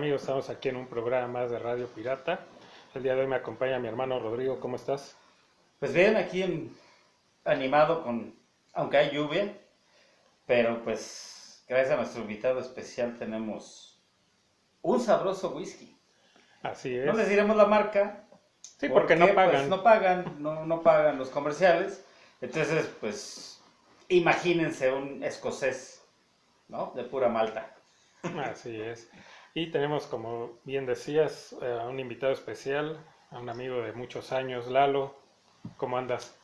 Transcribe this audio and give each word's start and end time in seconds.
amigos? 0.00 0.22
Estamos 0.22 0.48
aquí 0.48 0.70
en 0.70 0.76
un 0.76 0.86
programa 0.86 1.26
más 1.40 1.50
de 1.50 1.58
Radio 1.58 1.86
Pirata. 1.88 2.40
El 2.94 3.02
día 3.02 3.14
de 3.14 3.20
hoy 3.20 3.26
me 3.26 3.36
acompaña 3.36 3.78
mi 3.78 3.86
hermano 3.86 4.18
Rodrigo, 4.18 4.58
¿cómo 4.58 4.76
estás? 4.76 5.14
Pues 5.78 5.92
bien, 5.92 6.16
aquí 6.16 6.42
en- 6.42 6.74
animado 7.44 8.02
con, 8.02 8.34
aunque 8.72 8.96
hay 8.96 9.10
lluvia, 9.10 9.54
pero 10.46 10.82
pues 10.84 11.62
gracias 11.68 11.92
a 11.92 11.96
nuestro 11.96 12.22
invitado 12.22 12.60
especial 12.60 13.18
tenemos 13.18 14.02
un 14.80 15.00
sabroso 15.00 15.50
whisky. 15.54 15.94
Así 16.62 16.96
es. 16.96 17.04
No 17.04 17.12
les 17.12 17.28
diremos 17.28 17.54
la 17.54 17.66
marca. 17.66 18.24
sí, 18.78 18.88
porque 18.88 19.16
no 19.16 19.26
pues, 19.26 19.34
pagan. 19.34 19.68
no 19.68 19.82
pagan, 19.82 20.36
no, 20.42 20.64
no 20.64 20.82
pagan 20.82 21.18
los 21.18 21.28
comerciales. 21.28 22.02
Entonces, 22.40 22.90
pues, 23.00 23.60
imagínense 24.08 24.90
un 24.90 25.22
escocés, 25.22 26.02
¿no? 26.68 26.90
De 26.96 27.04
pura 27.04 27.28
malta. 27.28 27.74
Así 28.46 28.80
es. 28.80 29.10
Y 29.54 29.70
tenemos, 29.70 30.06
como 30.06 30.60
bien 30.64 30.86
decías, 30.86 31.54
eh, 31.62 31.78
a 31.80 31.86
un 31.88 31.98
invitado 32.00 32.32
especial, 32.32 33.04
a 33.30 33.38
un 33.38 33.48
amigo 33.48 33.82
de 33.82 33.92
muchos 33.92 34.32
años, 34.32 34.68
Lalo. 34.68 35.14
¿Cómo 35.76 35.98
andas? 35.98 36.34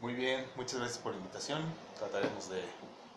Muy 0.00 0.14
bien, 0.14 0.50
muchas 0.56 0.78
gracias 0.80 0.98
por 0.98 1.12
la 1.12 1.18
invitación. 1.18 1.62
Trataremos 1.98 2.48
de, 2.48 2.62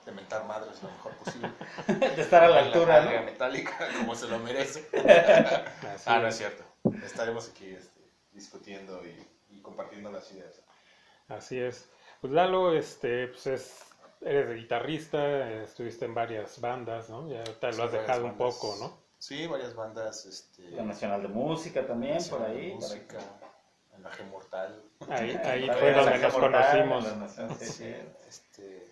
de 0.06 0.12
mentar 0.12 0.46
madres 0.46 0.82
lo 0.84 0.90
mejor 0.92 1.18
posible. 1.18 1.50
De 2.16 2.22
estar 2.22 2.44
a 2.44 2.50
la 2.50 2.64
Con 2.68 2.68
altura, 2.68 3.00
larga 3.00 3.22
¿no? 3.22 3.24
metálica, 3.24 3.94
como 3.98 4.16
se 4.16 4.28
lo 4.28 4.40
merece. 4.40 4.90
Así 5.94 6.16
ah, 6.16 6.20
no 6.20 6.28
es. 6.28 6.38
cierto. 6.38 6.64
Estaremos 7.02 7.50
aquí 7.50 7.68
este, 7.68 8.02
discutiendo 8.32 9.06
y, 9.06 9.28
y 9.50 9.62
compartiendo 9.62 10.12
las 10.12 10.32
ideas. 10.32 10.62
Así 11.28 11.60
es. 11.60 11.92
Pues 12.22 12.32
Lalo, 12.34 12.74
este, 12.74 13.28
pues 13.28 13.48
es, 13.48 13.86
eres 14.22 14.56
guitarrista, 14.56 15.50
estuviste 15.64 16.06
en 16.06 16.14
varias 16.14 16.60
bandas, 16.62 17.10
¿no? 17.10 17.30
Ya 17.30 17.44
Sí, 17.70 17.78
lo 17.78 17.84
has 17.84 17.92
dejado 17.92 18.26
un 18.26 18.38
poco, 18.38 18.76
¿no? 18.80 19.03
Sí, 19.24 19.48
varias 19.48 19.74
bandas. 19.74 20.26
Este, 20.26 20.70
La 20.72 20.84
Nacional 20.84 21.22
de 21.22 21.30
Música 21.30 21.88
también, 21.88 22.18
por 22.30 22.42
Nacional 22.42 22.54
de 22.56 22.62
ahí. 22.62 22.72
para 22.72 22.82
Música, 22.82 23.20
en 23.96 24.04
la 24.04 24.12
G 24.12 24.30
Mortal. 24.30 24.84
Ahí, 25.08 25.30
ahí 25.46 25.70
fue 25.80 25.94
donde 25.94 26.12
la 26.12 26.18
nos 26.18 26.34
Mortal, 26.34 26.52
conocimos. 26.52 27.04
la 27.06 27.16
Nacional, 27.16 27.58
sí, 27.58 27.66
sí. 27.68 27.96
Este, 28.28 28.92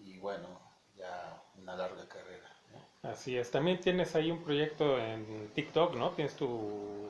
y 0.00 0.18
bueno, 0.18 0.46
ya 0.94 1.42
una 1.56 1.74
larga 1.74 2.06
carrera. 2.06 2.54
¿no? 3.02 3.10
Así 3.10 3.38
es. 3.38 3.50
También 3.50 3.80
tienes 3.80 4.14
ahí 4.14 4.30
un 4.30 4.44
proyecto 4.44 4.98
en 4.98 5.50
TikTok, 5.54 5.94
¿no? 5.94 6.10
Tienes 6.10 6.36
tu, 6.36 7.08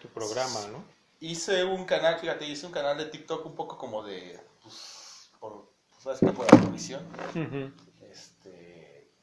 tu 0.00 0.06
programa, 0.06 0.60
¿no? 0.70 0.84
Hice 1.18 1.64
un 1.64 1.84
canal, 1.84 2.16
fíjate, 2.20 2.44
hice 2.44 2.64
un 2.64 2.72
canal 2.72 2.96
de 2.96 3.06
TikTok 3.06 3.44
un 3.44 3.56
poco 3.56 3.76
como 3.76 4.04
de, 4.04 4.38
pues, 4.62 5.32
por, 5.40 5.68
pues, 5.90 6.00
¿sabes 6.04 6.20
qué? 6.20 6.26
Por 6.30 6.46
abolición. 6.54 7.04
Ujú. 7.30 7.72
Este, 7.76 7.91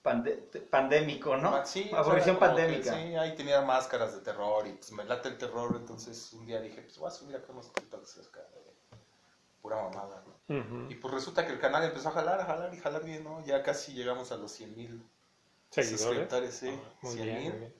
Pande- 0.01 0.47
pandémico, 0.69 1.35
¿no? 1.35 1.55
ah, 1.55 1.65
sí, 1.65 1.83
o 1.87 1.89
sea, 1.89 1.99
Abolición 1.99 2.37
como 2.37 2.55
que 2.55 2.61
pandémica. 2.61 2.93
sí, 2.93 3.15
ahí 3.15 3.35
tenía 3.35 3.61
máscaras 3.61 4.13
de 4.15 4.21
terror 4.21 4.65
y 4.65 4.71
pues 4.73 4.91
me 4.93 5.03
late 5.03 5.27
el 5.27 5.37
terror, 5.37 5.75
entonces 5.75 6.31
un 6.33 6.45
día 6.45 6.61
dije, 6.61 6.81
pues 6.81 6.97
voy 6.97 7.09
a 7.09 7.11
subir 7.11 7.35
acá 7.35 7.51
unos 7.51 7.73
TikToks 7.73 8.19
acá 8.29 8.39
de 8.39 8.97
pura 9.61 9.75
mamada, 9.75 10.23
¿no? 10.25 10.57
Ujú. 10.57 10.89
Y 10.89 10.95
pues 10.95 11.13
resulta 11.13 11.45
que 11.45 11.51
el 11.51 11.59
canal 11.59 11.83
empezó 11.83 12.09
a 12.09 12.11
jalar, 12.13 12.39
a 12.39 12.45
jalar 12.45 12.73
y 12.73 12.77
jalar 12.79 13.03
bien, 13.03 13.25
¿no? 13.25 13.43
Ya 13.45 13.61
casi 13.61 13.93
llegamos 13.93 14.31
a 14.31 14.37
los 14.37 14.51
100 14.53 14.75
mil 14.77 15.03
suscriptores, 15.71 16.55
sí, 16.55 16.69
Ah, 16.71 16.93
Muy 17.01 17.13
100 17.13 17.25
bien, 17.25 17.43
muy 17.43 17.59
mil. 17.59 17.73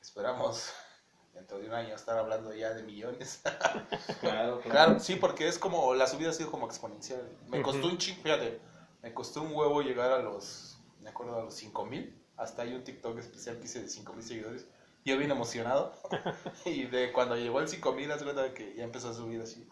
Esperamos 0.00 0.72
dentro 1.32 1.58
de 1.60 1.68
un 1.68 1.74
año 1.74 1.94
estar 1.94 2.18
hablando 2.18 2.52
ya 2.52 2.74
de 2.74 2.82
millones. 2.82 3.40
Claro, 4.20 4.60
Claro, 4.60 4.98
sí, 5.00 5.14
porque 5.16 5.46
es 5.48 5.58
como, 5.58 5.94
la 5.94 6.06
subida 6.08 6.30
ha 6.30 6.32
sido 6.32 6.50
como 6.50 6.66
exponencial. 6.66 7.22
Me 7.48 7.62
costó 7.62 7.86
un 7.86 7.98
ching, 7.98 8.16
fíjate, 8.22 8.60
me 9.02 9.14
costó 9.14 9.42
un 9.42 9.52
huevo 9.54 9.80
llegar 9.82 10.10
a 10.12 10.18
los, 10.18 10.71
me 11.02 11.10
acuerdo, 11.10 11.38
a 11.38 11.44
los 11.44 11.54
5000. 11.54 12.18
Hasta 12.36 12.62
hay 12.62 12.74
un 12.74 12.82
TikTok 12.82 13.18
especial 13.18 13.58
que 13.58 13.64
hice 13.64 13.82
de 13.82 13.88
5000 13.88 14.24
seguidores. 14.24 14.66
Yo 15.04 15.18
bien 15.18 15.30
emocionado. 15.30 15.92
y 16.64 16.84
de 16.84 17.12
cuando 17.12 17.36
llegó 17.36 17.60
el 17.60 17.68
5000, 17.68 18.12
haz 18.12 18.18
de 18.20 18.24
cuenta 18.24 18.42
de 18.42 18.52
que 18.54 18.74
ya 18.74 18.84
empezó 18.84 19.10
a 19.10 19.14
subir 19.14 19.40
así. 19.40 19.68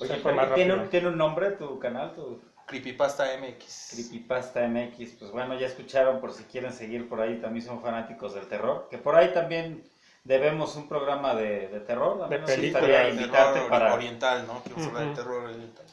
Oye, 0.00 0.22
¿tiene, 0.54 0.74
un, 0.74 0.88
¿tiene 0.90 1.08
un 1.08 1.16
nombre 1.16 1.52
tu 1.52 1.78
canal? 1.78 2.14
Tu 2.14 2.40
Creepypasta 2.66 3.24
MX. 3.38 3.90
Creepypasta 3.94 4.66
MX. 4.68 5.12
Pues 5.18 5.30
bueno, 5.32 5.58
ya 5.58 5.66
escucharon 5.66 6.20
por 6.20 6.32
si 6.32 6.44
quieren 6.44 6.72
seguir 6.72 7.08
por 7.08 7.20
ahí. 7.20 7.40
También 7.40 7.64
son 7.64 7.80
fanáticos 7.80 8.34
del 8.34 8.46
terror. 8.46 8.88
Que 8.90 8.98
por 8.98 9.16
ahí 9.16 9.32
también 9.32 9.84
debemos 10.24 10.74
un 10.76 10.88
programa 10.88 11.34
de, 11.34 11.68
de 11.68 11.80
terror. 11.80 12.16
Nos 12.16 12.28
película, 12.28 12.80
gustaría 12.80 13.00
de 13.00 13.10
invitarte 13.10 13.54
terror 13.54 13.70
para... 13.70 13.94
oriental, 13.94 14.46
¿no? 14.46 14.62
Que 14.62 14.70
a 14.70 14.86
hablar 14.86 15.08
de 15.08 15.14
terror 15.14 15.43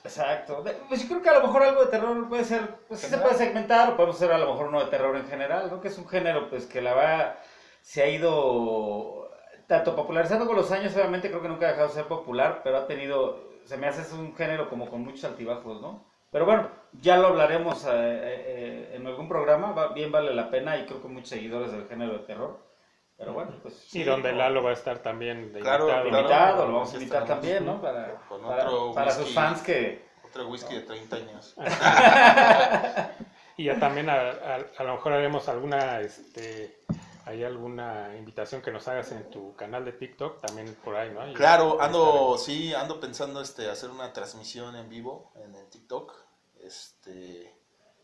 Exacto. 0.03 0.63
Pues 0.87 1.01
yo 1.01 1.07
creo 1.07 1.21
que 1.21 1.29
a 1.29 1.39
lo 1.39 1.47
mejor 1.47 1.63
algo 1.63 1.81
de 1.85 1.91
terror 1.91 2.27
puede 2.29 2.43
ser, 2.43 2.61
pues 2.87 2.99
sí 2.99 3.07
se 3.07 3.17
puede 3.17 3.35
segmentar, 3.35 3.89
o 3.91 3.95
podemos 3.95 4.15
hacer 4.15 4.31
a 4.31 4.37
lo 4.37 4.51
mejor 4.51 4.67
uno 4.67 4.79
de 4.83 4.89
terror 4.89 5.15
en 5.15 5.27
general, 5.27 5.69
¿no? 5.71 5.79
Que 5.81 5.89
es 5.89 5.97
un 5.97 6.07
género, 6.07 6.49
pues 6.49 6.65
que 6.65 6.81
la 6.81 6.93
va, 6.93 7.35
se 7.81 8.03
ha 8.03 8.07
ido 8.07 9.29
tanto 9.67 9.95
popularizando 9.95 10.45
con 10.47 10.55
los 10.55 10.71
años, 10.71 10.93
obviamente 10.95 11.29
creo 11.29 11.41
que 11.41 11.47
nunca 11.47 11.67
ha 11.67 11.71
dejado 11.71 11.87
de 11.89 11.93
ser 11.93 12.05
popular, 12.05 12.61
pero 12.63 12.77
ha 12.77 12.87
tenido, 12.87 13.39
se 13.65 13.77
me 13.77 13.87
hace 13.87 14.01
es 14.01 14.11
un 14.11 14.35
género 14.35 14.69
como 14.69 14.89
con 14.89 15.03
muchos 15.03 15.23
altibajos, 15.23 15.81
¿no? 15.81 16.05
Pero 16.31 16.45
bueno, 16.45 16.69
ya 17.01 17.17
lo 17.17 17.27
hablaremos 17.27 17.83
eh, 17.85 17.89
eh, 17.91 18.91
en 18.95 19.05
algún 19.07 19.27
programa, 19.27 19.71
va- 19.73 19.89
bien 19.93 20.11
vale 20.11 20.33
la 20.33 20.49
pena 20.49 20.77
y 20.77 20.85
creo 20.85 21.01
que 21.01 21.07
muchos 21.07 21.29
seguidores 21.29 21.71
del 21.71 21.87
género 21.87 22.13
de 22.13 22.19
terror. 22.19 22.57
Pero 23.21 23.33
bueno, 23.33 23.51
pues 23.61 23.93
Y 23.95 24.03
donde 24.03 24.33
Lalo 24.33 24.63
va 24.63 24.71
a 24.71 24.73
estar 24.73 24.97
también 24.99 25.53
de 25.53 25.59
Claro, 25.61 25.83
invitado. 25.87 26.09
claro. 26.09 26.19
invitado, 26.19 26.65
lo 26.67 26.73
vamos 26.73 26.91
a 26.91 26.97
invitar 26.97 27.25
también, 27.25 27.65
¿no? 27.65 27.79
Para, 27.81 28.15
Con 28.27 28.41
para, 28.41 28.65
otro 28.67 28.93
para 28.93 29.11
sus 29.11 29.33
fans 29.33 29.61
que... 29.61 30.09
Otro 30.27 30.47
whisky 30.47 30.75
de 30.75 30.81
30 30.81 31.15
años. 31.17 31.55
Y 33.57 33.65
ya 33.65 33.79
también 33.79 34.09
a, 34.09 34.15
a- 34.15 34.65
a 34.77 34.83
lo 34.83 34.93
mejor 34.93 35.13
haremos 35.13 35.47
alguna, 35.49 35.99
este, 35.99 36.79
hay 37.25 37.43
alguna 37.43 38.15
invitación 38.17 38.61
que 38.61 38.71
nos 38.71 38.87
hagas 38.87 39.11
en 39.11 39.29
tu 39.29 39.55
canal 39.55 39.85
de 39.85 39.91
TikTok, 39.91 40.41
también 40.41 40.73
por 40.83 40.95
ahí, 40.95 41.11
¿no? 41.11 41.27
Y 41.29 41.33
Claro, 41.33 41.79
ando, 41.79 42.37
sí, 42.39 42.73
ando 42.73 42.99
pensando 42.99 43.39
este 43.41 43.69
hacer 43.69 43.89
una 43.91 44.13
transmisión 44.13 44.75
en 44.75 44.89
vivo 44.89 45.31
en 45.35 45.53
el 45.53 45.69
TikTok. 45.69 46.11
Este, 46.63 47.53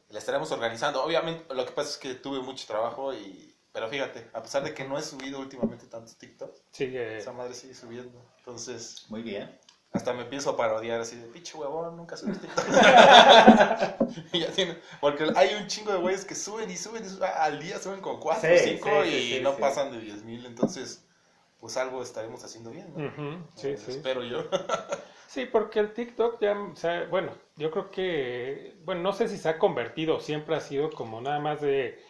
la 0.10 0.20
estaremos 0.20 0.52
organizando. 0.52 1.04
Obviamente, 1.04 1.52
lo 1.56 1.66
que 1.66 1.72
pasa 1.72 1.90
es 1.92 1.98
que 1.98 2.14
tuve 2.16 2.40
mucho 2.42 2.68
trabajo 2.68 3.14
y 3.14 3.57
pero 3.78 3.90
fíjate, 3.90 4.28
a 4.34 4.42
pesar 4.42 4.64
de 4.64 4.74
que 4.74 4.84
no 4.86 4.98
he 4.98 5.04
subido 5.04 5.40
últimamente 5.40 5.86
tantos 5.86 6.16
TikToks, 6.18 6.64
Sigue, 6.72 7.20
esa 7.20 7.32
madre 7.32 7.54
sigue 7.54 7.76
subiendo. 7.76 8.20
Entonces, 8.40 9.06
Muy 9.10 9.22
bien. 9.22 9.56
hasta 9.94 10.14
me 10.14 10.24
a 10.24 10.58
parodiar 10.58 11.00
así 11.00 11.16
de 11.16 11.28
pinche 11.28 11.56
huevón, 11.56 11.96
nunca 11.96 12.18
subes 12.18 12.42
TikTok. 12.42 12.66
Y 14.34 14.40
ya 14.40 14.52
tiene, 14.52 14.80
porque 15.00 15.28
hay 15.36 15.54
un 15.54 15.68
chingo 15.68 15.92
de 15.92 16.00
güeyes 16.00 16.26
que 16.26 16.34
suben 16.34 16.72
y 16.72 16.76
suben, 16.76 17.06
y 17.06 17.10
suben, 17.10 17.30
al 17.36 17.60
día 17.60 17.78
suben 17.78 18.02
con 18.02 18.20
4 18.20 18.52
o 18.52 18.58
Sí, 18.58 18.64
5 18.78 18.90
sí, 19.04 19.36
y 19.38 19.44
no 19.44 19.54
sí. 19.54 19.62
pasan 19.62 19.92
de 19.92 20.00
10 20.00 20.24
mil. 20.24 20.44
Entonces, 20.48 21.04
pues 21.60 21.78
algo 21.78 22.02
estaremos 22.02 22.44
haciendo 22.44 22.72
bien, 22.72 22.92
¿no? 22.94 23.48
Sí, 23.56 23.68
Eh, 23.70 23.78
sí. 23.78 23.92
Espero 23.92 24.24
yo. 24.24 24.44
Sí, 25.28 25.46
porque 25.46 25.80
el 25.80 25.94
TikTok 25.94 26.40
ya, 26.40 26.54
o 26.58 26.76
sea, 26.78 27.06
bueno, 27.10 27.34
yo 27.58 27.70
creo 27.70 27.92
que, 27.92 28.78
bueno, 28.86 29.02
no 29.02 29.12
sé 29.14 29.28
si 29.28 29.38
se 29.38 29.50
ha 29.50 29.60
convertido, 29.60 30.22
siempre 30.22 30.56
ha 30.56 30.62
sido 30.62 30.90
como 30.90 31.20
nada 31.20 31.40
más 31.40 31.60
de 31.62 32.02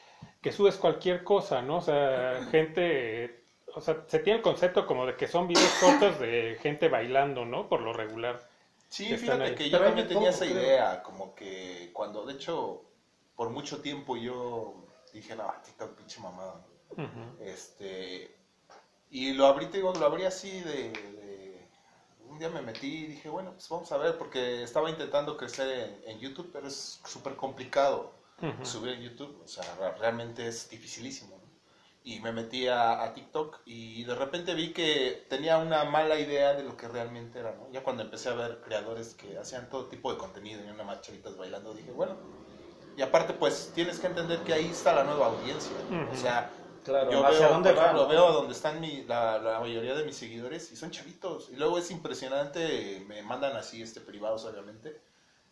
que 0.41 0.51
subes 0.51 0.75
cualquier 0.77 1.23
cosa, 1.23 1.61
¿no? 1.61 1.77
O 1.77 1.81
sea, 1.81 2.47
gente, 2.51 3.43
o 3.75 3.81
sea, 3.81 4.03
se 4.07 4.19
tiene 4.19 4.37
el 4.37 4.43
concepto 4.43 4.85
como 4.85 5.05
de 5.05 5.15
que 5.15 5.27
son 5.27 5.47
videos 5.47 5.73
cortos 5.75 6.19
de 6.19 6.57
gente 6.61 6.87
bailando, 6.89 7.45
¿no? 7.45 7.67
Por 7.69 7.81
lo 7.81 7.93
regular. 7.93 8.41
Sí, 8.89 9.07
que 9.09 9.17
fíjate 9.17 9.43
ahí. 9.43 9.55
que 9.55 9.69
yo 9.69 9.77
Pero 9.77 9.89
también 9.89 10.07
tenía 10.07 10.29
esa 10.29 10.45
idea, 10.45 11.03
como 11.03 11.35
que 11.35 11.91
cuando, 11.93 12.25
de 12.25 12.33
hecho, 12.33 12.83
por 13.35 13.49
mucho 13.49 13.81
tiempo 13.81 14.15
yo 14.17 14.75
dije, 15.13 15.35
no, 15.35 15.53
TikTok, 15.63 15.95
pinche 15.95 16.19
mamada. 16.21 16.65
Este, 17.39 18.35
y 19.11 19.33
lo 19.33 19.47
abrí, 19.47 19.67
te 19.67 19.77
digo, 19.77 19.93
lo 19.93 20.05
abrí 20.05 20.25
así 20.25 20.61
de, 20.61 20.91
de- 20.91 21.67
un 22.29 22.39
día 22.39 22.49
me 22.49 22.61
metí 22.61 23.05
y 23.05 23.07
dije, 23.07 23.29
bueno, 23.29 23.53
pues 23.53 23.69
vamos 23.69 23.91
a 23.91 23.97
ver, 23.97 24.17
porque 24.17 24.63
estaba 24.63 24.89
intentando 24.89 25.37
crecer 25.37 25.99
en, 26.05 26.11
en 26.11 26.19
YouTube, 26.19 26.49
pero 26.53 26.67
es 26.67 27.01
súper 27.05 27.35
complicado 27.35 28.13
Ujú. 28.41 28.65
subir 28.65 28.93
en 28.93 29.01
YouTube, 29.01 29.41
o 29.43 29.47
sea, 29.47 29.63
re- 29.79 29.97
realmente 29.97 30.47
es 30.47 30.69
dificilísimo. 30.69 31.37
¿no? 31.37 31.47
Y 32.03 32.19
me 32.21 32.31
metí 32.31 32.67
a, 32.67 33.03
a 33.03 33.13
TikTok 33.13 33.61
y 33.65 34.03
de 34.05 34.15
repente 34.15 34.53
vi 34.53 34.71
que 34.73 35.25
tenía 35.29 35.57
una 35.57 35.83
mala 35.85 36.17
idea 36.19 36.53
de 36.53 36.63
lo 36.63 36.77
que 36.77 36.87
realmente 36.87 37.39
era, 37.39 37.53
¿no? 37.53 37.69
Ya 37.71 37.83
cuando 37.83 38.03
empecé 38.03 38.29
a 38.29 38.33
ver 38.33 38.61
creadores 38.61 39.13
que 39.15 39.37
hacían 39.37 39.69
todo 39.69 39.87
tipo 39.87 40.11
de 40.11 40.17
contenido 40.17 40.63
y 40.65 40.69
una 40.69 40.83
más 40.83 41.01
chavitas 41.01 41.35
bailando, 41.35 41.73
dije, 41.73 41.91
bueno, 41.91 42.17
y 42.95 43.01
aparte 43.01 43.33
pues 43.33 43.71
tienes 43.73 43.99
que 43.99 44.07
entender 44.07 44.43
que 44.43 44.53
ahí 44.53 44.69
está 44.71 44.93
la 44.93 45.03
nueva 45.03 45.27
audiencia, 45.27 45.77
¿no? 45.89 46.03
Ujú. 46.03 46.11
o 46.11 46.15
sea, 46.15 46.51
Claro, 46.83 47.11
yo 47.11 47.23
¿hacia 47.25 47.47
veo, 47.47 47.49
dónde 47.49 47.71
va? 47.73 47.83
ejemplo, 47.83 48.03
no? 48.03 48.09
veo 48.09 48.31
donde 48.33 48.53
están 48.53 48.79
mi, 48.79 49.03
la, 49.03 49.37
la 49.39 49.59
mayoría 49.59 49.93
de 49.93 50.03
mis 50.05 50.15
seguidores 50.15 50.71
y 50.71 50.75
son 50.77 50.89
chavitos. 50.91 51.49
Y 51.49 51.55
luego 51.57 51.77
es 51.77 51.91
impresionante, 51.91 53.03
me 53.07 53.21
mandan 53.23 53.55
así, 53.57 53.81
este 53.81 54.01
privados 54.01 54.45
obviamente, 54.45 54.97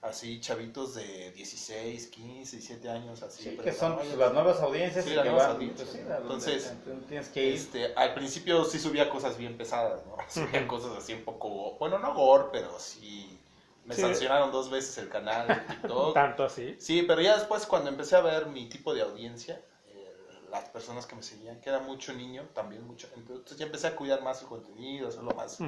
así 0.06 0.40
chavitos 0.40 0.96
de 0.96 1.32
16, 1.32 2.08
15, 2.08 2.58
17 2.58 2.90
años, 2.90 3.22
así. 3.24 3.44
Sí, 3.44 3.58
que 3.58 3.72
son 3.74 3.96
pues, 3.96 4.16
las 4.16 4.34
nuevas 4.34 4.60
audiencias 4.62 5.06
Sí, 5.06 5.12
las 5.14 5.24
que 5.24 5.30
nuevas 5.30 5.48
van, 5.48 5.56
audiencias. 5.58 5.90
pues, 5.90 6.02
sí, 6.02 6.08
a 6.12 6.16
donde 6.20 6.22
Entonces, 6.22 6.74
tú 6.86 6.92
tienes 7.08 7.30
que 7.30 7.44
ir. 7.46 7.54
Este, 7.56 7.94
al 7.96 8.14
principio 8.14 8.64
sí 8.66 8.80
subía 8.80 9.10
cosas 9.10 9.38
bien 9.38 9.58
pesadas, 9.58 10.06
¿no? 10.06 10.18
Subía 10.30 10.68
cosas 10.68 10.98
así 10.98 11.14
un 11.14 11.24
poco, 11.24 11.76
bueno, 11.80 12.00
no 12.00 12.14
gore, 12.14 12.46
pero 12.52 12.80
sí 12.80 13.40
me 13.86 13.94
Sí. 13.96 14.02
sancionaron 14.02 14.52
dos 14.52 14.70
veces 14.70 14.98
el 14.98 15.10
canal 15.10 15.48
de 15.48 15.56
TikTok. 15.56 16.14
Tanto 16.16 16.44
así. 16.44 16.76
Sí, 16.80 17.04
pero 17.04 17.22
ya 17.22 17.36
después 17.38 17.66
cuando 17.66 17.90
empecé 17.90 18.16
a 18.16 18.22
ver 18.22 18.48
mi 18.48 18.68
tipo 18.70 18.94
de 18.94 19.02
audiencia, 19.04 19.62
eh, 19.88 20.12
las 20.50 20.70
personas 20.70 21.06
que 21.06 21.16
me 21.16 21.22
seguían, 21.24 21.60
que 21.62 21.70
era 21.70 21.80
mucho 21.80 22.14
niño, 22.14 22.48
también 22.54 22.86
mucho. 22.86 23.08
Entonces 23.16 23.58
ya 23.58 23.66
empecé 23.66 23.88
a 23.88 23.96
cuidar 23.96 24.22
más 24.24 24.42
el 24.42 24.48
contenido, 24.48 25.08
hacerlo 25.10 25.32
más. 25.36 25.60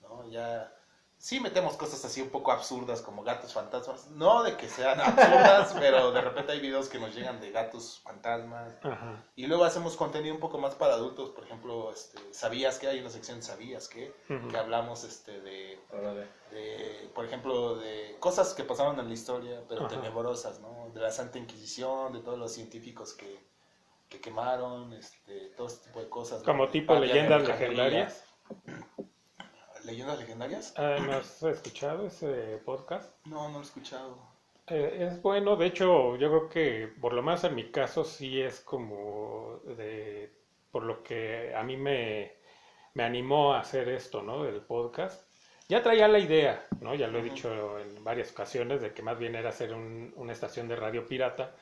¿no? 0.00 0.28
Ya 0.30 0.72
sí 1.22 1.38
metemos 1.38 1.76
cosas 1.76 2.04
así 2.04 2.20
un 2.20 2.30
poco 2.30 2.50
absurdas 2.50 3.00
como 3.00 3.22
gatos 3.22 3.52
fantasmas. 3.52 4.10
No 4.10 4.42
de 4.42 4.56
que 4.56 4.68
sean 4.68 5.00
absurdas, 5.00 5.72
pero 5.78 6.10
de 6.10 6.20
repente 6.20 6.50
hay 6.50 6.58
videos 6.58 6.88
que 6.88 6.98
nos 6.98 7.14
llegan 7.14 7.40
de 7.40 7.52
gatos 7.52 8.00
fantasmas. 8.02 8.74
Ajá. 8.82 9.24
Y 9.36 9.46
luego 9.46 9.62
hacemos 9.64 9.96
contenido 9.96 10.34
un 10.34 10.40
poco 10.40 10.58
más 10.58 10.74
para 10.74 10.94
adultos, 10.94 11.30
por 11.30 11.44
ejemplo, 11.44 11.92
este, 11.92 12.18
¿sabías 12.34 12.80
que 12.80 12.88
hay 12.88 12.98
una 12.98 13.08
sección 13.08 13.40
¿Sabías 13.40 13.88
que? 13.88 14.12
Que 14.50 14.56
hablamos 14.56 15.04
este, 15.04 15.40
de, 15.40 15.78
de, 16.50 17.10
por 17.14 17.24
ejemplo, 17.24 17.76
de 17.76 18.16
cosas 18.18 18.52
que 18.52 18.64
pasaron 18.64 18.98
en 18.98 19.06
la 19.06 19.14
historia, 19.14 19.62
pero 19.68 19.82
Ajá. 19.86 19.90
tenebrosas, 19.90 20.58
¿no? 20.58 20.90
De 20.92 21.00
la 21.00 21.12
Santa 21.12 21.38
Inquisición, 21.38 22.14
de 22.14 22.18
todos 22.18 22.36
los 22.38 22.52
científicos 22.52 23.14
que, 23.14 23.38
que 24.08 24.20
quemaron, 24.20 24.92
este, 24.92 25.50
todo 25.56 25.68
este 25.68 25.86
tipo 25.86 26.00
de 26.00 26.08
cosas. 26.08 26.42
Como 26.42 26.68
tipo 26.68 26.96
leyendas 26.96 27.46
legendarias. 27.46 28.24
¿Leyendas 29.84 30.18
legendarias? 30.18 30.74
Ah, 30.76 30.96
¿No 31.04 31.12
has 31.12 31.42
escuchado 31.42 32.06
ese 32.06 32.58
podcast? 32.64 33.14
No, 33.26 33.48
no 33.48 33.54
lo 33.54 33.58
he 33.60 33.62
escuchado. 33.62 34.18
Eh, 34.68 35.08
es 35.10 35.20
bueno, 35.22 35.56
de 35.56 35.66
hecho, 35.66 36.16
yo 36.16 36.28
creo 36.28 36.48
que 36.48 36.88
por 37.00 37.12
lo 37.14 37.22
menos 37.22 37.42
en 37.44 37.54
mi 37.54 37.70
caso 37.70 38.04
sí 38.04 38.40
es 38.40 38.60
como 38.60 39.60
de, 39.76 40.32
por 40.70 40.84
lo 40.84 41.02
que 41.02 41.52
a 41.54 41.62
mí 41.64 41.76
me, 41.76 42.32
me 42.94 43.02
animó 43.02 43.54
a 43.54 43.60
hacer 43.60 43.88
esto, 43.88 44.22
¿no? 44.22 44.44
Del 44.44 44.60
podcast. 44.62 45.28
Ya 45.68 45.82
traía 45.82 46.06
la 46.08 46.18
idea, 46.18 46.64
¿no? 46.80 46.94
Ya 46.94 47.08
lo 47.08 47.18
he 47.18 47.22
Ujú. 47.22 47.30
dicho 47.30 47.78
en 47.80 48.04
varias 48.04 48.30
ocasiones 48.32 48.82
de 48.82 48.92
que 48.92 49.02
más 49.02 49.18
bien 49.18 49.34
era 49.34 49.48
hacer 49.50 49.72
un- 49.74 50.12
una 50.16 50.32
estación 50.32 50.68
de 50.68 50.76
radio 50.76 51.06
pirata, 51.06 51.54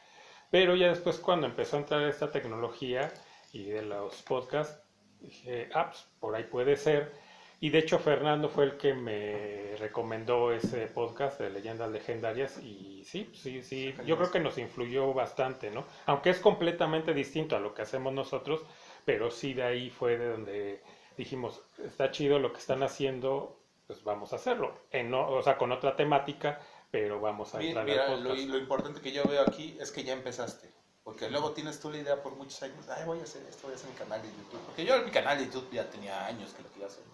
pero 0.50 0.74
ya 0.76 0.88
después 0.88 1.18
cuando 1.18 1.46
empezó 1.46 1.76
a 1.76 1.80
entrar 1.80 2.02
esta 2.02 2.30
tecnología 2.30 3.12
y 3.52 3.64
de 3.70 3.82
los 3.82 4.22
podcasts, 4.22 4.82
dije, 5.20 5.70
ah, 5.74 5.86
pues, 5.90 6.06
por 6.20 6.34
ahí 6.34 6.44
puede 6.44 6.76
ser. 6.76 7.12
Y 7.62 7.68
de 7.68 7.78
hecho 7.80 7.98
Fernando 7.98 8.48
fue 8.48 8.64
el 8.64 8.76
que 8.78 8.94
me 8.94 9.76
recomendó 9.78 10.50
ese 10.50 10.86
podcast 10.86 11.38
de 11.40 11.50
leyendas 11.50 11.90
legendarias 11.90 12.58
y 12.58 13.04
sí, 13.04 13.30
sí, 13.34 13.62
sí, 13.62 13.94
yo 14.06 14.16
creo 14.16 14.30
que 14.30 14.40
nos 14.40 14.56
influyó 14.56 15.12
bastante, 15.12 15.70
¿no? 15.70 15.84
Aunque 16.06 16.30
es 16.30 16.38
completamente 16.40 17.12
distinto 17.12 17.56
a 17.56 17.60
lo 17.60 17.74
que 17.74 17.82
hacemos 17.82 18.14
nosotros, 18.14 18.62
pero 19.04 19.30
sí 19.30 19.52
de 19.52 19.62
ahí 19.64 19.90
fue 19.90 20.16
de 20.16 20.28
donde 20.28 20.82
dijimos, 21.18 21.60
está 21.84 22.10
chido 22.10 22.38
lo 22.38 22.50
que 22.52 22.60
están 22.60 22.82
haciendo, 22.82 23.60
pues 23.86 24.02
vamos 24.04 24.32
a 24.32 24.36
hacerlo. 24.36 24.72
En, 24.90 25.10
no- 25.10 25.28
o 25.28 25.42
sea, 25.42 25.58
con 25.58 25.70
otra 25.70 25.96
temática, 25.96 26.60
pero 26.90 27.20
vamos 27.20 27.54
a 27.54 27.58
Mi- 27.58 27.68
entrar 27.68 27.84
Mira, 27.84 28.06
al 28.06 28.22
lo, 28.24 28.30
podcast. 28.30 28.48
lo 28.48 28.56
importante 28.58 29.00
que 29.02 29.12
yo 29.12 29.22
veo 29.24 29.42
aquí 29.42 29.76
es 29.78 29.90
que 29.92 30.02
ya 30.02 30.14
empezaste. 30.14 30.70
Porque 31.04 31.28
luego 31.28 31.52
tienes 31.52 31.78
tú 31.80 31.90
la 31.90 31.98
idea 31.98 32.22
por 32.22 32.36
muchos 32.36 32.62
años, 32.62 32.88
ay, 32.88 33.04
voy 33.04 33.20
a 33.20 33.24
hacer 33.24 33.42
esto, 33.48 33.64
voy 33.64 33.72
a 33.72 33.76
hacer 33.76 33.90
mi 33.90 33.96
canal 33.96 34.22
de 34.22 34.28
YouTube. 34.28 34.60
Porque 34.64 34.84
yo 34.86 34.94
en 34.96 35.04
mi 35.04 35.10
canal 35.10 35.36
de 35.38 35.44
YouTube 35.46 35.68
ya 35.72 35.90
tenía 35.90 36.24
años 36.26 36.54
que 36.54 36.62
lo 36.62 36.70
quería 36.70 36.86
hacer. 36.86 37.04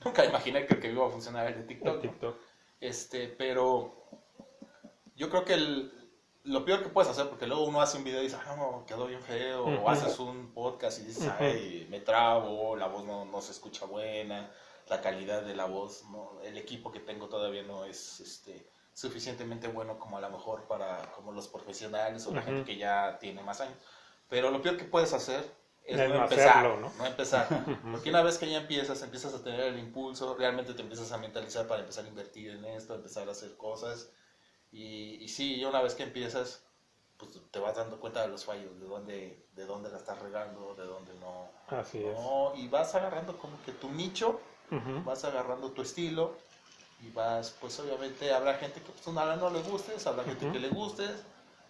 ¿No? 0.00 0.04
Nunca 0.06 0.24
imaginé 0.24 0.66
que, 0.66 0.78
que 0.78 0.90
iba 0.90 1.06
a 1.06 1.10
funcionar 1.10 1.46
el 1.48 1.54
de 1.56 1.62
TikTok. 1.62 1.88
El 1.88 1.94
¿no? 1.94 2.00
TikTok. 2.12 2.36
Este, 2.80 3.28
pero 3.28 4.04
yo 5.16 5.28
creo 5.30 5.44
que 5.44 5.54
el- 5.54 5.92
lo 6.44 6.64
peor 6.64 6.82
que 6.82 6.88
puedes 6.88 7.10
hacer, 7.10 7.28
porque 7.28 7.46
luego 7.46 7.64
uno 7.64 7.80
hace 7.82 7.98
un 7.98 8.04
video 8.04 8.20
y 8.20 8.24
dice, 8.24 8.38
ah, 8.46 8.54
no, 8.56 8.84
quedó 8.86 9.06
bien 9.06 9.20
feo, 9.22 9.64
o 9.64 9.74
Ujú. 9.74 9.88
haces 9.90 10.18
un 10.18 10.54
podcast 10.54 11.00
y 11.00 11.02
dices, 11.04 11.30
ay, 11.38 11.86
me 11.90 12.00
trabo, 12.00 12.74
la 12.76 12.86
voz 12.86 13.04
no, 13.04 13.24
no 13.26 13.42
se 13.42 13.52
escucha 13.52 13.84
buena, 13.84 14.50
la 14.88 15.00
calidad 15.02 15.42
de 15.42 15.54
la 15.54 15.66
voz, 15.66 16.04
no, 16.10 16.40
el 16.42 16.56
equipo 16.56 16.90
que 16.90 17.00
tengo 17.00 17.28
todavía 17.28 17.62
no 17.64 17.84
es 17.84 18.20
este, 18.20 18.66
suficientemente 18.94 19.68
bueno 19.68 19.98
como 19.98 20.16
a 20.16 20.20
lo 20.22 20.30
mejor 20.30 20.66
para 20.68 21.02
como 21.12 21.32
los 21.32 21.48
profesionales 21.48 22.26
o 22.26 22.32
la 22.32 22.40
Ujú. 22.40 22.46
gente 22.50 22.64
que 22.64 22.78
ya 22.78 23.18
tiene 23.18 23.42
más 23.42 23.60
años. 23.60 23.76
Pero 24.30 24.50
lo 24.50 24.62
peor 24.62 24.78
que 24.78 24.84
puedes 24.84 25.12
hacer 25.12 25.44
es, 25.88 25.98
Es 26.00 26.08
no 26.08 26.16
no 26.16 26.22
empezar, 26.24 26.48
hacerlo, 26.50 26.76
¿no? 26.80 26.92
no 26.98 27.06
empezar. 27.06 27.48
Porque 27.90 28.10
una 28.10 28.22
vez 28.22 28.36
que 28.36 28.48
ya 28.50 28.58
empiezas, 28.58 29.00
empiezas 29.02 29.32
a 29.32 29.42
tener 29.42 29.60
el 29.60 29.78
impulso, 29.78 30.36
realmente 30.36 30.74
te 30.74 30.82
empiezas 30.82 31.10
a 31.12 31.18
mentalizar 31.18 31.66
para 31.66 31.80
empezar 31.80 32.04
a 32.04 32.08
invertir 32.08 32.50
en 32.50 32.64
esto, 32.66 32.94
empezar 32.94 33.26
a 33.28 33.32
hacer 33.32 33.56
cosas. 33.56 34.10
Y, 34.70 35.14
y 35.24 35.28
sí, 35.28 35.64
una 35.64 35.80
vez 35.80 35.94
que 35.94 36.02
empiezas, 36.02 36.62
pues 37.16 37.30
te 37.50 37.58
vas 37.58 37.74
dando 37.76 37.98
cuenta 37.98 38.20
de 38.20 38.28
los 38.28 38.44
fallos, 38.44 38.78
de 38.78 38.86
dónde, 38.86 39.46
de 39.54 39.64
dónde 39.64 39.88
la 39.88 39.96
estás 39.96 40.18
regando, 40.20 40.74
de 40.74 40.84
dónde 40.84 41.14
no. 41.14 41.48
Así 41.68 42.04
es. 42.04 42.14
no, 42.18 42.52
y 42.54 42.68
vas 42.68 42.94
agarrando 42.94 43.38
como 43.38 43.60
que 43.64 43.72
tu 43.72 43.88
nicho, 43.90 44.40
Ujú. 44.70 45.02
vas 45.04 45.24
agarrando 45.24 45.70
tu 45.70 45.80
estilo 45.80 46.34
y 47.00 47.10
vas, 47.10 47.54
pues 47.60 47.78
obviamente 47.80 48.30
habrá 48.32 48.54
gente 48.54 48.80
que 48.82 48.92
pues, 48.92 49.06
no 49.06 49.50
le 49.50 49.62
gustes, 49.62 50.06
habrá 50.06 50.24
gente 50.24 50.44
Ujú. 50.44 50.52
que 50.52 50.60
le 50.60 50.68
gustes, 50.68 51.24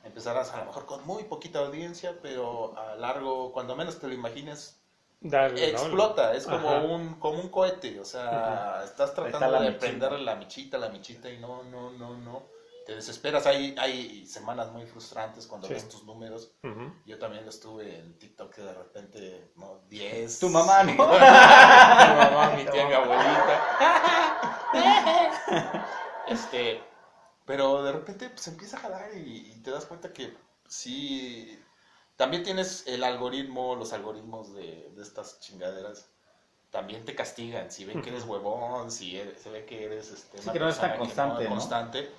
empezarás 0.09 0.53
a 0.53 0.59
lo 0.59 0.65
mejor 0.67 0.87
con 0.87 1.07
muy 1.07 1.25
poquita 1.25 1.61
audiencia, 1.61 2.19
pero 2.23 2.77
a 2.77 2.97
largo, 2.97 3.53
cuando 3.53 3.77
menos 3.77 3.99
te 3.99 4.09
lo 4.09 4.15
imagines, 4.15 4.81
Darle, 5.21 5.61
¿no? 5.61 5.67
explota, 5.69 6.35
es 6.35 6.47
como 6.47 6.69
Ajá. 6.69 6.79
un, 6.81 7.15
como 7.21 7.41
un 7.41 7.49
cohete, 7.49 7.99
o 8.01 8.05
sea, 8.05 8.83
estás 8.85 9.11
está 9.11 9.23
tratando 9.23 9.51
la 9.53 9.61
de 9.61 9.67
michita. 9.71 9.81
prender 9.81 10.13
la 10.21 10.37
michita, 10.37 10.79
la 10.79 10.89
michita 10.91 11.29
y 11.31 11.39
no, 11.39 11.63
no, 11.65 11.91
no, 11.91 12.17
no, 12.19 12.43
te 12.87 12.95
desesperas, 12.95 13.47
hay, 13.47 13.75
hay 13.79 14.25
semanas 14.27 14.71
muy 14.73 14.87
frustrantes 14.87 15.47
cuando 15.47 15.67
Sí. 15.67 15.75
ves 15.75 15.89
tus 15.89 16.05
números, 16.05 16.53
yo 17.05 17.19
también 17.19 17.45
lo 17.45 17.51
estuve 17.51 17.99
en 17.99 18.17
TikTok 18.19 18.55
que 18.55 18.63
de 18.63 18.73
repente, 18.75 19.53
no, 19.57 19.81
10. 19.89 20.39
Tu 20.39 20.49
mamá, 20.49 20.85
¿no? 20.85 20.93
mi 20.93 20.99
mamá, 20.99 22.53
mi 22.57 22.65
tía, 22.65 22.87
mi 22.87 22.95
abuelita. 22.95 23.63
Este, 26.29 26.83
pero 27.49 27.83
de 27.83 27.93
repente 27.93 28.31
pues 28.31 28.47
empieza 28.49 28.79
a 28.79 28.81
jalar 28.83 29.17
y, 29.17 29.53
y 29.53 29.63
te 29.63 29.73
das 29.73 29.87
cuenta 29.87 30.13
que 30.13 30.35
sí, 30.69 31.59
también 32.17 32.45
tienes 32.45 32.87
el 32.87 33.03
algoritmo, 33.05 33.75
los 33.77 33.93
algoritmos 33.95 34.55
de, 34.55 34.93
de 34.95 35.03
estas 35.03 35.41
chingaderas. 35.41 36.11
También 36.71 37.05
te 37.07 37.15
castigan, 37.17 37.71
si 37.73 37.87
ven 37.87 38.03
que 38.03 38.11
eres 38.11 38.25
huevón, 38.25 38.91
si 38.93 39.17
eres- 39.19 39.41
se 39.43 39.51
ve 39.51 39.65
que 39.67 39.85
eres 39.87 40.11
este, 40.13 40.39
Sí, 40.39 40.45
una 40.45 40.53
que 40.53 40.61
no 40.61 40.69
es 40.69 40.79
tan 40.79 40.91
persona 40.91 40.99
constante, 40.99 41.45
¿no? 41.45 41.51
constante, 41.51 42.11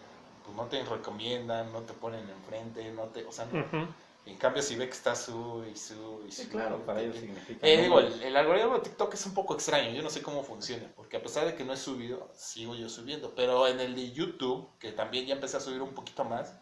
pues 0.43 0.57
no 0.57 0.65
te 0.65 0.83
recomiendan, 0.83 1.71
no 1.71 1.81
te 1.83 1.93
ponen 1.93 2.27
enfrente, 2.29 2.91
no 2.91 3.03
te, 3.09 3.25
o 3.25 3.31
sea, 3.31 3.45
no, 3.45 3.59
Ujú. 3.59 3.87
En 4.31 4.37
cambio, 4.37 4.61
si 4.61 4.75
ve 4.75 4.85
que 4.87 4.93
está 4.95 5.15
su 5.15 5.63
y 5.71 5.75
su 5.77 6.23
y 6.27 6.31
Sí, 6.31 6.43
su- 6.43 6.49
claro, 6.49 6.85
para 6.85 7.01
ellos 7.01 7.17
significa. 7.17 7.65
eh, 7.67 7.81
digo, 7.81 7.99
el, 7.99 8.21
el 8.23 8.35
algoritmo 8.37 8.75
de 8.75 8.81
TikTok 8.81 9.13
es 9.13 9.25
un 9.25 9.33
poco 9.33 9.53
extraño. 9.55 9.91
Yo 9.91 10.01
no 10.03 10.09
sé 10.09 10.21
cómo 10.21 10.43
funciona. 10.43 10.91
Porque 10.95 11.17
a 11.17 11.21
pesar 11.21 11.45
de 11.45 11.55
que 11.55 11.63
no 11.63 11.73
he 11.73 11.77
subido, 11.77 12.29
sigo 12.33 12.75
yo 12.75 12.89
subiendo. 12.89 13.33
Pero 13.35 13.67
en 13.67 13.79
el 13.79 13.95
de 13.95 14.11
YouTube, 14.11 14.69
que 14.79 14.91
también 14.91 15.25
ya 15.25 15.33
empecé 15.35 15.57
a 15.57 15.59
subir 15.59 15.81
un 15.81 15.93
poquito 15.93 16.23
más, 16.23 16.55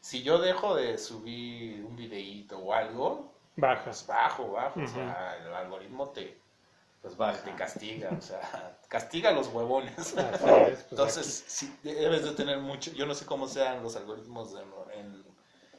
si 0.00 0.22
yo 0.22 0.38
dejo 0.38 0.74
de 0.74 0.98
subir 0.98 1.84
un 1.84 1.96
videíto 1.96 2.58
o 2.58 2.72
algo, 2.74 3.32
Bajas. 3.56 3.84
pues 3.84 4.06
bajo, 4.06 4.52
bajo. 4.52 4.80
O 4.80 4.82
Ujú. 4.82 4.92
sea, 4.92 5.36
el 5.40 5.54
algoritmo 5.54 6.10
te, 6.10 6.40
Pues 7.02 7.16
baja. 7.16 7.42
te 7.44 7.54
castiga. 7.54 8.10
O 8.18 8.20
sea, 8.20 8.78
castiga 8.88 9.30
a 9.30 9.32
los 9.32 9.48
huevones. 9.48 9.96
Es, 9.98 10.14
pues, 10.14 10.86
Entonces, 10.90 11.44
sí, 11.46 11.74
debes 11.82 12.24
de 12.24 12.32
tener 12.32 12.58
mucho. 12.58 12.92
Yo 12.92 13.06
no 13.06 13.14
sé 13.14 13.26
cómo 13.26 13.48
sean 13.48 13.82
los 13.82 13.96
algoritmos 13.96 14.52
de- 14.54 14.62
en, 14.94 15.24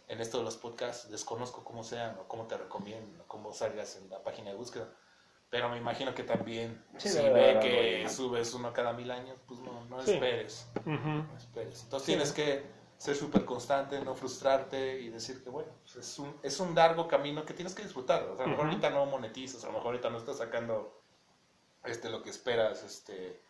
en 0.07 0.21
esto 0.21 0.37
de 0.39 0.43
los 0.43 0.57
podcasts. 0.57 1.09
Desconozco 1.09 1.63
cómo 1.63 1.83
sean 1.83 2.17
o 2.19 2.27
cómo 2.27 2.45
te 2.47 2.57
recomiendan 2.57 3.21
o 3.21 3.27
cómo 3.27 3.53
salgas 3.53 3.95
en 3.97 4.09
la 4.09 4.23
página 4.23 4.51
de 4.51 4.57
búsqueda. 4.57 4.87
Pero 5.49 5.69
me 5.69 5.77
imagino 5.77 6.13
que 6.15 6.23
también, 6.23 6.83
Sí, 6.97 7.09
si 7.09 7.29
ve 7.29 7.59
que 7.61 8.09
subes 8.09 8.53
uno 8.53 8.73
cada 8.73 8.93
mil 8.93 9.09
años, 9.11 9.37
pues 9.47 9.59
no, 9.61 9.85
no 9.85 10.01
Sí. 10.01 10.11
esperes. 10.13 10.67
Ujú. 10.81 10.93
No 11.31 11.37
esperes. 11.37 11.83
Entonces 11.83 12.05
Sí. 12.05 12.11
tienes 12.11 12.31
que 12.33 12.65
ser 12.97 13.15
súper 13.15 13.45
constante, 13.45 13.99
no 14.01 14.15
frustrarte 14.15 14.99
y 14.99 15.09
decir 15.09 15.43
que, 15.43 15.49
bueno, 15.49 15.71
pues 15.83 15.97
es, 15.97 16.19
un, 16.19 16.35
es 16.43 16.59
un 16.59 16.73
largo 16.75 17.07
camino 17.07 17.45
que 17.45 17.53
tienes 17.53 17.75
que 17.75 17.83
disfrutar. 17.83 18.23
O 18.23 18.35
sea, 18.35 18.45
a 18.45 18.47
lo 18.47 18.51
mejor 18.51 18.65
Ujú. 18.65 18.75
ahorita 18.75 18.89
no 18.89 19.05
monetizas, 19.05 19.63
a 19.63 19.67
lo 19.67 19.73
mejor 19.73 19.87
ahorita 19.87 20.09
no 20.09 20.17
estás 20.17 20.37
sacando 20.37 21.01
este, 21.83 22.09
lo 22.09 22.23
que 22.23 22.31
esperas, 22.31 22.83
este, 22.83 23.41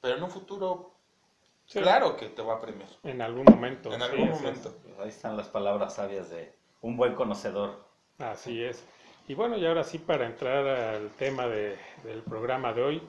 pero 0.00 0.16
en 0.16 0.22
un 0.22 0.30
futuro, 0.30 0.94
Sí. 1.72 1.80
claro 1.80 2.16
que 2.16 2.26
te 2.28 2.42
va 2.42 2.54
a 2.54 2.60
premiar. 2.60 2.88
En 3.02 3.22
algún 3.22 3.44
momento. 3.44 3.92
En 3.92 4.02
algún 4.02 4.30
momento. 4.30 4.74
Pues 4.82 4.98
ahí 4.98 5.08
están 5.08 5.36
las 5.36 5.48
palabras 5.48 5.94
sabias 5.94 6.28
de 6.30 6.52
un 6.82 6.96
buen 6.96 7.14
conocedor. 7.14 7.84
Así 8.18 8.62
es. 8.62 8.84
Y 9.28 9.34
bueno, 9.34 9.56
y 9.56 9.64
ahora 9.66 9.84
sí 9.84 9.98
para 9.98 10.26
entrar 10.26 10.66
al 10.66 11.10
tema 11.10 11.46
de- 11.46 11.78
del 12.04 12.22
programa 12.22 12.72
de 12.72 12.82
hoy, 12.82 13.02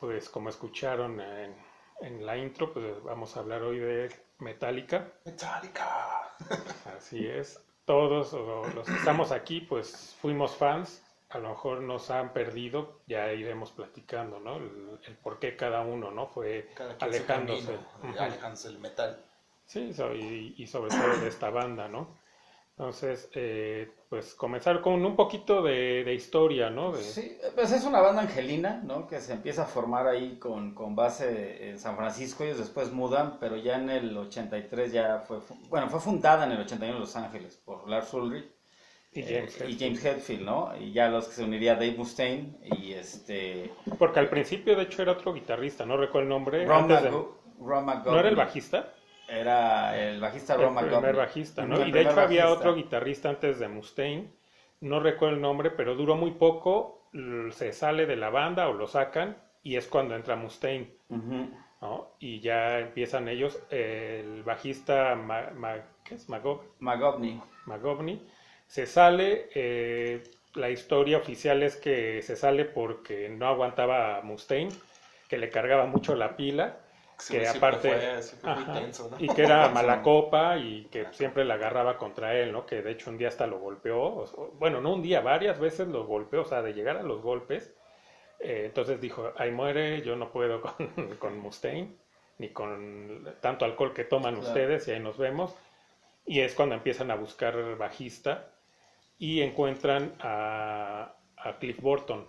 pues 0.00 0.28
como 0.30 0.48
escucharon 0.48 1.20
en, 1.20 1.54
en 2.00 2.24
la 2.24 2.36
intro, 2.36 2.72
pues 2.72 3.02
vamos 3.02 3.36
a 3.36 3.40
hablar 3.40 3.62
hoy 3.62 3.78
de 3.80 4.10
Metallica. 4.38 5.08
Metallica. 5.24 6.34
Así 6.96 7.26
es. 7.26 7.60
Todos 7.84 8.32
o 8.34 8.64
los 8.74 8.86
que 8.86 8.94
estamos 8.94 9.30
aquí, 9.32 9.60
pues 9.60 10.16
fuimos 10.20 10.56
fans. 10.56 11.02
A 11.36 11.38
lo 11.38 11.50
mejor 11.50 11.82
nos 11.82 12.10
han 12.10 12.32
perdido, 12.32 13.00
ya 13.06 13.30
iremos 13.32 13.70
platicando, 13.70 14.40
¿no? 14.40 14.56
El, 14.56 14.98
el 15.06 15.14
por 15.16 15.38
qué 15.38 15.54
cada 15.56 15.82
uno, 15.82 16.10
¿no? 16.10 16.26
Fue 16.28 16.68
alejándose. 17.00 17.66
camino, 17.66 18.20
alejándose 18.20 18.68
del 18.68 18.78
metal. 18.78 19.22
Sí, 19.66 19.92
so- 19.92 20.14
y, 20.14 20.54
y 20.56 20.66
sobre 20.66 20.90
todo 20.90 21.16
de 21.20 21.28
esta 21.28 21.50
banda, 21.50 21.88
¿no? 21.88 22.08
Entonces, 22.70 23.30
eh, 23.34 23.90
pues 24.10 24.34
comenzar 24.34 24.80
con 24.82 25.04
un 25.04 25.16
poquito 25.16 25.62
de, 25.62 26.04
de 26.04 26.14
historia, 26.14 26.68
¿no? 26.70 26.92
De, 26.92 27.02
Sí, 27.02 27.38
pues 27.54 27.72
es 27.72 27.84
una 27.84 28.00
banda 28.00 28.22
angelina, 28.22 28.82
¿no? 28.84 29.06
Que 29.06 29.20
se 29.20 29.32
empieza 29.32 29.62
a 29.62 29.66
formar 29.66 30.06
ahí 30.06 30.38
con, 30.38 30.74
con 30.74 30.94
base 30.94 31.70
en 31.70 31.78
San 31.78 31.96
Francisco. 31.96 32.44
Ellos 32.44 32.58
después 32.58 32.92
mudan, 32.92 33.38
pero 33.40 33.56
ya 33.56 33.76
en 33.76 33.88
el 33.90 34.16
83 34.16 34.92
ya 34.92 35.20
fue, 35.26 35.40
fu- 35.40 35.56
bueno, 35.68 35.88
fue 35.88 36.00
fundada 36.00 36.44
en 36.46 36.52
el 36.52 36.60
81 36.60 36.94
en 36.96 37.00
Los 37.00 37.16
Ángeles 37.16 37.56
por 37.64 37.88
Lars 37.88 38.12
Ulrich. 38.14 38.46
Y 39.16 39.20
eh, 39.20 39.26
James 39.40 39.56
y 39.60 39.62
Hetfield. 39.62 39.80
James 39.80 40.04
Hetfield, 40.04 40.42
¿no? 40.44 40.72
Y 40.78 40.92
ya 40.92 41.08
los 41.08 41.26
que 41.28 41.34
se 41.34 41.44
uniría 41.44 41.74
Dave 41.74 41.94
Mustaine 41.96 42.54
y 42.62 42.92
este... 42.92 43.72
Porque 43.98 44.20
al 44.20 44.28
principio, 44.28 44.76
de 44.76 44.82
hecho, 44.84 45.02
era 45.02 45.12
otro 45.12 45.32
guitarrista, 45.32 45.84
no 45.86 45.96
recuerdo 45.96 46.24
el 46.24 46.28
nombre. 46.28 46.64
Ron, 46.66 46.82
antes 46.82 47.02
de- 47.02 47.10
Mago- 47.10 47.38
Ron 47.60 47.86
¿No 47.86 48.18
era 48.18 48.28
el 48.28 48.36
bajista? 48.36 48.92
Era 49.28 49.98
el 49.98 50.20
bajista 50.20 50.54
El 50.54 50.60
Ron 50.62 50.74
McGovney. 50.74 50.98
primer 50.98 51.16
bajista, 51.16 51.64
¿no? 51.66 51.76
El 51.82 51.88
Y 51.88 51.92
de 51.92 52.02
hecho 52.02 52.20
había 52.20 52.48
otro 52.50 52.74
guitarrista 52.74 53.28
antes 53.30 53.58
de 53.58 53.68
Mustaine, 53.68 54.30
no 54.80 55.00
recuerdo 55.00 55.34
el 55.36 55.40
nombre, 55.42 55.70
pero 55.70 55.94
duró 55.96 56.14
muy 56.16 56.32
poco, 56.32 57.08
se 57.50 57.72
sale 57.72 58.06
de 58.06 58.16
la 58.16 58.30
banda 58.30 58.68
o 58.68 58.74
lo 58.74 58.86
sacan 58.86 59.36
y 59.62 59.76
es 59.76 59.88
cuando 59.88 60.14
entra 60.14 60.36
Mustaine. 60.36 60.92
¿no? 61.80 62.10
Y 62.20 62.40
ya 62.40 62.78
empiezan 62.78 63.28
ellos, 63.28 63.60
el 63.70 64.42
bajista 64.44 65.14
Ma- 65.14 65.50
Ma- 65.54 65.84
¿qué 66.04 66.14
es? 66.14 66.28
Mago- 66.28 66.64
McGovney. 66.78 67.40
Magovny, 67.66 68.22
se 68.66 68.86
sale, 68.86 69.48
eh, 69.54 70.22
la 70.54 70.70
historia 70.70 71.18
oficial 71.18 71.62
es 71.62 71.76
que 71.76 72.22
se 72.22 72.36
sale 72.36 72.64
porque 72.64 73.28
no 73.28 73.46
aguantaba 73.48 74.18
a 74.18 74.22
Mustaine, 74.22 74.72
que 75.28 75.38
le 75.38 75.50
cargaba 75.50 75.86
mucho 75.86 76.14
la 76.14 76.36
pila, 76.36 76.78
Sí, 77.18 77.34
que 77.34 77.46
aparte 77.46 77.80
fue- 77.80 78.22
siempre 78.22 78.50
fue 78.50 78.62
Ajá, 78.62 78.62
intenso, 78.62 79.10
¿no? 79.10 79.18
y 79.18 79.32
que 79.34 79.42
era 79.42 79.68
mala 79.68 80.02
copa 80.02 80.56
y 80.58 80.86
que 80.90 81.06
siempre 81.12 81.44
la 81.44 81.54
agarraba 81.54 81.98
contra 81.98 82.34
él, 82.36 82.52
¿no? 82.52 82.66
Que 82.66 82.82
de 82.82 82.92
hecho 82.92 83.10
un 83.10 83.18
día 83.18 83.28
hasta 83.28 83.46
lo 83.46 83.58
golpeó, 83.58 83.98
o 84.02 84.52
bueno, 84.58 84.80
no 84.80 84.92
un 84.94 85.02
día, 85.02 85.20
varias 85.20 85.58
veces 85.58 85.88
lo 85.88 86.04
golpeó, 86.06 86.42
o 86.42 86.44
sea, 86.44 86.62
de 86.62 86.72
llegar 86.74 86.96
a 86.98 87.02
los 87.02 87.22
golpes. 87.22 87.74
eh, 88.40 88.64
entonces 88.66 89.00
dijo, 89.00 89.32
ahí 89.36 89.50
muere, 89.52 90.02
yo 90.02 90.16
no 90.16 90.30
puedo 90.32 90.60
con, 90.62 91.16
con 91.18 91.38
Mustaine, 91.38 91.96
ni 92.38 92.50
con 92.50 93.24
tanto 93.40 93.64
alcohol 93.64 93.94
que 93.94 94.04
toman 94.04 94.36
Claro. 94.38 94.38
ustedes, 94.38 94.88
y 94.88 94.92
ahí 94.92 95.00
nos 95.00 95.18
vemos. 95.18 95.56
Y 96.26 96.40
es 96.40 96.54
cuando 96.54 96.74
empiezan 96.74 97.10
a 97.10 97.14
buscar 97.16 97.76
bajista 97.78 98.52
y 99.18 99.40
encuentran 99.42 100.14
a, 100.20 101.14
a 101.36 101.58
Cliff 101.58 101.80
Burton. 101.80 102.26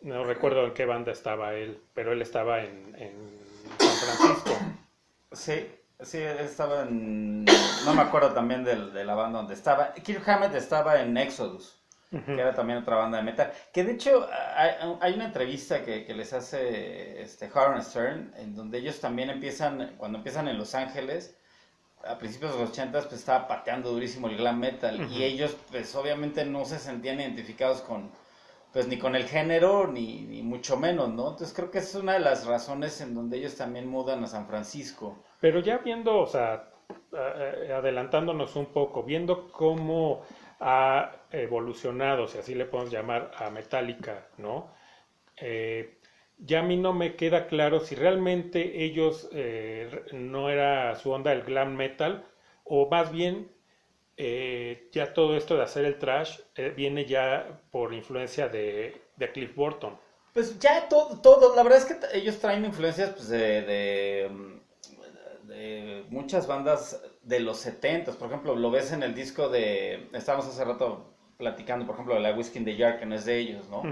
No 0.00 0.24
recuerdo 0.24 0.64
en 0.66 0.74
qué 0.74 0.84
banda 0.84 1.12
estaba 1.12 1.54
él, 1.54 1.80
pero 1.94 2.12
él 2.12 2.22
estaba 2.22 2.62
en, 2.64 2.94
en 2.98 3.40
San 3.78 4.16
Francisco. 4.16 4.58
Sí, 5.32 5.70
sí, 6.00 6.18
él 6.18 6.38
estaba 6.38 6.82
en... 6.82 7.44
No 7.84 7.94
me 7.94 8.02
acuerdo 8.02 8.32
también 8.32 8.64
del- 8.64 8.92
de 8.92 9.04
la 9.04 9.14
banda 9.14 9.38
donde 9.38 9.54
estaba. 9.54 9.92
Kirk 9.94 10.28
Hammett 10.28 10.54
estaba 10.54 11.00
en 11.00 11.16
Exodus, 11.16 11.80
que 12.10 12.32
era 12.40 12.54
también 12.54 12.80
otra 12.80 12.96
banda 12.96 13.18
de 13.18 13.24
metal. 13.24 13.52
Que 13.72 13.84
de 13.84 13.92
hecho 13.92 14.28
hay, 14.56 14.70
hay 15.00 15.14
una 15.14 15.26
entrevista 15.26 15.84
que, 15.84 16.04
que 16.04 16.14
les 16.14 16.32
hace 16.32 17.22
este 17.22 17.48
Howard 17.54 17.82
Stern, 17.82 18.32
en 18.36 18.54
donde 18.54 18.78
ellos 18.78 19.00
también 19.00 19.30
empiezan, 19.30 19.94
cuando 19.96 20.18
empiezan 20.18 20.48
en 20.48 20.58
Los 20.58 20.74
Ángeles, 20.74 21.38
a 22.06 22.18
principios 22.18 22.52
de 22.52 22.60
los 22.60 22.70
80 22.70 23.00
pues 23.00 23.12
estaba 23.12 23.46
pateando 23.46 23.90
durísimo 23.90 24.28
el 24.28 24.36
glam 24.36 24.58
metal. 24.58 25.08
Y 25.10 25.22
ellos 25.22 25.56
pues 25.70 25.94
obviamente 25.94 26.44
no 26.44 26.64
se 26.64 26.78
sentían 26.78 27.20
identificados 27.20 27.80
con... 27.82 28.10
Pues 28.72 28.88
ni 28.88 28.98
con 28.98 29.14
el 29.14 29.24
género, 29.24 29.86
ni, 29.86 30.22
ni 30.22 30.42
mucho 30.42 30.78
menos, 30.78 31.10
¿no? 31.10 31.32
Entonces 31.32 31.52
creo 31.54 31.70
que 31.70 31.76
esa 31.76 31.98
es 31.98 32.02
una 32.02 32.14
de 32.14 32.20
las 32.20 32.46
razones 32.46 33.02
en 33.02 33.14
donde 33.14 33.36
ellos 33.36 33.54
también 33.54 33.86
mudan 33.86 34.24
a 34.24 34.26
San 34.26 34.46
Francisco. 34.46 35.22
Pero 35.40 35.60
ya 35.60 35.76
viendo, 35.76 36.18
o 36.18 36.26
sea, 36.26 36.70
adelantándonos 37.12 38.56
un 38.56 38.72
poco, 38.72 39.02
viendo 39.02 39.52
cómo 39.52 40.22
ha 40.60 41.12
evolucionado, 41.30 42.26
si 42.26 42.38
así 42.38 42.54
le 42.54 42.64
podemos 42.64 42.92
llamar, 42.92 43.30
a 43.36 43.50
Metallica, 43.50 44.28
¿no? 44.38 44.72
Eh, 45.36 45.98
ya 46.38 46.60
a 46.60 46.62
mí 46.62 46.76
no 46.76 46.92
me 46.92 47.16
queda 47.16 47.46
claro 47.46 47.80
si 47.80 47.94
realmente 47.94 48.84
ellos 48.84 49.28
eh, 49.32 50.04
no 50.12 50.50
era 50.50 50.94
su 50.96 51.10
onda 51.10 51.32
el 51.32 51.42
glam 51.42 51.76
metal, 51.76 52.24
o 52.64 52.88
más 52.88 53.12
bien 53.12 53.50
eh, 54.16 54.88
ya 54.92 55.14
todo 55.14 55.36
esto 55.36 55.56
de 55.56 55.62
hacer 55.62 55.84
el 55.84 55.98
trash 55.98 56.40
eh, 56.56 56.72
viene 56.76 57.06
ya 57.06 57.60
por 57.70 57.94
influencia 57.94 58.48
de, 58.48 59.00
de 59.16 59.32
Cliff 59.32 59.54
Burton. 59.54 59.98
Pues 60.34 60.58
ya 60.58 60.88
todo, 60.88 61.20
todo, 61.20 61.54
la 61.54 61.62
verdad 61.62 61.78
es 61.78 61.84
que 61.84 62.18
ellos 62.18 62.38
traen 62.38 62.64
influencias 62.64 63.10
pues, 63.10 63.28
de, 63.28 63.62
de, 63.62 64.30
de 65.44 66.04
muchas 66.08 66.46
bandas 66.46 67.02
de 67.22 67.40
los 67.40 67.58
70 67.58 68.12
por 68.12 68.28
ejemplo, 68.28 68.56
lo 68.56 68.70
ves 68.70 68.92
en 68.92 69.02
el 69.02 69.14
disco 69.14 69.48
de, 69.48 70.08
estábamos 70.12 70.46
hace 70.46 70.64
rato 70.64 71.11
platicando, 71.42 71.84
por 71.84 71.94
ejemplo, 71.96 72.14
de 72.14 72.20
la 72.20 72.32
Whiskey 72.32 72.60
in 72.60 72.64
the 72.64 72.76
Jar, 72.76 72.98
que 72.98 73.04
no 73.04 73.16
es 73.16 73.24
de 73.24 73.36
ellos, 73.36 73.68
¿no? 73.68 73.82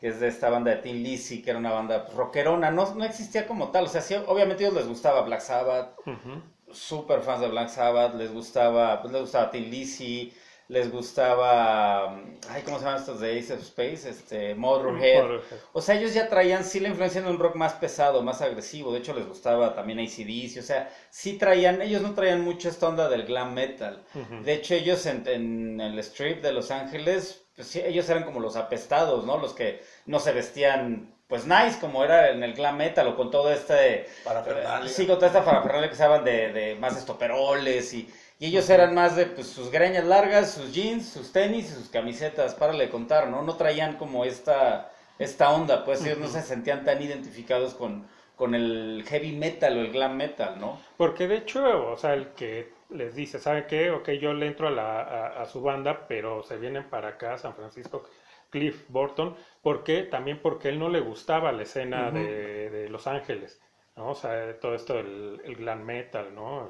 Que 0.00 0.08
es 0.08 0.20
de 0.20 0.28
esta 0.28 0.48
banda 0.50 0.70
de 0.70 0.76
Tin 0.78 1.02
Lizzy, 1.02 1.42
que 1.42 1.50
era 1.50 1.58
una 1.58 1.72
banda 1.72 2.04
pues, 2.04 2.16
rockerona, 2.16 2.70
no, 2.70 2.94
no 2.94 3.04
existía 3.04 3.46
como 3.46 3.70
tal, 3.72 3.84
o 3.84 3.88
sea, 3.88 4.00
sí, 4.00 4.14
obviamente 4.14 4.64
a 4.64 4.68
ellos 4.68 4.78
les 4.78 4.88
gustaba 4.88 5.22
Black 5.22 5.40
Sabbath, 5.40 5.98
Ujú. 6.06 6.40
super 6.72 7.20
fans 7.20 7.40
de 7.40 7.48
Black 7.48 7.68
Sabbath, 7.68 8.14
les 8.14 8.32
gustaba, 8.32 9.00
pues 9.02 9.12
les 9.12 9.22
gustaba 9.22 9.50
Tin 9.50 9.68
Lizzy, 9.70 10.32
les 10.72 10.90
gustaba, 10.90 12.08
mm, 12.08 12.38
ay, 12.48 12.62
¿cómo 12.62 12.78
se 12.78 12.86
llaman 12.86 13.00
estos 13.00 13.20
de 13.20 13.38
Ace 13.38 13.52
of 13.52 13.60
Space? 13.60 14.08
Este, 14.08 14.54
Motorhead. 14.54 15.22
Motorhead. 15.22 15.58
O 15.74 15.82
sea, 15.82 15.96
ellos 15.96 16.14
ya 16.14 16.30
traían 16.30 16.64
sí 16.64 16.80
la 16.80 16.88
influencia 16.88 17.20
de 17.20 17.28
un 17.28 17.38
rock 17.38 17.56
más 17.56 17.74
pesado, 17.74 18.22
más 18.22 18.40
agresivo. 18.40 18.90
De 18.90 19.00
hecho, 19.00 19.12
les 19.12 19.28
gustaba 19.28 19.74
también 19.74 19.98
ACDC. 19.98 20.58
O 20.58 20.62
sea, 20.62 20.90
sí 21.10 21.36
traían, 21.36 21.82
ellos 21.82 22.00
no 22.00 22.14
traían 22.14 22.40
mucho 22.40 22.70
esta 22.70 22.88
onda 22.88 23.10
del 23.10 23.24
glam 23.24 23.52
metal. 23.52 24.02
De 24.44 24.54
hecho, 24.54 24.74
ellos 24.74 25.04
en, 25.04 25.28
en 25.28 25.80
el 25.80 25.98
strip 25.98 26.42
de 26.42 26.52
Los 26.52 26.70
Ángeles, 26.70 27.44
pues 27.54 27.68
sí, 27.68 27.82
ellos 27.84 28.08
eran 28.08 28.24
como 28.24 28.40
los 28.40 28.56
apestados, 28.56 29.26
¿no? 29.26 29.36
Los 29.36 29.52
que 29.52 29.82
no 30.06 30.20
se 30.20 30.32
vestían, 30.32 31.14
pues 31.28 31.44
nice, 31.46 31.78
como 31.82 32.02
era 32.02 32.30
en 32.30 32.42
el 32.42 32.54
glam 32.54 32.78
metal 32.78 33.08
o 33.08 33.16
con 33.16 33.30
todo 33.30 33.52
este... 33.52 34.06
Parafernalia. 34.24 34.88
Sí, 34.88 35.06
con 35.06 35.16
toda 35.16 35.26
esta 35.26 35.44
parafernalia 35.44 35.88
que 35.88 35.94
usaban 35.94 36.24
de, 36.24 36.50
de 36.50 36.74
más 36.76 36.96
estoperoles 36.96 37.92
y, 37.92 38.08
y 38.42 38.46
ellos 38.46 38.68
eran 38.70 38.92
más 38.92 39.14
de 39.14 39.26
pues, 39.26 39.46
sus 39.46 39.70
greñas 39.70 40.04
largas, 40.04 40.50
sus 40.50 40.74
jeans, 40.74 41.08
sus 41.08 41.30
tenis 41.30 41.70
y 41.70 41.74
sus 41.74 41.88
camisetas, 41.88 42.56
para 42.56 42.72
le 42.72 42.90
contar, 42.90 43.28
¿no? 43.28 43.42
No 43.42 43.54
traían 43.54 43.96
como 43.98 44.24
esta, 44.24 44.90
esta 45.16 45.52
onda, 45.52 45.84
pues 45.84 46.04
ellos 46.04 46.18
no 46.18 46.26
se 46.26 46.42
sentían 46.42 46.84
tan 46.84 47.00
identificados 47.00 47.74
con, 47.74 48.04
con 48.34 48.56
el 48.56 49.04
heavy 49.06 49.30
metal 49.36 49.78
o 49.78 49.80
el 49.82 49.92
glam 49.92 50.16
metal, 50.16 50.58
¿no? 50.58 50.80
Porque 50.96 51.28
de 51.28 51.36
hecho, 51.36 51.92
o 51.92 51.96
sea, 51.96 52.14
el 52.14 52.30
que 52.32 52.72
les 52.90 53.14
dice, 53.14 53.38
¿sabe 53.38 53.68
qué? 53.68 53.92
Ok, 53.92 54.10
yo 54.20 54.34
le 54.34 54.48
entro 54.48 54.66
a, 54.66 54.70
la, 54.72 55.02
a, 55.02 55.42
a 55.42 55.46
su 55.46 55.62
banda, 55.62 56.08
pero 56.08 56.42
se 56.42 56.56
vienen 56.56 56.90
para 56.90 57.10
acá, 57.10 57.38
San 57.38 57.54
Francisco, 57.54 58.02
Cliff 58.50 58.86
Burton, 58.88 59.36
¿por 59.62 59.84
qué? 59.84 60.02
También 60.02 60.40
porque 60.42 60.68
él 60.68 60.80
no 60.80 60.88
le 60.88 60.98
gustaba 60.98 61.52
la 61.52 61.62
escena 61.62 62.10
de, 62.10 62.70
de 62.70 62.88
Los 62.88 63.06
Ángeles, 63.06 63.60
¿no? 63.94 64.10
O 64.10 64.14
sea, 64.16 64.58
todo 64.58 64.74
esto 64.74 64.94
del 64.94 65.40
el 65.44 65.54
glam 65.54 65.84
metal, 65.84 66.34
¿no? 66.34 66.68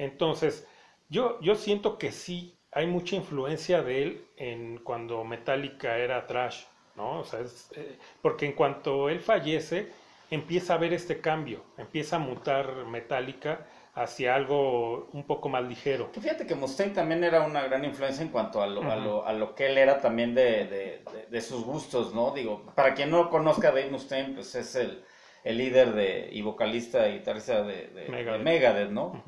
Entonces, 0.00 0.66
yo, 1.08 1.38
yo 1.40 1.54
siento 1.54 1.98
que 1.98 2.10
sí 2.10 2.56
hay 2.72 2.86
mucha 2.86 3.16
influencia 3.16 3.82
de 3.82 4.02
él 4.02 4.24
en 4.36 4.78
cuando 4.78 5.24
Metallica 5.24 5.98
era 5.98 6.26
trash, 6.26 6.64
¿no? 6.96 7.20
O 7.20 7.24
sea, 7.24 7.40
es, 7.40 7.68
eh, 7.76 7.98
porque 8.22 8.46
en 8.46 8.52
cuanto 8.52 9.08
él 9.10 9.20
fallece, 9.20 9.88
empieza 10.30 10.72
a 10.72 10.76
haber 10.76 10.92
este 10.94 11.20
cambio, 11.20 11.64
empieza 11.76 12.16
a 12.16 12.18
mutar 12.20 12.86
Metallica 12.86 13.66
hacia 13.94 14.34
algo 14.36 15.08
un 15.12 15.24
poco 15.26 15.48
más 15.48 15.64
ligero. 15.64 16.12
Que 16.12 16.20
fíjate 16.20 16.46
que 16.46 16.54
Mustaine 16.54 16.94
también 16.94 17.22
era 17.24 17.42
una 17.42 17.64
gran 17.66 17.84
influencia 17.84 18.22
en 18.22 18.30
cuanto 18.30 18.62
a 18.62 18.66
lo, 18.68 18.82
a 18.90 18.94
lo, 18.96 19.26
a 19.26 19.32
lo 19.32 19.54
que 19.54 19.66
él 19.66 19.76
era 19.76 20.00
también 20.00 20.34
de, 20.34 20.64
de, 20.66 21.02
de- 21.12 21.26
de 21.28 21.40
sus 21.42 21.64
gustos, 21.64 22.14
¿no? 22.14 22.30
Digo, 22.30 22.62
para 22.76 22.94
quien 22.94 23.10
no 23.10 23.28
conozca 23.28 23.68
a 23.68 23.72
Dave 23.72 23.90
Mustaine, 23.90 24.32
pues 24.34 24.54
es 24.54 24.76
el, 24.76 25.04
el 25.42 25.58
líder 25.58 25.92
de, 25.92 26.28
y 26.32 26.40
vocalista 26.40 27.08
y 27.08 27.14
guitarrista 27.18 27.62
de, 27.64 27.88
de- 27.88 28.00
de 28.04 28.08
Megadeth. 28.08 28.42
Megadeth, 28.44 28.90
¿no? 28.90 29.22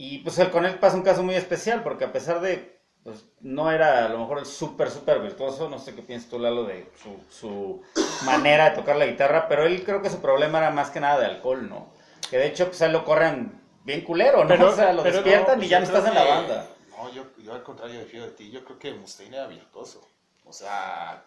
Y 0.00 0.18
pues 0.18 0.38
con 0.50 0.64
él 0.64 0.78
pasa 0.78 0.96
un 0.96 1.02
caso 1.02 1.24
muy 1.24 1.34
especial, 1.34 1.82
porque 1.82 2.04
a 2.04 2.12
pesar 2.12 2.40
de, 2.40 2.80
pues 3.02 3.24
no 3.40 3.72
era 3.72 4.06
a 4.06 4.08
lo 4.08 4.20
mejor 4.20 4.38
el 4.38 4.46
súper, 4.46 4.92
súper 4.92 5.18
virtuoso, 5.20 5.68
no 5.68 5.80
sé 5.80 5.92
qué 5.96 6.02
piensas 6.02 6.30
tú, 6.30 6.38
Lalo, 6.38 6.62
de 6.62 6.88
su, 7.02 7.18
su 7.28 7.82
manera 8.24 8.70
de 8.70 8.76
tocar 8.76 8.94
la 8.94 9.06
guitarra, 9.06 9.48
pero 9.48 9.66
él 9.66 9.82
creo 9.84 10.00
que 10.00 10.08
su 10.08 10.20
problema 10.20 10.58
era 10.58 10.70
más 10.70 10.90
que 10.90 11.00
nada 11.00 11.18
de 11.18 11.26
alcohol, 11.26 11.68
¿no? 11.68 11.88
Que 12.30 12.38
de 12.38 12.46
hecho, 12.46 12.66
pues 12.68 12.80
a 12.80 12.86
él 12.86 12.92
lo 12.92 13.04
corren 13.04 13.60
bien 13.82 14.02
culero, 14.02 14.42
¿no? 14.42 14.48
Pero- 14.48 14.68
o 14.68 14.72
sea, 14.72 14.92
lo 14.92 15.02
no, 15.02 15.10
despiertan 15.10 15.56
Pues 15.56 15.66
y 15.66 15.70
ya 15.70 15.80
no 15.80 15.86
estás 15.86 16.06
en 16.06 16.14
la 16.14 16.24
banda. 16.24 16.68
No, 16.96 17.12
yo, 17.12 17.24
yo 17.38 17.52
al 17.52 17.64
contrario 17.64 17.98
de 17.98 18.30
ti. 18.36 18.52
Yo 18.52 18.64
creo 18.64 18.78
que 18.78 18.94
Mustaine 18.94 19.36
era 19.36 19.48
virtuoso. 19.48 20.06
O 20.44 20.52
sea, 20.52 21.24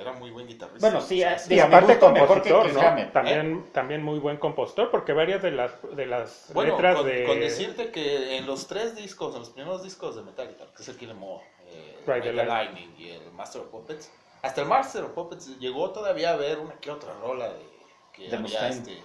era 0.00 0.12
muy 0.12 0.30
buen 0.30 0.46
guitarrista. 0.46 0.80
Bueno, 0.88 1.00
sí, 1.00 1.22
O 1.22 1.26
sea, 1.26 1.36
eh, 1.36 1.54
Y 1.56 1.58
aparte 1.60 1.98
compositor, 1.98 2.72
¿no? 2.72 2.80
Hammett, 2.80 3.12
También, 3.12 3.64
también 3.72 4.02
muy 4.02 4.18
buen 4.18 4.36
compositor, 4.36 4.90
porque 4.90 5.12
varias 5.12 5.42
de 5.42 5.50
las, 5.50 5.72
de 5.94 6.06
las 6.06 6.50
Bueno, 6.54 6.72
letras 6.72 6.96
con, 6.96 7.06
de... 7.06 7.24
con 7.24 7.40
decirte 7.40 7.90
que 7.90 8.36
en 8.36 8.46
los 8.46 8.66
tres 8.66 8.94
discos, 8.96 9.34
en 9.34 9.40
los 9.40 9.50
primeros 9.50 9.82
discos 9.82 10.16
de 10.16 10.22
Metallica, 10.22 10.64
que 10.76 10.82
es 10.82 10.88
el 10.88 10.96
Kill 10.96 11.10
Em 11.10 11.22
All, 11.22 11.40
eh, 11.66 12.02
the 12.06 12.32
Lightning 12.32 12.94
y 12.98 13.10
el 13.10 13.30
Master 13.32 13.62
of 13.62 13.68
Puppets, 13.68 14.10
hasta 14.42 14.60
el 14.62 14.68
Master 14.68 15.04
of 15.04 15.10
Puppets 15.12 15.58
llegó 15.58 15.90
todavía 15.90 16.30
a 16.32 16.36
ver 16.36 16.58
una 16.58 16.74
que 16.74 16.90
otra 16.90 17.12
rola 17.20 17.48
de 17.48 17.66
que 18.12 18.22
De 18.22 18.28
había 18.28 18.38
Mustaine. 18.40 18.68
este 18.76 18.98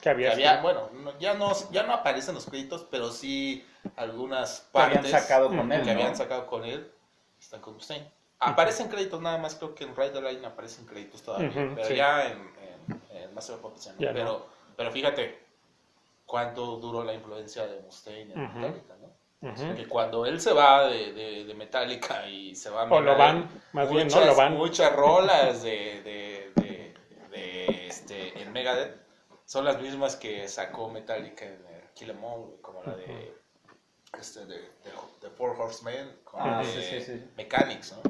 que 0.00 0.10
había, 0.10 0.28
que 0.28 0.34
había, 0.46 0.60
bueno, 0.62 0.90
no- 0.92 1.18
ya 1.18 1.34
no 1.34 1.52
ya 1.70 1.82
no 1.84 1.94
aparecen 1.94 2.34
los 2.34 2.44
créditos, 2.46 2.86
pero 2.90 3.10
sí 3.10 3.64
algunas 3.96 4.68
Que 4.72 4.78
habían 4.78 5.02
partes 5.02 5.10
sacado 5.22 5.48
con 5.48 5.72
él, 5.72 5.80
que 5.80 5.86
¿no? 5.86 5.92
habían 5.92 6.16
sacado 6.16 6.46
con 6.46 6.64
él 6.64 6.90
están 7.40 7.60
con 7.60 7.74
Mustaine. 7.74 8.10
Aparecen 8.38 8.88
créditos 8.88 9.20
nada 9.22 9.38
más, 9.38 9.54
creo 9.54 9.74
que 9.74 9.84
en 9.84 9.96
Ride 9.96 10.10
the 10.10 10.20
Lightning 10.20 10.46
aparecen 10.46 10.84
créditos 10.86 11.22
todavía, 11.22 11.50
pero 11.74 11.84
sí. 11.88 11.96
ya 11.96 12.26
en, 12.30 12.38
en, 12.38 13.02
en 13.16 13.34
Master 13.34 13.56
of 13.56 13.62
Puppets 13.62 13.86
no. 13.86 13.92
No. 14.06 14.12
pero, 14.12 14.46
pero 14.76 14.90
fíjate 14.92 15.38
cuánto 16.26 16.76
duró 16.76 17.02
la 17.04 17.14
influencia 17.14 17.66
de 17.66 17.80
Mustaine 17.80 18.34
en. 18.34 18.60
Metallica, 18.60 18.94
¿no? 19.00 19.16
Ujú. 19.50 19.74
Que 19.76 19.86
cuando 19.86 20.26
él 20.26 20.40
se 20.40 20.52
va 20.52 20.86
de, 20.88 21.12
de, 21.12 21.44
de 21.44 21.54
Metallica 21.54 22.26
y 22.28 22.54
se 22.54 22.70
va 22.70 22.82
a 22.82 22.84
O 22.92 23.00
lo 23.00 23.16
van, 23.16 23.48
más 23.72 23.88
bien, 23.90 24.08
¿no? 24.08 24.14
muchas- 24.16 24.26
Lo 24.26 24.34
van. 24.34 24.54
Muchas 24.54 24.92
rolas 24.96 25.62
de, 25.62 26.02
de, 26.02 26.52
de, 26.56 26.94
de, 27.30 27.86
este, 27.86 28.42
en 28.42 28.52
Megadeth 28.52 28.96
son 29.44 29.64
las 29.64 29.80
mismas 29.80 30.16
que 30.16 30.48
sacó 30.48 30.88
Metallica 30.88 31.44
en 31.44 31.64
Kill 31.94 32.10
'Em 32.10 32.24
All, 32.24 32.56
como 32.60 32.82
la 32.82 32.96
de, 32.96 33.34
este, 34.18 34.40
de, 34.46 34.54
de, 34.58 34.92
de 35.22 35.30
Four 35.30 35.60
Horsemen, 35.60 36.10
con 36.24 36.40
Ah, 36.40 36.62
sí, 36.64 36.80
sí, 36.82 37.00
sí. 37.00 37.24
Mechanics, 37.36 37.94
¿no? 37.94 38.02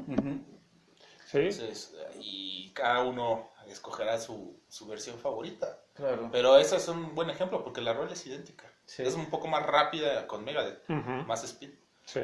Sí. 1.25 1.37
Entonces, 1.39 1.95
y 2.19 2.71
cada 2.73 3.03
uno 3.03 3.49
escogerá 3.67 4.17
su, 4.17 4.57
su 4.69 4.87
versión 4.87 5.17
favorita. 5.19 5.77
Claro. 5.93 6.29
Pero 6.31 6.57
ese 6.57 6.77
es 6.77 6.87
un 6.87 7.13
buen 7.15 7.29
ejemplo 7.29 7.63
porque 7.63 7.81
la 7.81 7.91
rola 7.93 8.13
es 8.13 8.25
idéntica. 8.25 8.65
Sí. 8.85 9.03
Es 9.03 9.15
un 9.15 9.29
poco 9.29 9.47
más 9.47 9.65
rápida 9.65 10.25
con 10.27 10.45
Megadeth, 10.45 10.87
más 10.87 11.43
speed. 11.43 11.71
Sí. 12.05 12.21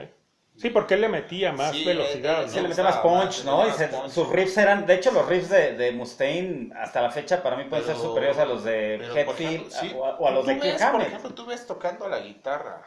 Sí, 0.55 0.69
porque 0.69 0.93
él 0.93 1.01
le 1.01 1.09
metía 1.09 1.51
más 1.51 1.71
Sí, 1.71 1.83
velocidad, 1.83 2.43
él- 2.43 2.49
Se 2.49 2.57
él- 2.59 2.63
¿no? 2.63 2.69
le 2.69 2.69
metió 2.69 2.83
más 2.83 2.97
punch, 2.97 3.43
más, 3.43 3.45
¿no? 3.45 3.67
Y 3.67 3.71
se- 3.71 3.87
daba 3.87 4.03
punch. 4.03 4.13
sus 4.13 4.29
riffs 4.29 4.55
eran, 4.57 4.85
de 4.85 4.93
hecho, 4.93 5.11
los 5.11 5.27
riffs 5.27 5.49
de, 5.49 5.73
de 5.75 5.91
Mustaine 5.91 6.71
hasta 6.77 7.01
la 7.01 7.09
fecha 7.09 7.41
para 7.41 7.55
mí 7.57 7.63
pueden 7.65 7.83
ser 7.85 7.95
superiores 7.97 8.37
a 8.37 8.45
los 8.45 8.63
de 8.63 8.95
Hetfield 9.15 9.71
sí, 9.71 9.91
o, 9.95 10.05
a, 10.05 10.15
o 10.19 10.27
a 10.27 10.31
los 10.31 10.45
de 10.45 10.59
Kirk 10.59 10.77
ves, 10.79 10.85
Por 10.91 11.01
ejemplo, 11.01 11.33
tú 11.33 11.45
ves 11.47 11.65
tocando 11.65 12.07
la 12.07 12.19
guitarra 12.19 12.85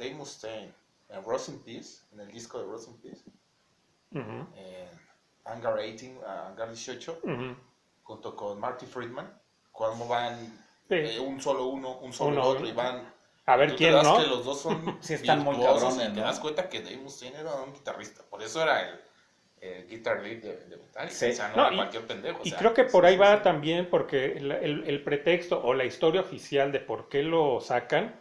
Dave 0.00 0.14
Mustaine 0.14 0.72
en 1.10 1.24
Rose 1.24 1.50
in 1.52 1.60
Peace, 1.64 2.02
en 2.12 2.20
el 2.20 2.30
disco 2.32 2.58
de 2.60 2.64
Rose 2.66 2.90
in 2.90 2.96
Peace, 3.02 3.22
Ujú, 4.14 4.46
en 4.54 4.88
Hangar 5.44 5.78
18, 5.78 6.20
ah, 6.26 6.48
Hangar 6.48 6.68
18, 6.68 7.18
ujú. 7.24 7.56
junto 8.02 8.36
con 8.36 8.58
Marty 8.60 8.86
Friedman, 8.86 9.28
cuando 9.72 10.06
van 10.06 10.34
Sí. 10.88 10.96
eh, 10.96 11.18
un 11.20 11.40
solo 11.40 11.66
uno, 11.66 11.98
un 11.98 12.12
solo 12.12 12.32
Uno, 12.32 12.42
otro, 12.42 12.66
y 12.66 12.72
van... 12.72 13.14
A 13.46 13.56
ver 13.56 13.74
quién, 13.76 13.94
das 13.94 14.06
¿no? 14.06 14.16
que 14.18 14.26
los 14.26 14.44
dos 14.44 14.60
son 14.60 14.98
Sí 15.02 15.14
están 15.14 15.44
muy 15.44 15.56
cabrones, 15.60 15.96
y 15.96 16.12
te 16.14 16.20
¿no? 16.20 16.22
das 16.22 16.40
cuenta 16.40 16.68
que 16.68 16.82
Dave 16.82 16.98
Mustaine 16.98 17.38
era 17.38 17.54
un 17.62 17.72
guitarrista, 17.72 18.22
por 18.30 18.42
eso 18.42 18.62
era 18.62 18.88
el, 18.88 19.00
el 19.60 19.88
guitar 19.88 20.22
lead 20.22 20.42
de, 20.42 20.56
de 20.66 20.76
Metallica, 20.76 21.14
Sí. 21.14 21.30
o 21.30 21.32
sea, 21.32 21.48
no, 21.48 21.70
No, 21.70 21.76
cualquier 21.76 22.06
pendejo. 22.06 22.42
o 22.42 22.44
Y 22.44 22.50
sea, 22.50 22.58
creo 22.58 22.74
que 22.74 22.84
por 22.84 23.06
ahí 23.06 23.16
sí, 23.16 23.18
va 23.18 23.42
sí. 23.42 23.42
también 23.42 23.88
porque 23.90 24.32
el, 24.32 24.52
el- 24.52 24.84
el 24.86 25.02
pretexto 25.04 25.62
o 25.62 25.74
la 25.74 25.84
historia 25.84 26.20
oficial 26.22 26.72
de 26.72 26.80
por 26.80 27.08
qué 27.08 27.22
lo 27.22 27.60
sacan, 27.60 28.14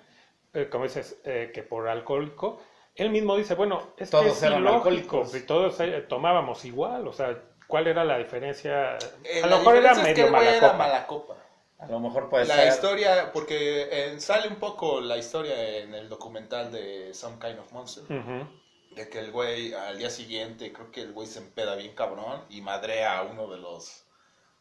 eh, 0.53 0.67
como 0.69 0.83
dices, 0.85 1.19
eh, 1.23 1.51
que 1.53 1.63
por 1.63 1.87
alcohólico, 1.87 2.59
él 2.95 3.09
mismo 3.11 3.35
dice, 3.37 3.55
bueno, 3.55 3.93
es 3.97 4.09
Todos 4.09 4.25
que 4.25 4.29
es 4.31 4.43
eran 4.43 4.59
ilógico, 4.61 4.77
alcohólicos. 5.19 5.35
y 5.35 5.45
todos 5.45 5.79
eh, 5.79 6.01
tomábamos 6.07 6.65
igual, 6.65 7.07
o 7.07 7.13
sea, 7.13 7.37
¿cuál 7.67 7.87
era 7.87 8.03
la 8.03 8.17
diferencia? 8.17 8.97
Eh, 9.23 9.41
A 9.43 9.47
la 9.47 9.55
lo 9.55 9.57
mejor 9.59 9.75
era 9.77 9.89
diferencia 9.89 10.09
es 10.11 10.15
que 10.15 10.23
medio 10.23 10.25
el 10.25 10.31
güey 10.31 10.45
mala 10.45 10.57
era 10.57 10.67
copa. 10.71 10.77
mala 10.77 11.07
copa. 11.07 11.35
A 11.79 11.85
lo 11.87 11.99
mejor 12.01 12.29
puede 12.29 12.45
La 12.45 12.55
ser. 12.55 12.67
historia, 12.67 13.31
porque 13.31 13.87
eh, 13.89 14.19
sale 14.19 14.49
un 14.49 14.57
poco 14.57 14.99
la 14.99 15.17
historia 15.17 15.77
en 15.77 15.93
el 15.93 16.09
documental 16.09 16.71
de 16.73 17.13
Some 17.13 17.37
Kind 17.39 17.57
of 17.59 17.71
Monster, 17.71 18.03
Ujú, 18.03 18.47
de 18.95 19.07
que 19.09 19.19
el 19.19 19.31
güey 19.31 19.71
al 19.73 19.97
día 19.97 20.09
siguiente, 20.09 20.73
creo 20.73 20.91
que 20.91 21.01
el 21.01 21.13
güey 21.13 21.25
se 21.27 21.39
empeda 21.39 21.75
bien 21.75 21.95
cabrón 21.95 22.43
y 22.49 22.59
madrea 22.61 23.19
a 23.19 23.23
uno 23.23 23.47
de 23.47 23.57
los 23.59 24.03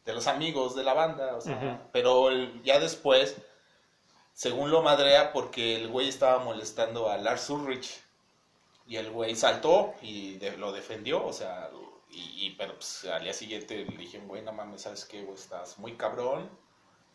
de 0.05 0.13
los 0.13 0.27
amigos 0.27 0.75
de 0.75 0.83
la 0.83 0.93
banda, 0.93 1.35
o 1.35 1.41
sea, 1.41 1.57
Ujú. 1.57 1.89
pero 1.91 2.29
el- 2.29 2.63
ya 2.63 2.79
después, 2.79 3.35
según 4.43 4.71
lo 4.71 4.81
madrea, 4.81 5.33
porque 5.33 5.75
el 5.75 5.89
güey 5.89 6.07
estaba 6.07 6.39
molestando 6.39 7.09
a 7.09 7.17
Lars 7.17 7.49
Ulrich 7.49 7.89
y 8.87 8.95
el 8.97 9.11
güey 9.11 9.35
saltó 9.35 9.93
y 10.01 10.35
de- 10.37 10.57
lo 10.57 10.71
defendió, 10.71 11.25
o 11.25 11.33
sea, 11.33 11.69
y, 12.09 12.51
pero 12.57 12.75
pues, 12.75 13.05
al 13.05 13.23
día 13.23 13.33
siguiente 13.33 13.85
le 13.85 13.97
dije, 13.97 14.19
güey, 14.19 14.41
no 14.41 14.53
mames, 14.53 14.83
¿sabes 14.83 15.03
qué, 15.05 15.23
güey? 15.23 15.35
Estás 15.35 15.77
muy 15.77 15.97
cabrón, 15.97 16.49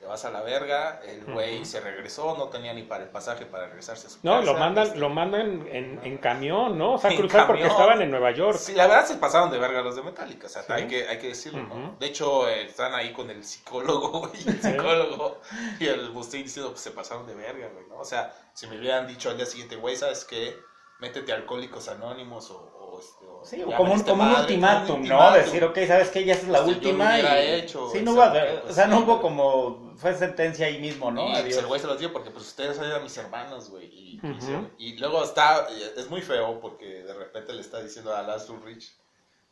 te 0.04 0.10
vas 0.10 0.22
a 0.26 0.30
la 0.30 0.42
verga, 0.42 1.00
el 1.06 1.24
güey 1.24 1.64
se 1.64 1.80
regresó, 1.80 2.36
no 2.36 2.50
tenía 2.50 2.74
ni 2.74 2.82
para 2.82 3.04
el 3.04 3.08
pasaje 3.08 3.46
para 3.46 3.68
regresarse 3.68 4.06
a 4.06 4.10
su 4.10 4.18
No, 4.22 4.32
casa. 4.40 4.52
lo 4.52 4.58
mandan, 4.58 4.86
este, 4.88 4.98
lo 4.98 5.08
mandan 5.08 5.66
en, 5.66 5.98
en 6.04 6.18
camión, 6.18 6.76
¿no? 6.76 6.92
O 6.94 6.98
sea, 6.98 7.16
cruzar 7.16 7.46
porque 7.46 7.66
estaban 7.66 8.02
en 8.02 8.10
Nueva 8.10 8.30
York. 8.32 8.58
Sí, 8.58 8.74
la 8.74 8.86
verdad 8.86 9.06
se 9.06 9.14
pasaron 9.16 9.50
de 9.50 9.58
verga 9.58 9.80
los 9.80 9.96
de 9.96 10.02
Metallica, 10.02 10.46
o 10.46 10.50
sea, 10.50 10.62
Sí. 10.62 10.72
hay, 10.72 10.86
que, 10.88 11.08
hay 11.08 11.18
que 11.18 11.28
decirlo, 11.28 11.62
¿no? 11.62 11.96
De 11.98 12.06
hecho, 12.06 12.46
eh, 12.50 12.66
están 12.66 12.94
ahí 12.94 13.14
con 13.14 13.30
el 13.30 13.42
psicólogo, 13.44 14.30
y 14.44 14.46
el 14.46 14.60
psicólogo 14.60 15.40
y 15.80 15.86
el 15.86 16.10
Mustaine 16.10 16.44
diciendo, 16.44 16.70
pues 16.72 16.82
se 16.82 16.90
pasaron 16.90 17.26
de 17.26 17.34
verga, 17.34 17.68
güey, 17.72 17.86
¿no? 17.88 17.96
O 17.96 18.04
sea, 18.04 18.34
si 18.52 18.66
me 18.66 18.78
hubieran 18.78 19.06
dicho 19.06 19.30
al 19.30 19.38
día 19.38 19.46
siguiente, 19.46 19.76
güey, 19.76 19.96
¿sabes 19.96 20.26
qué? 20.26 20.54
Métete 21.00 21.32
a 21.32 21.36
Alcohólicos 21.36 21.88
Anónimos 21.88 22.50
o... 22.50 22.83
este, 22.98 23.24
o 23.26 23.44
Sí, 23.44 23.62
o 23.62 23.76
como 23.76 23.92
un, 23.92 24.02
como 24.02 24.22
un 24.22 24.34
ultimátum, 24.34 25.02
un 25.02 25.08
¿no? 25.08 25.14
ultimátum. 25.18 25.44
Decir, 25.44 25.64
ok, 25.64 25.78
¿sabes 25.86 26.08
qué? 26.10 26.24
Ya 26.24 26.34
es 26.34 26.48
la 26.48 26.58
Este, 26.60 26.70
yo 26.70 26.72
lo 26.72 26.76
última. 26.78 27.18
y... 27.20 27.50
hecho, 27.54 27.90
sí, 27.90 28.00
no 28.02 28.12
hubo, 28.12 28.22
sea, 28.32 28.54
o 28.58 28.62
pues, 28.62 28.74
sea, 28.74 28.86
no 28.86 29.00
hubo 29.00 29.20
como. 29.20 29.94
Fue 29.96 30.14
sentencia 30.14 30.66
ahí 30.66 30.78
mismo, 30.80 31.10
¿no? 31.10 31.28
Y 31.28 31.30
pues, 31.32 31.42
Adiós. 31.44 31.58
el 31.58 31.66
güey 31.66 31.80
se 31.80 31.86
los 31.86 31.98
dio 31.98 32.12
porque 32.12 32.30
pues 32.30 32.44
ustedes 32.46 32.78
eran 32.78 33.02
mis 33.02 33.16
hermanos, 33.16 33.70
güey. 33.70 33.86
Y, 33.86 34.14
y 34.14 34.18
Ujú. 34.18 34.36
hicieron- 34.38 34.70
y 34.78 34.96
luego 34.96 35.22
está, 35.22 35.68
es 35.96 36.10
muy 36.10 36.20
feo 36.22 36.60
porque 36.60 37.02
de 37.04 37.14
repente 37.14 37.52
le 37.52 37.60
está 37.60 37.80
diciendo 37.82 38.14
a 38.14 38.22
Lars 38.22 38.48
Ulrich, 38.50 38.92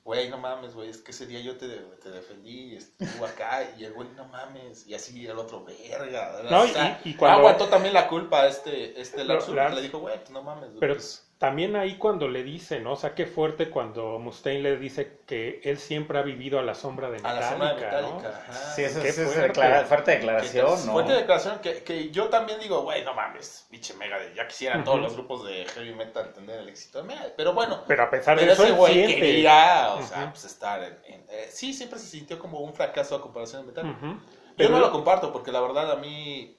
güey, 0.05 0.29
no 0.31 0.39
mames, 0.39 0.75
güey, 0.75 0.89
es 0.91 0.97
que 0.99 1.13
ese 1.13 1.27
día 1.27 1.39
yo 1.41 1.57
te, 1.57 1.69
te 1.69 2.11
defendí, 2.11 2.75
estuvo 2.75 3.25
acá, 3.25 3.71
y 3.79 3.85
el 3.85 3.93
güey, 3.93 4.09
no 4.17 4.25
mames, 4.25 4.85
y 4.89 4.95
así 4.95 5.25
el 5.27 5.39
otro, 5.39 5.65
verga. 5.65 6.43
No, 6.51 6.63
O 6.63 6.67
sea, 6.67 7.01
y- 7.05 7.11
y 7.11 7.15
cuando- 7.15 7.39
aguantó 7.39 7.69
también 7.69 7.95
la 7.95 8.09
culpa 8.09 8.49
este, 8.49 9.01
este 9.01 9.25
Lars 9.25 9.49
Lars- 9.49 9.77
le 9.77 9.83
dijo, 9.83 10.01
güey, 10.01 10.17
pues 10.19 10.31
no 10.31 10.43
mames, 10.43 10.71
güey, 10.71 10.81
Pero 10.81 10.95
pues, 10.95 11.25
también 11.43 11.75
ahí 11.75 11.97
cuando 11.99 12.29
le 12.29 12.45
dice, 12.45 12.79
¿no? 12.79 12.93
O 12.93 12.97
sea, 12.97 13.15
qué 13.17 13.27
fuerte 13.27 13.69
cuando 13.69 14.21
Mustaine 14.21 14.63
le 14.63 14.77
dice 14.77 15.19
que 15.27 15.61
él 15.65 15.77
siempre 15.77 16.17
ha 16.19 16.23
vivido 16.23 16.61
a 16.61 16.63
la 16.63 16.75
sombra 16.75 17.11
de 17.11 17.17
a 17.17 17.21
Metallica, 17.21 17.41
la 17.41 17.51
zona 17.51 17.75
de 17.75 17.81
¿no? 17.81 18.17
Metallica. 18.17 18.29
ajá. 18.49 18.53
Sí, 18.75 18.85
eso 18.85 19.03
Qué 19.03 19.09
es, 19.09 19.17
fuerte. 19.17 19.41
declara- 19.49 19.85
fuerte 19.85 20.13
Que- 20.13 20.17
declaración, 20.19 20.87
¿no? 20.87 20.93
Fuerte 20.93 21.13
declaración 21.15 21.59
que, 21.59 21.83
que 21.83 22.11
yo 22.11 22.29
también 22.29 22.61
digo, 22.61 22.83
güey, 22.83 23.05
no 23.05 23.13
mames, 23.13 23.67
pinche 23.69 23.93
Megadeth, 23.95 24.35
ya 24.37 24.47
quisieran 24.47 24.85
todos 24.85 25.01
los 25.01 25.15
grupos 25.15 25.45
de 25.45 25.65
heavy 25.67 25.93
metal 25.95 26.33
tener 26.33 26.61
el 26.61 26.69
éxito 26.69 26.99
de 27.03 27.09
Megadeth, 27.09 27.35
pero 27.37 27.53
bueno, 27.55 27.83
Pero 27.89 28.05
a 28.05 28.11
pesar 28.11 28.37
de 28.37 28.43
Pero 28.43 28.53
eso, 28.53 28.63
ese 28.63 28.73
güey 28.75 29.07
quería, 29.17 29.95
o 29.95 30.03
sea, 30.03 30.23
Ujú. 30.23 30.31
pues 30.31 30.45
estar 30.45 30.81
en... 30.85 30.97
en- 31.07 31.27
eh, 31.29 31.49
sí, 31.51 31.73
siempre 31.75 31.99
se 31.99 32.07
sintió 32.07 32.39
como 32.39 32.61
un 32.61 32.73
fracaso 32.73 33.17
a 33.17 33.21
comparación 33.21 33.63
de 33.63 33.69
Metallica. 33.73 33.99
Ujú. 33.99 34.07
Yo 34.13 34.55
Pero 34.57 34.71
no 34.71 34.79
lo 34.79 34.93
comparto 34.93 35.33
porque 35.33 35.51
la 35.51 35.61
verdad 35.61 35.91
a 35.91 35.97
mí... 35.97 36.57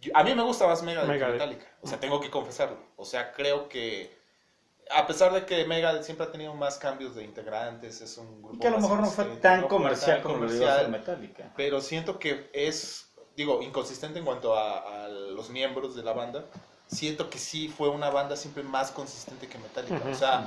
yo- 0.00 0.12
a 0.14 0.24
mí 0.24 0.34
me 0.34 0.42
gusta 0.42 0.66
más 0.66 0.82
Megadeth, 0.82 1.08
Megadeth. 1.10 1.38
que 1.38 1.44
Metallica. 1.46 1.66
O 1.82 1.86
sea, 1.86 2.00
tengo 2.00 2.18
que 2.20 2.30
confesarlo. 2.30 2.78
O 2.96 3.04
sea, 3.04 3.32
creo 3.32 3.68
que... 3.68 4.21
A 4.94 5.06
pesar 5.06 5.32
de 5.32 5.44
que 5.44 5.64
Megadeth 5.64 6.04
siempre 6.04 6.26
ha 6.26 6.30
tenido 6.30 6.54
más 6.54 6.78
cambios 6.78 7.14
de 7.14 7.24
integrantes, 7.24 8.00
es 8.00 8.18
un 8.18 8.42
grupo 8.42 8.56
Y 8.56 8.58
que 8.58 8.68
a 8.68 8.70
lo 8.70 8.80
mejor 8.80 9.00
no 9.00 9.06
fue 9.06 9.24
tan 9.36 9.62
no 9.62 9.68
fue 9.68 9.76
comercial 9.76 10.16
tan 10.16 10.22
como 10.22 10.34
lo 10.34 10.40
comercial, 10.42 10.90
Metallica. 10.90 11.52
Pero 11.56 11.80
siento 11.80 12.18
que 12.18 12.50
es, 12.52 13.12
digo, 13.36 13.62
inconsistente 13.62 14.18
en 14.18 14.24
cuanto 14.24 14.56
a, 14.56 15.04
a 15.04 15.08
los 15.08 15.50
miembros 15.50 15.94
de 15.94 16.02
la 16.02 16.12
banda. 16.12 16.44
Siento 16.86 17.30
que 17.30 17.38
sí 17.38 17.68
fue 17.68 17.88
una 17.88 18.10
banda 18.10 18.36
siempre 18.36 18.62
más 18.62 18.90
consistente 18.90 19.48
que 19.48 19.58
Metallica. 19.58 20.02
O 20.10 20.14
sea, 20.14 20.44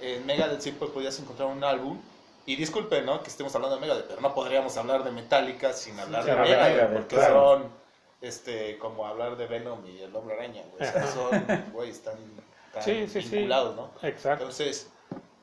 en 0.00 0.26
Megadeth 0.26 0.60
siempre 0.60 0.88
podías 0.88 1.18
encontrar 1.20 1.48
un 1.48 1.62
álbum. 1.62 2.00
Y 2.46 2.56
disculpen, 2.56 3.06
¿no? 3.06 3.22
Que 3.22 3.30
estemos 3.30 3.54
hablando 3.54 3.76
de 3.76 3.80
Megadeth, 3.80 4.06
pero 4.06 4.20
no 4.20 4.34
podríamos 4.34 4.76
hablar 4.76 5.02
de 5.02 5.10
Metallica 5.10 5.72
sin 5.72 5.98
hablar 5.98 6.24
de 6.24 6.32
Megadeth, 6.32 6.58
Megadeth, 6.58 6.92
porque 6.92 7.16
claro. 7.16 7.34
son 7.34 7.70
este 8.20 8.78
como 8.78 9.06
hablar 9.06 9.36
de 9.36 9.46
Venom 9.46 9.86
y 9.86 10.00
el 10.00 10.14
Hombre 10.14 10.34
Araña, 10.34 10.62
güey. 10.70 10.88
O 10.88 10.92
sea, 10.92 11.06
son, 11.12 11.70
güey, 11.72 11.90
están, 11.90 12.16
tan 12.74 12.82
Sí, 12.82 13.06
sí, 13.08 13.18
vinculados, 13.20 13.76
¿no? 13.76 13.90
Exacto. 14.02 14.44
Entonces, 14.44 14.90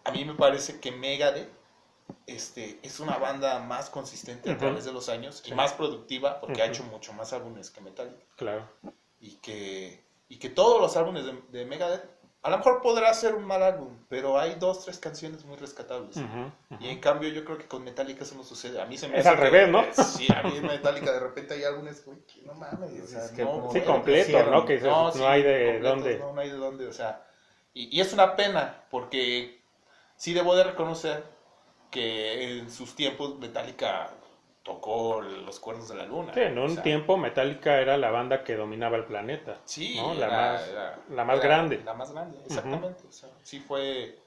a 0.04 0.12
mí 0.12 0.26
me 0.26 0.34
parece 0.36 0.80
que 0.80 0.92
Megadeth 0.92 1.50
este, 2.28 2.80
es 2.84 3.00
una 3.00 3.18
banda 3.18 3.60
más 3.60 3.90
consistente 3.90 4.52
a 4.52 4.58
través 4.58 4.86
de 4.86 4.92
los 4.92 5.10
años 5.10 5.44
y 5.46 5.54
más 5.54 5.74
productiva 5.74 6.40
porque 6.40 6.62
ha 6.62 6.66
hecho 6.66 6.84
mucho 6.84 7.14
más 7.14 7.34
álbumes 7.34 7.70
que 7.72 7.82
Metallica 7.82 8.24
Claro. 8.36 8.68
y 9.20 9.36
que, 9.38 10.04
y 10.28 10.38
que 10.38 10.50
todos 10.50 10.82
los 10.82 10.96
álbumes 10.98 11.26
de, 11.26 11.42
de 11.50 11.66
Megadeth 11.66 12.04
a 12.44 12.50
lo 12.50 12.58
mejor 12.58 12.82
podrá 12.82 13.14
ser 13.14 13.36
un 13.36 13.46
mal 13.46 13.62
álbum, 13.62 13.96
pero 14.10 14.40
hay 14.40 14.56
dos, 14.56 14.84
tres 14.84 14.98
canciones 14.98 15.46
muy 15.46 15.58
rescatables. 15.58 16.18
Y 16.80 16.88
en 16.90 17.00
cambio 17.00 17.30
yo 17.30 17.46
creo 17.46 17.58
que 17.60 17.68
con 17.68 17.84
Metallica 17.84 18.24
eso 18.24 18.36
no 18.36 18.44
sucede. 18.44 18.82
A 18.82 18.86
mí 18.86 18.98
se 18.98 19.08
me 19.08 19.20
Es 19.20 19.26
al 19.28 19.36
que- 19.36 19.42
revés, 19.42 19.70
¿no? 19.70 19.84
Sí, 20.04 20.28
a 20.36 20.42
mí 20.44 20.58
en 20.58 20.66
Metallica 20.66 21.12
de 21.12 21.20
repente 21.20 21.54
hay 21.54 21.64
álbumes, 21.64 22.04
güey, 22.06 22.18
que 22.26 22.42
no 22.42 22.54
mames. 22.56 23.00
o 23.04 23.08
sea, 23.08 23.26
Es 23.26 23.32
que 23.32 23.44
no, 23.46 23.70
Sí, 23.72 23.82
completo. 23.82 24.44
¿no? 24.50 24.66
Que 24.66 24.80
no, 24.80 25.12
sí, 25.12 25.22
hay 25.24 25.44
de 25.44 25.80
dónde. 25.82 26.18
No, 26.18 26.34
no 26.34 26.42
hay 26.42 26.50
de 26.50 26.58
dónde, 26.58 26.88
o 26.88 26.94
sea. 26.94 27.26
Y, 27.74 27.96
y 27.96 28.02
es 28.02 28.12
una 28.12 28.36
pena, 28.36 28.84
porque 28.90 29.62
sí 30.16 30.34
debo 30.34 30.56
de 30.56 30.64
reconocer 30.64 31.24
que 31.92 32.58
en 32.60 32.72
sus 32.72 32.96
tiempos 32.96 33.38
Metallica 33.38 34.10
tocó 34.64 35.22
los 35.22 35.60
cuernos 35.60 35.88
de 35.90 35.96
la 35.96 36.06
luna. 36.06 36.34
Sí, 36.34 36.40
en 36.42 36.58
o 36.58 36.64
un 36.66 36.74
sea, 36.76 36.84
tiempo 36.84 37.18
Metallica 37.18 37.80
era 37.80 37.98
la 37.98 38.12
banda 38.12 38.44
que 38.44 38.56
dominaba 38.56 38.98
el 38.98 39.06
planeta. 39.06 39.58
Sí, 39.66 39.96
¿no? 39.98 40.14
La 40.14 40.28
era- 40.28 40.36
más- 40.52 40.68
era- 40.70 41.00
la 41.10 41.26
más 41.26 41.38
era 41.40 41.48
grande. 41.48 41.82
La 41.84 41.94
más 41.94 42.12
grande, 42.12 42.38
exactamente. 42.46 43.08
o 43.08 43.12
sea, 43.12 43.30
sí 43.44 43.60
fue 43.60 44.18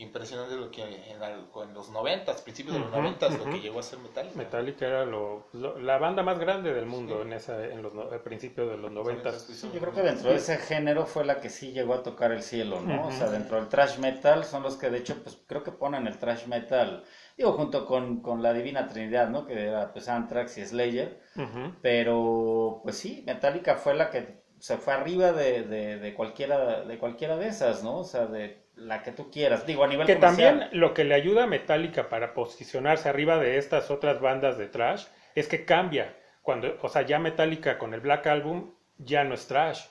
impresionante 0.00 0.54
lo 0.54 0.70
que 0.70 0.82
en, 0.84 1.20
en 1.20 1.74
los 1.74 1.88
noventas, 1.90 2.40
principios 2.42 2.74
de 2.76 2.80
los 2.82 2.90
noventas, 2.92 3.32
lo 3.36 3.42
ujú. 3.42 3.50
que 3.54 3.60
llegó 3.60 3.80
a 3.80 3.82
ser 3.82 3.98
Metallica. 3.98 4.36
Metallica 4.36 4.86
era 4.86 5.04
lo, 5.04 5.46
lo- 5.54 5.76
la 5.80 5.98
banda 5.98 6.22
más 6.22 6.38
grande 6.38 6.72
del 6.72 6.86
mundo 6.86 7.16
Sí. 7.16 7.22
en 7.22 7.32
esa 7.32 7.64
en 7.64 7.82
los 7.82 7.92
no- 7.94 8.02
al 8.08 8.20
principio 8.20 8.68
de 8.68 8.76
los 8.76 8.92
noventas. 8.92 9.42
Sí, 9.42 9.68
yo 9.74 9.80
creo 9.80 9.92
que 9.92 10.02
dentro 10.02 10.30
de 10.30 10.36
ese 10.36 10.56
género 10.58 11.04
fue 11.04 11.24
la 11.24 11.40
que 11.40 11.48
sí 11.50 11.72
llegó 11.72 11.94
a 11.94 12.04
tocar 12.04 12.30
el 12.30 12.42
cielo, 12.44 12.80
¿no? 12.80 13.08
O 13.08 13.10
sea, 13.10 13.28
dentro 13.28 13.56
del 13.56 13.68
thrash 13.68 13.98
metal 13.98 14.44
son 14.44 14.62
los 14.62 14.76
que 14.76 14.88
de 14.88 14.98
hecho, 14.98 15.20
pues 15.20 15.36
creo 15.48 15.64
que 15.64 15.72
ponen 15.72 16.06
el 16.06 16.16
thrash 16.16 16.46
metal, 16.46 17.02
digo, 17.38 17.52
junto 17.54 17.86
con, 17.86 18.20
con 18.22 18.42
la 18.42 18.52
Divina 18.52 18.86
Trinidad, 18.88 19.30
¿no? 19.30 19.46
Que 19.46 19.66
era 19.68 19.92
pues 19.92 20.08
Anthrax 20.08 20.58
y 20.58 20.66
Slayer, 20.66 21.20
pero 21.80 22.80
pues 22.82 22.98
sí, 22.98 23.22
Metallica 23.26 23.76
fue 23.76 23.94
la 23.94 24.10
que 24.10 24.42
se 24.58 24.76
fue 24.78 24.92
arriba 24.94 25.32
de, 25.32 25.62
de, 25.64 25.98
de 25.98 26.14
cualquiera 26.14 26.82
de 26.84 26.98
cualquiera 26.98 27.36
de 27.36 27.48
esas, 27.48 27.82
¿no? 27.84 27.98
O 27.98 28.04
sea, 28.04 28.26
de 28.26 28.66
la 28.76 29.02
que 29.02 29.12
tú 29.12 29.30
quieras. 29.30 29.66
Digo, 29.66 29.84
a 29.84 29.88
nivel 29.88 30.06
Que 30.06 30.14
comercial. 30.14 30.58
también 30.58 30.68
lo 30.72 30.92
que 30.94 31.04
le 31.04 31.14
ayuda 31.14 31.44
a 31.44 31.46
Metallica 31.46 32.08
para 32.08 32.34
posicionarse 32.34 33.08
arriba 33.08 33.38
de 33.38 33.58
estas 33.58 33.90
otras 33.90 34.20
bandas 34.20 34.58
de 34.58 34.66
trash 34.68 35.06
es 35.36 35.46
que 35.48 35.64
cambia. 35.64 36.16
Cuando, 36.42 36.76
o 36.82 36.88
sea, 36.88 37.02
ya 37.02 37.18
Metallica 37.18 37.78
con 37.78 37.94
el 37.94 38.00
Black 38.00 38.26
Album 38.26 38.74
ya 38.98 39.24
no 39.24 39.34
es 39.34 39.46
trash. 39.46 39.86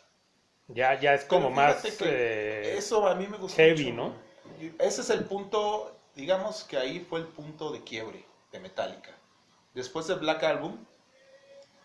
Ya, 0.68 1.00
ya 1.00 1.14
es 1.14 1.26
como 1.26 1.50
más 1.50 2.02
eh, 2.02 2.76
eso 2.78 3.08
a 3.08 3.16
mí 3.16 3.28
me 3.28 3.38
gusta 3.38 3.64
heavy, 3.64 3.92
mucho. 3.92 3.94
¿no? 3.94 4.14
Ese 4.80 5.02
es 5.02 5.10
el 5.10 5.26
punto, 5.26 5.97
digamos 6.18 6.64
que 6.64 6.78
ahí 6.78 7.00
fue 7.00 7.20
el 7.20 7.28
punto 7.28 7.72
de 7.72 7.84
quiebre 7.84 8.26
de 8.52 8.60
Metallica. 8.60 9.12
Después 9.74 10.08
del 10.08 10.20
Black 10.20 10.44
Album, 10.44 10.78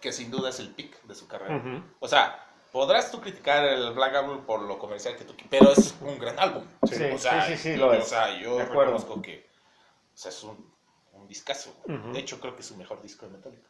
que 0.00 0.10
sin 0.10 0.30
duda 0.30 0.48
es 0.50 0.58
el 0.58 0.70
pick 0.70 1.00
de 1.04 1.14
su 1.14 1.28
carrera. 1.28 1.62
O 2.00 2.08
sea, 2.08 2.44
podrás 2.72 3.10
tú 3.10 3.20
criticar 3.20 3.64
el 3.64 3.92
Black 3.92 4.14
Album 4.16 4.44
por 4.44 4.62
lo 4.62 4.78
comercial 4.78 5.16
que 5.16 5.24
tú 5.24 5.34
quieras, 5.36 5.50
pero 5.50 5.72
es 5.72 5.94
un 6.00 6.18
gran 6.18 6.38
álbum. 6.40 6.64
Sí, 6.90 7.04
o 7.04 7.18
sea, 7.18 7.46
sí, 7.46 7.56
sí, 7.56 7.74
sí, 7.74 7.76
lo 7.76 7.88
o 7.88 7.92
es. 7.92 8.08
sea, 8.08 8.36
yo 8.40 8.56
De 8.56 8.64
reconozco 8.64 9.20
que 9.20 9.46
o 10.14 10.16
sea, 10.16 10.30
es 10.30 10.42
un, 10.42 10.72
un 11.12 11.28
discazo. 11.28 11.74
De 11.86 12.18
hecho, 12.18 12.40
creo 12.40 12.54
que 12.54 12.62
es 12.62 12.66
su 12.66 12.76
mejor 12.76 13.00
disco 13.02 13.26
de 13.26 13.32
Metallica. 13.32 13.68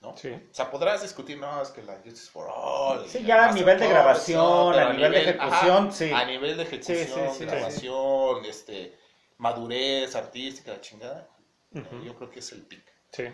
¿no? 0.00 0.16
Sí. 0.16 0.30
O 0.32 0.52
sea, 0.54 0.70
podrás 0.70 1.00
discutir, 1.02 1.38
no, 1.38 1.62
es 1.62 1.70
que 1.70 1.82
la 1.82 1.94
Justice 2.04 2.30
for 2.30 2.48
All. 2.52 3.08
Sí, 3.08 3.22
ya 3.24 3.48
a 3.48 3.52
nivel 3.52 3.78
de 3.78 3.88
grabación, 3.88 4.74
a 4.74 4.92
nivel 4.92 5.12
de 5.12 5.20
ejecución, 5.20 5.92
sí. 5.92 6.10
A 6.12 6.24
nivel 6.26 6.56
de 6.56 6.62
ejecución, 6.64 6.98
Sí, 6.98 7.04
sí, 7.06 7.20
sí, 7.30 7.38
sí. 7.38 7.44
grabación, 7.46 8.44
este, 8.44 8.98
madurez 9.38 10.14
artística, 10.14 10.72
la 10.72 10.80
chingada. 10.80 11.28
Yo 12.04 12.14
creo 12.14 12.30
que 12.30 12.38
es 12.38 12.52
el 12.52 12.62
pick. 12.62 12.84
Sí. 13.12 13.24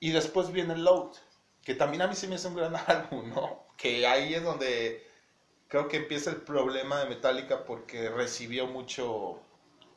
Y 0.00 0.10
después 0.10 0.50
viene 0.50 0.74
el 0.74 0.84
Load, 0.84 1.12
que 1.62 1.74
también 1.74 2.02
a 2.02 2.08
mí 2.08 2.14
se 2.16 2.26
me 2.26 2.34
hace 2.34 2.48
un 2.48 2.56
gran 2.56 2.74
álbum, 2.86 3.30
¿no? 3.30 3.66
Que 3.76 4.06
ahí 4.06 4.34
es 4.34 4.42
donde 4.42 5.06
creo 5.68 5.88
que 5.88 5.98
empieza 5.98 6.30
el 6.30 6.42
problema 6.42 7.00
de 7.00 7.10
Metallica 7.10 7.64
porque 7.64 8.08
recibió 8.08 8.66
mucho 8.66 9.40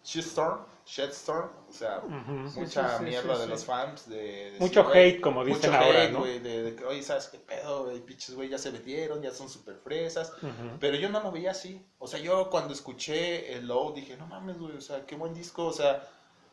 shitstorm, 0.04 0.66
shitstorm, 0.90 1.50
o 1.70 1.72
sea, 1.72 2.00
Ujú. 2.00 2.32
mucha 2.60 2.90
sí, 2.90 2.96
sí, 2.98 3.04
mierda 3.04 3.36
sí, 3.36 3.42
de 3.42 3.48
los 3.48 3.66
fans. 3.66 4.10
De, 4.10 4.16
decir, 4.52 4.60
Mucho 4.60 4.84
güey, 4.84 5.10
hate, 5.10 5.22
como 5.22 5.46
dicen 5.46 5.72
mucho 5.72 5.84
ahora, 5.84 6.04
hate, 6.04 6.12
¿no? 6.12 6.20
güey, 6.20 6.40
de, 6.40 6.64
de 6.64 6.76
que, 6.76 6.84
oye, 6.86 7.04
¿sabes 7.04 7.28
qué 7.28 7.38
pedo? 7.38 7.86
güey? 7.86 8.00
Pinches, 8.00 8.34
güey, 8.36 8.50
ya 8.50 8.58
se 8.58 8.72
vendieron, 8.72 9.22
ya 9.22 9.32
son 9.32 9.50
súper 9.50 9.76
fresas. 9.78 10.34
Ujú. 10.42 10.78
Pero 10.80 10.98
yo 10.98 11.10
no 11.10 11.20
lo 11.22 11.32
veía 11.32 11.52
así. 11.52 11.86
O 12.00 12.08
sea, 12.08 12.20
yo 12.20 12.50
cuando 12.50 12.74
escuché 12.74 13.54
el 13.54 13.68
Low 13.68 13.94
dije, 13.94 14.18
no 14.18 14.26
mames, 14.26 14.58
güey, 14.58 14.76
o 14.78 14.82
sea, 14.82 15.06
qué 15.06 15.16
buen 15.16 15.34
disco. 15.34 15.66
O 15.66 15.74
sea, 15.74 16.04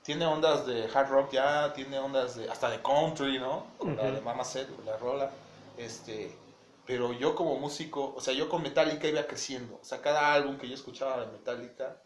tiene 0.03 0.27
ondas 0.27 0.66
de 0.66 0.87
hard 0.92 1.09
rock 1.09 1.33
ya, 1.33 1.72
tiene 1.72 1.99
ondas 1.99 2.37
de 2.37 2.51
hasta 2.51 2.68
de 2.70 2.83
country, 2.83 3.38
¿no? 3.38 3.66
Con 3.79 3.96
la 3.96 4.03
Ujú. 4.05 4.12
de 4.16 4.20
Mama 4.20 4.44
Set, 4.44 4.68
la 4.85 4.99
rola. 4.99 5.31
Este, 5.79 6.31
pero 6.87 7.12
yo 7.14 7.35
como 7.35 7.59
músico, 7.59 8.12
o 8.14 8.20
sea, 8.20 8.35
yo 8.35 8.49
con 8.51 8.62
Metallica 8.62 9.09
iba 9.09 9.22
creciendo. 9.27 9.79
O 9.81 9.85
sea, 9.85 10.03
cada 10.03 10.35
álbum 10.35 10.59
que 10.59 10.68
yo 10.68 10.75
escuchaba 10.75 11.20
de 11.25 11.33
Metallica 11.33 12.03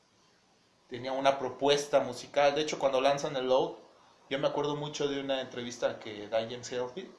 tenía 0.90 1.12
una 1.12 1.38
propuesta 1.38 2.00
musical. 2.00 2.55
De 2.55 2.62
hecho, 2.62 2.79
cuando 2.79 3.00
lanzan 3.00 3.37
el 3.37 3.46
Load, 3.46 3.76
yo 4.29 4.38
me 4.38 4.48
acuerdo 4.48 4.76
mucho 4.76 5.09
de 5.09 5.20
una 5.20 5.40
entrevista 5.40 5.98
que 5.98 6.29
da 6.29 6.40
James 6.40 6.70
Hetfield. 6.70 7.11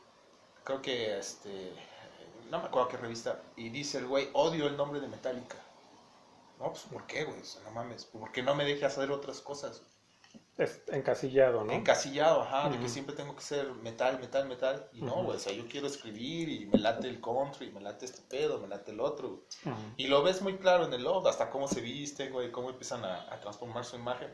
Creo 0.64 0.82
que, 0.82 1.18
este, 1.18 1.74
no 2.50 2.60
me 2.60 2.66
acuerdo 2.66 2.90
qué 2.90 2.98
revista. 2.98 3.42
Y 3.56 3.70
dice 3.70 3.98
el 3.98 4.08
güey, 4.08 4.30
odio 4.34 4.68
el 4.68 4.78
nombre 4.78 5.00
de 5.00 5.08
Metallica. 5.08 5.56
No, 6.60 6.70
pues, 6.72 6.84
¿por 6.84 7.08
qué, 7.08 7.24
güey? 7.24 7.42
No 7.64 7.72
mames. 7.72 8.06
Porque 8.06 8.44
no 8.44 8.54
me 8.54 8.66
deje 8.66 8.86
hacer 8.86 9.10
otras 9.12 9.42
cosas. 9.42 9.82
Es 10.64 10.82
encasillado, 10.88 11.64
¿no? 11.64 11.74
Encasillado, 11.74 12.42
ajá, 12.42 12.70
de 12.70 12.78
que 12.80 12.88
siempre 12.90 13.16
tengo 13.16 13.36
que 13.36 13.42
ser 13.42 13.72
metal, 13.74 14.20
metal, 14.20 14.48
metal. 14.48 14.90
Y 14.94 15.02
no, 15.02 15.24
güey, 15.24 15.38
o 15.38 15.40
sea, 15.40 15.54
yo 15.54 15.68
quiero 15.68 15.88
escribir 15.88 16.50
y 16.50 16.66
me 16.68 16.78
late 16.78 17.08
el 17.10 17.20
country, 17.20 17.72
me 17.72 17.82
late 17.82 18.06
este 18.06 18.22
pedo, 18.22 18.60
me 18.60 18.68
late 18.68 18.92
el 18.92 19.00
otro. 19.00 19.44
Y 19.98 20.08
lo 20.08 20.22
ves 20.24 20.42
muy 20.42 20.58
claro 20.58 20.86
en 20.86 20.94
el 20.94 21.04
Load, 21.04 21.28
hasta 21.28 21.50
cómo 21.50 21.68
se 21.68 21.82
visten, 21.82 22.32
güey, 22.32 22.52
cómo 22.52 22.70
empiezan 22.70 23.04
a, 23.06 23.34
a 23.34 23.40
transformar 23.40 23.86
su 23.86 23.96
imagen. 23.96 24.34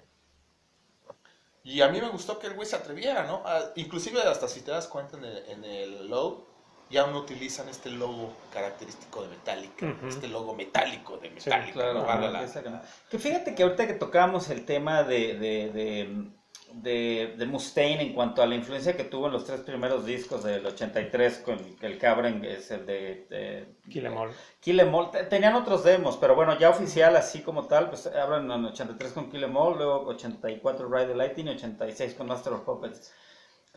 Y 1.64 1.82
a 1.82 1.90
mí 1.90 2.00
me 2.00 2.10
gustó 2.10 2.40
que 2.40 2.48
el 2.48 2.54
güey 2.56 2.68
se 2.68 2.78
atreviera, 2.78 3.24
¿no? 3.28 3.42
A- 3.46 3.72
inclusive 3.76 4.22
hasta 4.22 4.48
si 4.48 4.62
te 4.62 4.72
das 4.72 4.88
cuenta 4.88 5.18
en 5.18 5.26
el, 5.26 5.38
en 5.50 5.64
el 5.66 6.08
Load, 6.08 6.44
ya 6.90 7.06
no 7.08 7.20
utilizan 7.20 7.68
este 7.70 7.90
logo 7.90 8.34
característico 8.54 9.22
de 9.24 9.30
Metallica, 9.30 9.94
este 10.08 10.28
logo 10.28 10.54
metálico 10.56 11.18
de 11.18 11.30
Metallica. 11.32 11.74
Claro, 11.74 11.94
¿no? 11.96 12.06
Valga 12.06 12.30
la- 12.30 12.44
esa 12.44 12.64
que- 13.10 13.20
fíjate 13.20 13.56
que 13.56 13.64
ahorita 13.64 13.88
que 13.88 13.94
tocábamos 13.94 14.50
el 14.50 14.66
tema 14.66 15.04
de, 15.04 15.34
de, 15.38 15.72
de, 15.72 16.32
de- 16.74 17.34
de 17.38 17.46
Mustaine 17.46 18.02
en 18.02 18.14
cuanto 18.14 18.42
a 18.42 18.46
la 18.46 18.56
influencia 18.56 18.96
que 18.96 19.04
tuvo 19.06 19.28
en 19.28 19.34
los 19.34 19.46
tres 19.46 19.62
primeros 19.62 20.06
discos 20.06 20.44
del 20.44 20.66
83 20.66 21.38
con 21.40 21.58
el 21.82 21.98
Cabren, 21.98 22.44
es 22.46 22.70
el 22.72 22.86
de, 22.86 23.26
de 23.30 23.76
Kill 23.90 24.06
'Em 24.06 24.18
All. 24.18 24.32
Kill 24.60 24.80
'Em 24.80 24.94
All. 24.94 25.12
Te- 25.12 25.24
Tenían 25.24 25.56
otros 25.56 25.84
demos, 25.84 26.18
pero 26.18 26.36
bueno, 26.36 26.58
ya 26.60 26.70
oficial 26.70 27.16
así 27.16 27.42
como 27.42 27.68
tal, 27.68 27.90
pues 27.90 28.06
hablan 28.08 28.52
en 28.52 28.66
83 28.66 29.12
con 29.14 29.30
Kill 29.32 29.44
'Em 29.46 29.56
All, 29.58 29.78
luego 29.78 30.08
84 30.08 30.88
Ride 30.90 31.08
the 31.08 31.16
Lightning 31.16 31.48
y 31.48 31.50
86 31.52 32.14
con 32.16 32.28
Master 32.28 32.54
of 32.54 32.62
Puppets. 32.62 33.14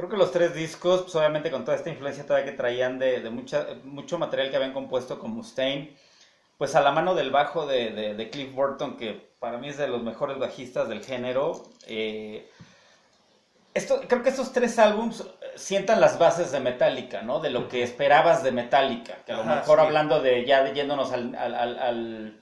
Creo 0.00 0.08
que 0.08 0.16
los 0.16 0.32
tres 0.32 0.54
discos, 0.54 1.02
pues 1.02 1.14
obviamente 1.14 1.50
con 1.50 1.62
toda 1.62 1.76
esta 1.76 1.90
influencia 1.90 2.24
todavía 2.24 2.50
que 2.50 2.56
traían 2.56 2.98
de, 2.98 3.20
de 3.20 3.28
mucha, 3.28 3.66
mucho 3.84 4.18
material 4.18 4.48
que 4.50 4.56
habían 4.56 4.72
compuesto 4.72 5.18
con 5.18 5.32
Mustaine, 5.32 5.94
pues 6.56 6.74
a 6.74 6.80
la 6.80 6.90
mano 6.90 7.14
del 7.14 7.30
bajo 7.30 7.66
de, 7.66 7.90
de- 7.90 8.14
de 8.14 8.30
Cliff 8.30 8.54
Burton, 8.54 8.96
que 8.96 9.12
para 9.38 9.58
mí 9.58 9.68
es 9.68 9.76
de 9.76 9.88
los 9.88 10.02
mejores 10.02 10.38
bajistas 10.38 10.88
del 10.88 11.04
género. 11.04 11.64
eh, 11.86 12.48
esto, 13.74 14.00
creo 14.08 14.22
que 14.22 14.30
estos 14.30 14.52
tres 14.52 14.78
álbums 14.78 15.20
eh, 15.20 15.24
sientan 15.56 16.00
las 16.00 16.18
bases 16.18 16.50
de 16.50 16.60
Metallica, 16.60 17.20
¿no? 17.22 17.38
De 17.40 17.50
lo 17.50 17.68
que 17.68 17.82
esperabas 17.82 18.42
de 18.42 18.52
Metallica, 18.52 19.18
que 19.26 19.32
a 19.32 19.36
lo 19.36 19.42
Ajá, 19.42 19.56
mejor 19.56 19.80
sí. 19.80 19.86
hablando 19.86 20.20
de 20.22 20.44
ya 20.46 20.72
yéndonos 20.72 21.12
al... 21.12 21.34
al- 21.34 21.54
al- 21.54 21.78
al- 21.78 22.39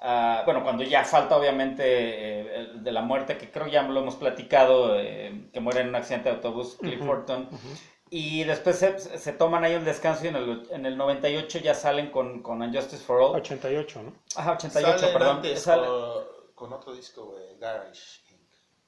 a- 0.00 0.42
bueno, 0.44 0.62
cuando 0.62 0.84
ya 0.84 1.04
falta 1.04 1.36
obviamente 1.36 1.82
eh, 1.84 2.68
de 2.74 2.92
la 2.92 3.02
muerte, 3.02 3.36
que 3.38 3.50
creo 3.50 3.66
ya 3.66 3.82
lo 3.82 4.00
hemos 4.00 4.16
platicado, 4.16 4.98
eh, 4.98 5.48
que 5.52 5.60
muere 5.60 5.80
en 5.80 5.88
un 5.88 5.96
accidente 5.96 6.28
de 6.28 6.36
autobús, 6.36 6.76
Cliff 6.80 6.98
Ujú, 7.00 7.06
Burton. 7.06 7.48
ujú. 7.50 7.68
Y 8.10 8.44
después 8.44 8.78
se, 8.78 8.98
se 9.18 9.32
toman 9.32 9.64
ahí 9.64 9.74
un 9.74 9.84
descanso 9.84 10.24
y 10.24 10.28
en 10.28 10.36
el, 10.36 10.66
en 10.70 10.86
el 10.86 10.96
98 10.96 11.58
ya 11.58 11.74
salen 11.74 12.10
con, 12.10 12.42
con 12.42 12.62
Unjustice 12.62 13.04
for 13.04 13.20
All. 13.20 13.36
88, 13.36 14.02
¿no? 14.02 14.12
Ajá, 14.36 14.52
88, 14.52 14.98
Salen 14.98 15.12
perdón. 15.12 15.36
antes 15.36 15.60
Sale- 15.62 15.86
con, 15.86 16.24
con 16.54 16.72
otro 16.72 16.94
disco, 16.94 17.26
güey, 17.26 17.58
Garage 17.58 18.00
Inc. 18.30 18.38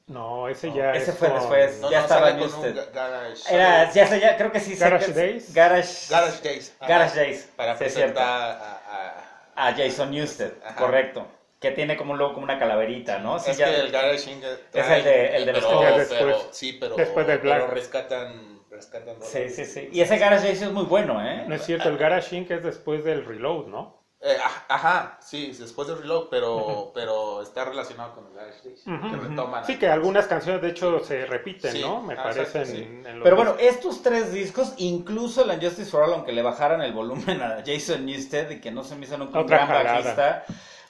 No, 0.07 0.49
ese 0.49 0.69
No, 0.69 0.77
ya 0.77 0.93
ese 0.95 1.11
es 1.11 1.19
fue 1.19 1.29
con- 1.29 1.39
después. 1.39 1.81
No, 1.81 1.91
Ya 1.91 1.99
no, 1.99 2.03
estaba 2.05 2.31
Newsted. 2.33 2.75
ga- 2.77 2.91
Garage. 2.93 3.55
Era, 3.55 3.93
ya 3.93 4.07
sé, 4.07 4.21
ya 4.21 4.37
creo 4.39 4.53
que 4.53 4.61
sí. 4.61 4.75
sé 4.75 4.85
Garage 4.85 5.05
que 5.05 5.11
es- 5.11 5.17
Days. 5.17 5.55
Garage, 5.55 6.07
Garage 6.09 6.43
Days. 6.43 6.75
Garage 6.81 7.17
Days. 7.21 7.53
Para 7.57 7.75
sí, 7.75 7.79
presentar 7.81 8.25
a, 8.27 8.53
a- 8.53 9.40
A 9.57 9.73
Jason 9.75 10.11
Newsted, 10.11 10.53
Ajá. 10.65 10.77
correcto. 10.77 11.27
Que 11.61 11.73
tiene 11.73 11.97
como 11.97 12.13
un 12.13 12.19
logo, 12.19 12.33
como 12.35 12.45
una 12.45 12.59
calaverita, 12.59 13.19
¿no? 13.19 13.39
Sí, 13.39 13.51
es 13.51 13.59
ya- 13.59 13.67
que 13.67 13.81
el 13.81 13.91
Garage 13.91 14.31
Inc. 14.31 14.43
Es 14.73 14.89
el 14.89 15.05
de- 15.05 15.37
el 15.37 15.47
de 15.47 15.53
los 15.53 15.65
pero, 15.67 15.81
que- 15.81 15.99
después. 15.99 16.21
pero- 16.21 16.49
sí, 16.53 16.73
pero, 16.81 16.97
Después 16.97 17.27
del 17.27 17.39
Black. 17.39 17.61
pero 17.61 17.75
rescatan, 17.75 18.61
rescatan 18.71 19.17
Sí, 19.21 19.49
sí, 19.51 19.67
sí. 19.67 19.89
Y 19.93 20.01
ese 20.01 20.17
Garage 20.17 20.47
Days 20.47 20.63
es 20.63 20.71
muy 20.73 20.85
bueno, 20.85 21.23
¿eh? 21.23 21.45
No 21.47 21.55
es 21.55 21.63
cierto, 21.65 21.91
el 21.91 21.99
Garage 21.99 22.35
Inc. 22.35 22.51
es 22.51 22.63
después 22.63 23.05
del 23.05 23.27
Reload, 23.27 23.67
¿no? 23.67 24.00
Eh, 24.23 24.37
aj- 24.39 24.65
ajá, 24.69 25.19
sí, 25.23 25.53
después 25.59 25.89
del 25.89 25.97
Reload, 25.99 26.29
pero, 26.31 26.91
pero 26.95 27.41
está 27.41 27.65
relacionado 27.65 28.15
con 28.15 28.27
el 28.27 28.35
Days. 28.35 28.83
Que 28.85 29.17
retoman 29.17 29.65
Sí, 29.65 29.79
que 29.79 29.89
algunas 29.89 30.27
canciones 30.27 30.61
de 30.61 30.69
hecho 30.69 30.99
se 31.03 31.25
repiten, 31.25 31.73
Sí, 31.73 31.81
¿no? 31.81 32.03
Me 32.03 32.13
ah, 32.13 32.25
parecen 32.25 32.67
sí. 32.67 32.83
en 32.83 33.03
Pero 33.23 33.35
bueno, 33.35 33.55
estos 33.59 34.03
tres 34.03 34.31
discos, 34.33 34.75
incluso 34.77 35.43
el 35.45 35.51
Unjustice 35.57 35.91
for 35.91 36.03
All, 36.03 36.13
aunque 36.13 36.33
le 36.33 36.43
bajaran 36.43 36.83
el 36.83 36.93
volumen 36.93 37.41
a 37.41 37.63
Jason 37.65 38.05
Newsted 38.05 38.51
y 38.51 38.61
que 38.61 38.71
no 38.71 38.85
se 38.85 38.95
me 38.97 39.07
hizo 39.07 39.17
nunca 39.17 39.39
un 39.39 39.45
Otra 39.47 39.65
gran 39.67 39.85
bajista, 39.85 40.45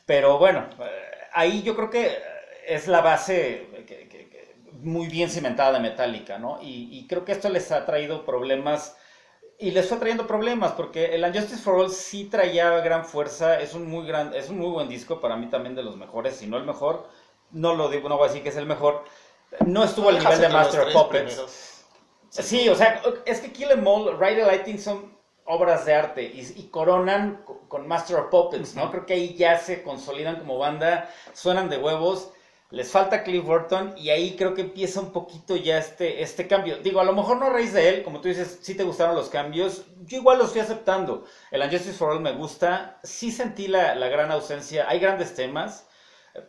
pero 0.04 0.38
bueno, 0.38 0.66
eh, 0.80 0.88
ahí 1.32 1.62
yo 1.62 1.76
creo 1.76 1.88
que 1.88 2.18
es 2.66 2.88
la 2.88 3.00
base 3.00 3.68
que- 3.86 4.08
que- 4.08 4.28
que 4.28 4.54
muy 4.72 5.06
bien 5.06 5.30
cimentada 5.30 5.74
de 5.74 5.78
Metallica, 5.80 6.36
¿no? 6.38 6.58
Y, 6.60 6.88
y 6.98 7.06
creo 7.06 7.24
que 7.24 7.30
esto 7.32 7.48
les 7.48 7.70
ha 7.70 7.86
traído 7.86 8.24
problemas 8.24 8.96
y 9.60 9.70
les 9.72 9.88
fue 9.88 9.98
trayendo 9.98 10.26
problemas 10.26 10.72
porque 10.72 11.14
el 11.14 11.22
Unjustice 11.24 11.62
for 11.62 11.74
All 11.78 11.90
sí 11.90 12.24
traía 12.24 12.70
gran 12.80 13.04
fuerza, 13.04 13.60
es 13.60 13.74
un 13.74 13.88
muy 13.88 14.06
gran, 14.06 14.34
es 14.34 14.48
un 14.50 14.58
muy 14.58 14.70
buen 14.70 14.88
disco 14.88 15.20
para 15.20 15.36
mí 15.36 15.46
también 15.46 15.74
de 15.74 15.82
los 15.82 15.96
mejores, 15.96 16.36
si 16.36 16.46
no 16.46 16.56
el 16.56 16.64
mejor, 16.64 17.06
no 17.50 17.74
lo 17.74 17.88
digo, 17.88 18.08
no 18.08 18.16
voy 18.16 18.24
a 18.24 18.28
decir 18.28 18.42
que 18.42 18.48
es 18.50 18.56
el 18.56 18.66
mejor. 18.66 19.04
No 19.66 19.82
estuvo 19.84 20.08
al 20.08 20.16
nivel 20.18 20.38
de 20.40 20.48
Master 20.48 20.80
of 20.80 20.86
Puppets. 20.92 21.36
Sí, 22.30 22.68
o 22.68 22.74
sea, 22.76 23.02
es 23.26 23.40
que 23.40 23.52
Kill 23.52 23.70
Em 23.72 23.86
All, 23.86 24.18
Ride 24.18 24.36
the 24.36 24.46
Lightning 24.46 24.78
son 24.78 25.18
obras 25.46 25.84
de 25.84 25.94
arte 25.94 26.22
y, 26.22 26.40
y 26.56 26.68
coronan 26.70 27.42
co- 27.44 27.62
con 27.68 27.88
Master 27.88 28.16
of 28.18 28.28
Puppets, 28.30 28.76
¿no? 28.76 28.90
Creo 28.92 29.04
que 29.04 29.14
ahí 29.14 29.34
ya 29.34 29.58
se 29.58 29.82
consolidan 29.82 30.36
como 30.38 30.56
banda, 30.58 31.10
suenan 31.32 31.68
de 31.68 31.78
huevos, 31.78 32.30
les 32.70 32.90
falta 32.90 33.22
Cliff 33.22 33.44
Burton 33.44 33.94
y 33.96 34.10
ahí 34.10 34.36
creo 34.36 34.54
que 34.54 34.62
empieza 34.62 35.00
un 35.00 35.12
poquito 35.12 35.56
ya 35.56 35.78
este, 35.78 36.22
este 36.22 36.46
cambio. 36.46 36.78
Digo, 36.78 37.00
a 37.00 37.04
lo 37.04 37.12
mejor 37.12 37.38
no 37.38 37.46
a 37.46 37.50
raíz 37.50 37.72
de 37.72 37.88
él, 37.88 38.02
como 38.02 38.20
tú 38.20 38.28
dices, 38.28 38.60
sí 38.62 38.76
te 38.76 38.84
gustaron 38.84 39.16
los 39.16 39.28
cambios, 39.28 39.84
yo 40.06 40.18
igual 40.18 40.38
los 40.38 40.52
fui 40.52 40.60
aceptando. 40.60 41.24
El 41.50 41.62
Unjustice 41.62 41.96
for 41.96 42.10
All 42.10 42.20
me 42.20 42.32
gusta, 42.32 42.98
sí 43.02 43.30
sentí 43.30 43.68
la, 43.68 43.94
la 43.94 44.08
gran 44.08 44.30
ausencia, 44.30 44.88
hay 44.88 44.98
grandes 45.00 45.34
temas, 45.34 45.88
eh, 46.34 46.40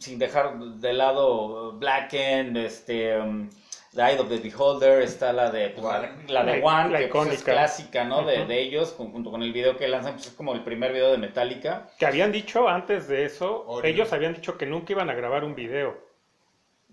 sin 0.00 0.18
dejar 0.18 0.58
de 0.58 0.92
lado 0.92 1.72
Blacken, 1.78 2.56
este... 2.56 3.18
um, 3.18 3.48
The 3.94 4.00
Eye 4.02 4.18
of 4.18 4.28
the 4.30 4.38
Beholder, 4.38 5.02
está 5.02 5.32
la 5.34 5.50
de 5.50 5.68
pues, 5.70 5.84
la, 5.84 6.42
la 6.42 6.44
de 6.52 6.62
One, 6.62 6.88
la 6.90 6.98
que 6.98 7.08
pues, 7.08 7.28
es 7.28 7.42
clásica, 7.42 8.04
¿no? 8.04 8.22
De, 8.24 8.38
Ujú. 8.38 8.48
de 8.48 8.60
ellos, 8.62 8.92
con- 8.92 9.12
junto 9.12 9.30
con 9.30 9.42
el 9.42 9.52
video 9.52 9.76
que 9.76 9.86
lanzan, 9.86 10.14
pues 10.14 10.28
es 10.28 10.32
como 10.32 10.54
el 10.54 10.62
primer 10.64 10.92
video 10.92 11.10
de 11.12 11.18
Metallica. 11.18 11.88
Que 11.98 12.06
habían 12.06 12.32
dicho 12.32 12.68
antes 12.68 13.06
de 13.06 13.26
eso, 13.26 13.80
ellos 13.84 14.10
habían 14.14 14.32
dicho 14.34 14.56
que 14.56 14.64
nunca 14.64 14.92
iban 14.92 15.10
a 15.10 15.14
grabar 15.14 15.44
un 15.44 15.54
video. 15.54 16.10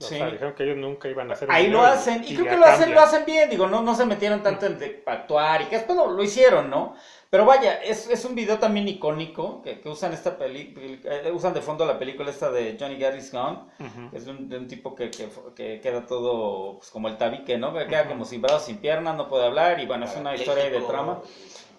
O 0.01 0.05
Sí. 0.05 0.15
sea, 0.15 0.29
dijeron 0.29 0.53
que 0.53 0.63
ellos 0.63 0.77
nunca 0.77 1.07
iban 1.09 1.29
a 1.29 1.33
hacer 1.33 1.49
un 1.49 1.55
Ahí 1.55 1.67
lo 1.67 1.81
hacen, 1.81 2.23
y, 2.23 2.33
creo 2.33 2.45
ya 2.45 2.51
que 2.51 2.57
lo 2.57 2.65
hacen, 2.65 2.93
lo 2.93 3.01
hacen 3.01 3.25
bien, 3.25 3.49
digo, 3.49 3.67
no, 3.67 3.81
no 3.81 3.95
se 3.95 4.05
metieron 4.05 4.41
tanto 4.43 4.65
en 4.65 4.79
de- 4.79 5.03
actuar 5.05 5.62
y 5.62 5.65
que 5.65 5.75
después 5.77 5.97
lo, 5.97 6.09
lo 6.12 6.23
hicieron, 6.23 6.69
¿no? 6.69 6.95
Pero 7.29 7.45
vaya, 7.45 7.75
es, 7.83 8.09
es 8.09 8.25
un 8.25 8.33
video 8.33 8.57
también 8.57 8.87
icónico 8.87 9.61
que, 9.61 9.79
que 9.79 9.87
usan 9.89 10.13
esta 10.13 10.35
película, 10.35 10.97
usan 11.31 11.53
de 11.53 11.61
fondo 11.61 11.85
la 11.85 11.99
película 11.99 12.31
esta 12.31 12.49
de 12.49 12.75
Johnny 12.79 12.97
Garris 12.97 13.31
Gone, 13.31 13.59
Ujú. 13.79 14.09
es 14.15 14.25
de 14.25 14.31
un, 14.31 14.49
de 14.49 14.57
un 14.57 14.67
tipo 14.67 14.95
que, 14.95 15.11
que, 15.11 15.29
que 15.55 15.79
queda 15.79 16.07
todo 16.07 16.79
pues, 16.79 16.89
como 16.89 17.07
el 17.07 17.17
tabique, 17.17 17.55
¿no? 17.57 17.71
Que 17.73 17.85
queda 17.85 18.07
como 18.07 18.25
sin 18.25 18.41
brazos, 18.41 18.63
sin 18.63 18.77
piernas, 18.77 19.15
no 19.15 19.27
puede 19.27 19.45
hablar 19.45 19.79
y 19.79 19.85
bueno, 19.85 20.05
es 20.05 20.15
una 20.15 20.35
historia 20.35 20.71
de 20.71 20.81
trama. 20.81 21.21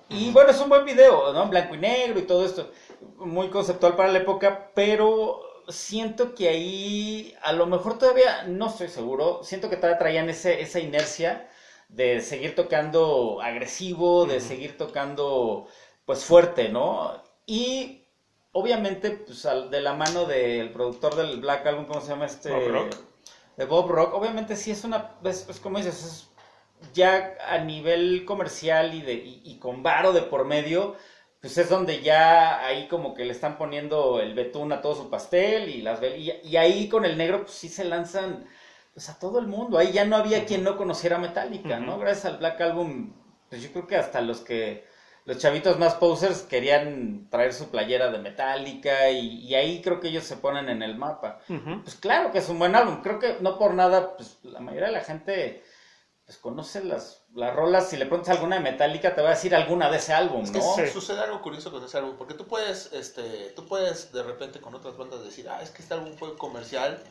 Y 0.08 0.30
bueno, 0.30 0.50
es 0.50 0.60
un 0.60 0.68
buen 0.68 0.84
video, 0.84 1.32
¿no? 1.32 1.46
Blanco 1.48 1.74
y 1.74 1.78
negro 1.78 2.18
y 2.20 2.22
todo 2.22 2.44
esto. 2.44 2.70
Muy 3.18 3.48
conceptual 3.48 3.96
para 3.96 4.12
la 4.12 4.18
época, 4.18 4.70
pero 4.74 5.40
siento 5.68 6.34
que 6.34 6.48
ahí, 6.48 7.34
a 7.42 7.52
lo 7.52 7.66
mejor 7.66 7.98
todavía, 7.98 8.44
no 8.46 8.68
estoy 8.68 8.88
seguro, 8.88 9.40
siento 9.42 9.68
que 9.68 9.76
todavía 9.76 9.98
traían 9.98 10.28
ese, 10.28 10.60
esa 10.60 10.78
inercia 10.80 11.48
de 11.94 12.20
seguir 12.20 12.54
tocando 12.54 13.40
agresivo, 13.42 14.26
de 14.26 14.40
seguir 14.40 14.76
tocando 14.76 15.66
pues 16.04 16.24
fuerte, 16.24 16.68
¿no? 16.68 17.12
Y 17.46 18.04
obviamente, 18.52 19.10
pues 19.12 19.46
al- 19.46 19.70
de 19.70 19.80
la 19.80 19.94
mano 19.94 20.24
del 20.26 20.72
productor 20.72 21.16
del 21.16 21.40
Black 21.40 21.66
Album, 21.66 21.86
¿cómo 21.86 22.00
se 22.00 22.08
llama 22.08 22.26
este? 22.26 22.50
Bob 22.50 22.68
Rock. 22.72 22.94
De 23.56 23.64
Bob 23.66 23.90
Rock, 23.90 24.14
obviamente 24.14 24.56
sí 24.56 24.70
es 24.70 24.84
una, 24.84 25.16
es, 25.24 25.48
es 25.48 25.60
como 25.60 25.78
dices, 25.78 26.02
es 26.04 26.26
ya 26.94 27.36
a 27.46 27.58
nivel 27.58 28.24
comercial 28.24 28.94
y, 28.94 29.02
de, 29.02 29.14
y, 29.14 29.42
y 29.44 29.58
con 29.58 29.82
varo 29.82 30.12
de 30.12 30.22
por 30.22 30.44
medio, 30.44 30.96
pues 31.40 31.56
es 31.58 31.68
donde 31.68 32.00
ya 32.02 32.64
ahí 32.64 32.88
como 32.88 33.14
que 33.14 33.24
le 33.24 33.32
están 33.32 33.58
poniendo 33.58 34.20
el 34.20 34.34
betún 34.34 34.72
a 34.72 34.80
todo 34.80 34.94
su 34.94 35.10
pastel 35.10 35.68
y 35.68 35.82
las 35.82 36.00
y, 36.02 36.32
y 36.42 36.56
ahí 36.56 36.88
con 36.88 37.04
el 37.04 37.16
negro 37.18 37.42
pues 37.42 37.52
sí 37.52 37.68
se 37.68 37.84
lanzan 37.84 38.46
pues 38.92 39.08
a 39.08 39.18
todo 39.18 39.38
el 39.38 39.46
mundo. 39.46 39.78
Ahí 39.78 39.92
ya 39.92 40.04
no 40.04 40.16
había 40.16 40.44
quien 40.44 40.64
no 40.64 40.76
conociera 40.76 41.18
Metallica, 41.18 41.78
¿no? 41.78 41.98
Gracias 41.98 42.26
al 42.26 42.38
Black 42.38 42.60
Album, 42.60 43.12
pues 43.48 43.62
yo 43.62 43.70
creo 43.72 43.86
que 43.86 43.96
hasta 43.96 44.20
los 44.20 44.40
que 44.40 44.84
los 45.26 45.38
chavitos 45.38 45.78
más 45.78 45.94
posers 45.94 46.42
querían 46.42 47.28
traer 47.30 47.52
su 47.52 47.68
playera 47.70 48.10
de 48.10 48.18
Metallica 48.18 49.10
y, 49.10 49.40
y 49.46 49.54
ahí 49.54 49.80
creo 49.82 50.00
que 50.00 50.08
ellos 50.08 50.24
se 50.24 50.36
ponen 50.36 50.68
en 50.68 50.82
el 50.82 50.96
mapa. 50.96 51.40
Pues 51.82 51.94
claro 51.96 52.32
que 52.32 52.38
es 52.38 52.48
un 52.48 52.58
buen 52.58 52.74
álbum. 52.74 53.02
Creo 53.02 53.18
que 53.18 53.36
no 53.40 53.58
por 53.58 53.74
nada, 53.74 54.16
pues 54.16 54.38
la 54.42 54.60
mayoría 54.60 54.86
de 54.88 54.94
la 54.94 55.04
gente 55.04 55.62
pues 56.24 56.38
conoce 56.38 56.82
las, 56.84 57.24
las 57.34 57.54
rolas. 57.54 57.90
Si 57.90 57.96
le 57.96 58.06
preguntas 58.06 58.34
alguna 58.36 58.56
de 58.56 58.62
Metallica, 58.62 59.14
te 59.14 59.20
va 59.20 59.28
a 59.28 59.34
decir 59.34 59.54
alguna 59.54 59.90
de 59.90 59.98
ese 59.98 60.12
álbum, 60.14 60.42
Es 60.42 60.50
que 60.52 60.58
¿no? 60.58 60.74
Sí. 60.74 60.86
sucede 60.86 61.20
algo 61.20 61.42
curioso 61.42 61.70
con 61.70 61.84
ese 61.84 61.98
álbum, 61.98 62.16
porque 62.16 62.34
tú 62.34 62.46
puedes, 62.46 62.92
este, 62.92 63.50
tú 63.56 63.66
puedes 63.66 64.12
de 64.12 64.22
repente 64.22 64.60
con 64.60 64.74
otras 64.74 64.96
bandas 64.96 65.22
decir, 65.24 65.48
ah, 65.48 65.60
es 65.62 65.70
que 65.70 65.82
este 65.82 65.94
álbum 65.94 66.12
fue 66.14 66.36
comercial, 66.38 67.02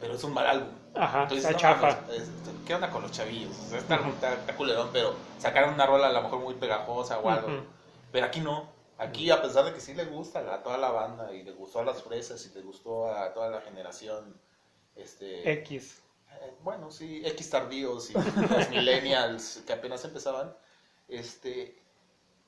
pero 0.00 0.14
es 0.14 0.24
un 0.24 0.34
mal 0.34 0.46
álbum. 0.46 0.68
Ajá, 0.94 1.22
Entonces, 1.24 1.44
está 1.44 1.52
no 1.52 1.58
chafa. 1.58 2.00
mames, 2.02 2.20
este, 2.22 2.50
¿qué 2.66 2.74
onda 2.74 2.90
con 2.90 3.02
los 3.02 3.12
chavillos? 3.12 3.52
O 3.58 3.68
sea, 3.70 3.78
está, 3.78 3.96
está- 4.08 4.32
está 4.34 4.56
culerón, 4.56 4.88
pero 4.92 5.14
sacaron 5.38 5.74
una 5.74 5.86
rola 5.86 6.08
a 6.08 6.12
lo 6.12 6.22
mejor 6.22 6.40
muy 6.40 6.54
pegajosa 6.54 7.18
o 7.18 7.28
algo. 7.28 7.48
Ujú. 7.48 7.64
Pero 8.12 8.26
aquí 8.26 8.40
no. 8.40 8.74
Aquí, 8.98 9.30
a 9.30 9.42
pesar 9.42 9.66
de 9.66 9.74
que 9.74 9.80
sí 9.80 9.92
le 9.92 10.06
gusta 10.06 10.38
a 10.54 10.62
toda 10.62 10.78
la 10.78 10.90
banda 10.90 11.30
y 11.34 11.42
le 11.42 11.52
gustó 11.52 11.80
a 11.80 11.84
las 11.84 12.02
fresas 12.02 12.46
y 12.46 12.54
le 12.54 12.62
gustó 12.62 13.12
a 13.14 13.34
toda 13.34 13.50
la 13.50 13.60
generación, 13.60 14.40
este, 14.94 15.52
X. 15.52 16.00
eh, 16.40 16.54
bueno, 16.62 16.90
sí, 16.90 17.20
X 17.26 17.50
tardíos 17.50 18.08
y 18.08 18.14
los 18.14 18.24
millennials 18.70 19.62
que 19.66 19.74
apenas 19.74 20.02
empezaban, 20.06 20.56
este, 21.08 21.78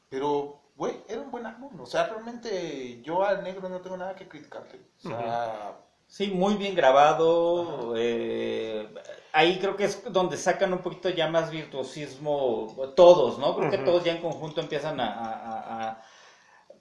pero, 0.08 0.58
güey, 0.74 1.02
era 1.06 1.20
un 1.20 1.30
buen 1.30 1.44
álbum, 1.44 1.78
o 1.80 1.84
sea, 1.84 2.06
realmente 2.06 3.02
yo 3.02 3.22
al 3.24 3.42
negro 3.44 3.68
no 3.68 3.80
tengo 3.82 3.98
nada 3.98 4.14
que 4.14 4.26
criticarle, 4.26 4.80
o 5.04 5.08
sea, 5.10 5.76
Sí, 6.08 6.28
muy 6.28 6.54
bien 6.54 6.74
grabado. 6.74 7.94
eh, 7.96 8.88
ahí 9.32 9.58
creo 9.58 9.76
que 9.76 9.84
es 9.84 10.02
donde 10.10 10.36
sacan 10.36 10.72
un 10.72 10.78
poquito 10.80 11.10
ya 11.10 11.28
más 11.28 11.50
virtuosismo 11.50 12.74
todos, 12.96 13.38
¿no? 13.38 13.54
Creo 13.56 13.70
que 13.70 13.78
todos 13.78 14.02
ya 14.04 14.12
en 14.12 14.22
conjunto 14.22 14.60
empiezan 14.60 14.98
a, 15.00 15.06
a- 15.14 15.32
a- 15.34 15.88
a- 15.90 16.02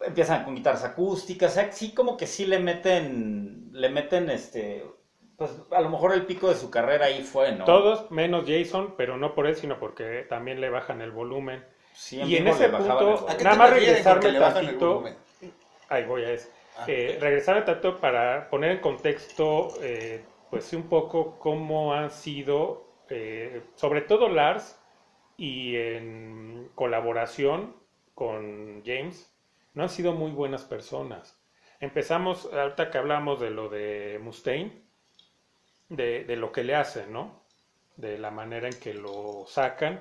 empiezan 0.05 0.43
con 0.43 0.55
guitarras 0.55 0.83
acústicas, 0.85 1.51
o 1.51 1.55
sea, 1.55 1.71
sí 1.71 1.91
como 1.93 2.15
que 2.17 2.25
sí 2.27 2.45
le 2.45 2.59
meten, 2.59 3.69
le 3.73 3.89
meten 3.89 4.29
este, 4.29 4.85
pues 5.37 5.51
a 5.71 5.81
lo 5.81 5.89
mejor 5.89 6.13
el 6.13 6.25
pico 6.25 6.47
de 6.49 6.55
su 6.55 6.69
carrera 6.71 7.07
ahí 7.07 7.21
fue, 7.23 7.51
¿no? 7.51 7.65
Todos 7.65 8.09
menos 8.11 8.45
Jason, 8.47 8.93
pero 8.97 9.17
no 9.17 9.35
por 9.35 9.45
él, 9.47 9.55
sino 9.55 9.77
porque 9.79 10.25
también 10.29 10.61
le 10.61 10.69
bajan 10.69 11.01
el 11.01 11.11
volumen. 11.11 11.65
Sí, 11.93 12.21
y 12.21 12.37
en 12.37 12.47
ese 12.47 12.69
punto- 12.69 12.85
el 12.85 12.91
¿a 12.91 12.95
volumen. 12.95 13.37
qué 13.37 13.43
Nada 13.43 13.55
más 13.57 13.69
regresarme 13.71 14.39
tantito. 14.39 14.87
volumen? 14.87 15.17
Ahí 15.89 16.05
voy 16.05 16.23
a 16.23 16.31
eso. 16.31 16.47
Ah, 16.77 16.85
Eh, 16.87 17.17
regresar 17.19 17.65
tanto 17.65 17.99
para 17.99 18.49
poner 18.49 18.71
en 18.71 18.79
contexto, 18.79 19.77
eh, 19.81 20.25
pues 20.49 20.71
un 20.73 20.87
poco 20.89 21.37
cómo 21.39 21.93
han 21.93 22.09
sido, 22.11 22.85
eh, 23.09 23.63
sobre 23.75 24.01
todo 24.01 24.29
Lars, 24.29 24.79
y 25.37 25.75
en 25.75 26.69
colaboración 26.75 27.75
con 28.15 28.83
James, 28.85 29.31
no 29.73 29.83
han 29.83 29.89
sido 29.89 30.13
muy 30.13 30.31
buenas 30.31 30.63
personas. 30.65 31.39
Empezamos, 31.79 32.51
ahorita 32.53 32.89
que 32.91 32.97
hablamos 32.97 33.39
de 33.39 33.49
lo 33.51 33.69
de 33.69 34.19
Mustaine, 34.21 34.83
de, 35.89 36.23
de 36.25 36.35
lo 36.35 36.51
que 36.51 36.63
le 36.63 36.75
hacen, 36.75 37.11
¿no? 37.13 37.43
De 37.95 38.17
la 38.17 38.31
manera 38.31 38.67
en 38.67 38.79
que 38.79 38.93
lo 38.93 39.45
sacan, 39.47 39.99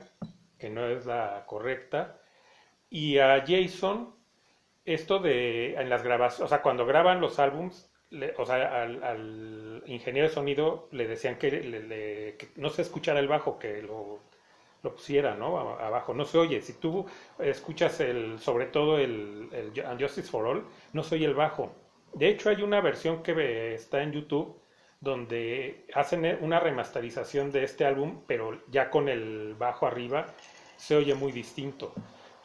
que 0.59 0.71
no 0.71 0.87
es 0.89 1.07
la 1.07 1.45
correcta. 1.47 2.21
Y 2.91 3.19
a 3.19 3.45
Jason, 3.47 4.16
esto 4.87 5.19
de 5.19 5.75
en 5.75 5.89
las 5.91 6.03
grabaciones, 6.03 6.47
o 6.47 6.49
sea, 6.49 6.63
cuando 6.63 6.87
graban 6.87 7.21
los 7.21 7.39
álbums, 7.39 7.91
le- 8.11 8.35
o 8.39 8.47
sea, 8.47 8.83
al, 8.83 9.03
al 9.05 9.83
ingeniero 9.87 10.29
de 10.29 10.35
sonido 10.35 10.89
le 10.93 11.07
decían 11.09 11.37
que, 11.39 11.51
le- 11.51 12.37
no 12.57 12.71
se 12.71 12.83
escuchara 12.83 13.21
el 13.21 13.29
bajo, 13.29 13.59
que 13.59 13.83
lo, 13.83 14.21
lo 14.83 14.93
pusiera, 14.95 15.35
¿no? 15.35 15.59
Abajo, 15.59 16.15
no 16.15 16.25
se 16.25 16.39
oye. 16.39 16.61
Si 16.63 16.75
tú 16.75 17.07
escuchas 17.39 18.01
el, 18.01 18.39
sobre 18.39 18.67
todo 18.67 18.99
el, 18.99 19.49
el 19.53 19.73
Justice 20.01 20.31
for 20.31 20.47
All, 20.47 20.65
no 20.93 21.03
se 21.03 21.17
oye 21.17 21.27
el 21.27 21.35
bajo. 21.35 21.73
De 22.15 22.29
hecho, 22.29 22.51
hay 22.51 22.63
una 22.63 22.81
versión 22.81 23.23
que 23.23 23.75
está 23.75 24.03
en 24.03 24.13
YouTube 24.13 24.61
donde 25.01 25.87
hacen 25.95 26.39
una 26.41 26.59
remasterización 26.61 27.53
de 27.53 27.65
este 27.65 27.85
álbum, 27.85 28.23
pero 28.27 28.61
ya 28.71 28.91
con 28.91 29.09
el 29.09 29.55
bajo 29.59 29.87
arriba 29.87 30.27
se 30.77 30.97
oye 30.97 31.15
muy 31.15 31.33
distinto. 31.33 31.93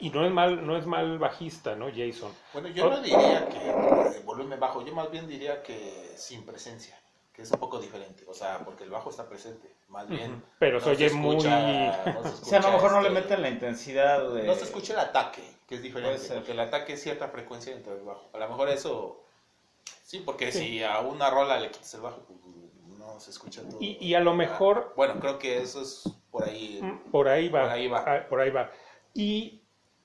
Y 0.02 0.10
no 0.10 0.26
es 0.26 0.32
mal, 0.32 0.66
no 0.66 0.76
es 0.78 0.86
mal 0.86 1.18
bajista, 1.20 1.76
¿no, 1.76 1.88
Jason? 1.96 2.32
Bueno, 2.54 2.68
yo 2.70 2.90
no 2.90 3.02
diría 3.02 3.48
que 3.48 4.20
volumen 4.26 4.60
bajo, 4.60 4.84
yo 4.86 4.94
más 4.94 5.10
bien 5.12 5.28
diría 5.28 5.62
que 5.64 6.14
sin 6.18 6.44
presencia, 6.46 7.00
que 7.34 7.44
es 7.44 7.52
un 7.52 7.60
poco 7.60 7.80
diferente, 7.80 8.24
o 8.28 8.34
sea, 8.34 8.60
porque 8.66 8.84
el 8.84 8.90
bajo 8.90 9.10
está 9.12 9.28
presente, 9.30 9.74
más 9.90 10.08
bien. 10.10 10.44
Pero 10.60 10.80
se 10.80 10.90
oye 10.90 11.10
muy- 11.12 11.36
no 11.36 11.42
se 11.42 11.48
O 11.48 12.46
sea, 12.46 12.60
a 12.60 12.64
lo 12.64 12.72
mejor 12.72 12.92
no 12.94 13.02
le 13.02 13.10
este, 13.10 13.22
meten 13.22 13.42
la 13.42 13.50
intensidad 13.50 14.28
de... 14.32 14.44
No 14.44 14.56
se 14.56 14.64
escucha 14.64 14.94
el 14.94 15.00
ataque, 15.00 15.44
que 15.68 15.76
es 15.76 15.82
diferente, 15.84 16.16
Puede 16.16 16.28
ser. 16.28 16.38
porque 16.38 16.52
el 16.54 16.60
ataque 16.60 16.94
es 16.94 17.02
cierta 17.04 17.28
frecuencia 17.30 17.74
dentro 17.74 17.94
del 17.96 18.04
bajo. 18.04 18.30
A 18.34 18.38
lo 18.40 18.50
mejor 18.50 18.70
eso, 18.70 19.24
sí, 20.04 20.22
porque 20.26 20.52
Sí. 20.52 20.60
si 20.60 20.84
a 20.84 21.00
una 21.02 21.30
rola 21.30 21.60
le 21.60 21.70
quitas 21.70 21.94
el 21.94 22.02
bajo, 22.02 22.22
pues 22.28 22.40
no 23.00 23.20
se 23.20 23.30
escucha 23.32 23.62
todo. 23.62 23.78
Y, 23.80 23.98
y 24.02 24.16
a 24.16 24.20
lo 24.20 24.34
mejor 24.34 24.94
Bueno, 24.96 25.20
creo 25.20 25.38
que 25.40 25.62
eso 25.62 25.82
es 25.82 26.04
por 26.32 26.44
ahí. 26.44 26.80
mm, 26.82 27.12
por 27.12 27.28
ahí 27.28 27.50
va. 27.50 27.62
Por 27.64 27.72
ahí 27.72 27.88
va. 27.88 28.04
Ah, 28.08 28.26
por 28.28 28.40
ahí 28.42 28.50
va. 28.50 28.72
Y, 29.14 29.61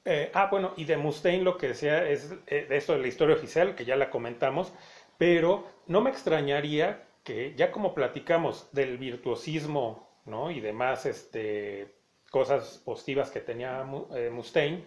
eh, 0.07 0.31
ah, 0.35 0.49
bueno, 0.51 0.73
y 0.77 0.85
de 0.85 0.97
Mustaine 0.97 1.43
lo 1.43 1.59
que 1.59 1.69
decía 1.69 2.09
es 2.09 2.33
eh, 2.47 2.69
esto 2.71 2.93
de 2.93 3.01
la 3.01 3.09
historia 3.09 3.35
oficial, 3.35 3.75
que 3.75 3.85
ya 3.85 3.97
la 3.97 4.09
comentamos, 4.09 4.73
pero 5.19 5.67
no 5.87 6.01
me 6.01 6.11
extrañaría 6.11 7.05
que 7.25 7.55
ya 7.57 7.73
como 7.73 7.95
platicamos 7.95 8.69
del 8.73 8.99
virtuosismo, 8.99 10.09
¿no? 10.25 10.51
Y 10.53 10.61
demás, 10.61 11.07
este, 11.07 11.97
cosas 12.31 12.79
positivas 12.85 13.31
que 13.31 13.41
tenía 13.41 13.85
eh, 14.15 14.31
Mustaine, 14.31 14.85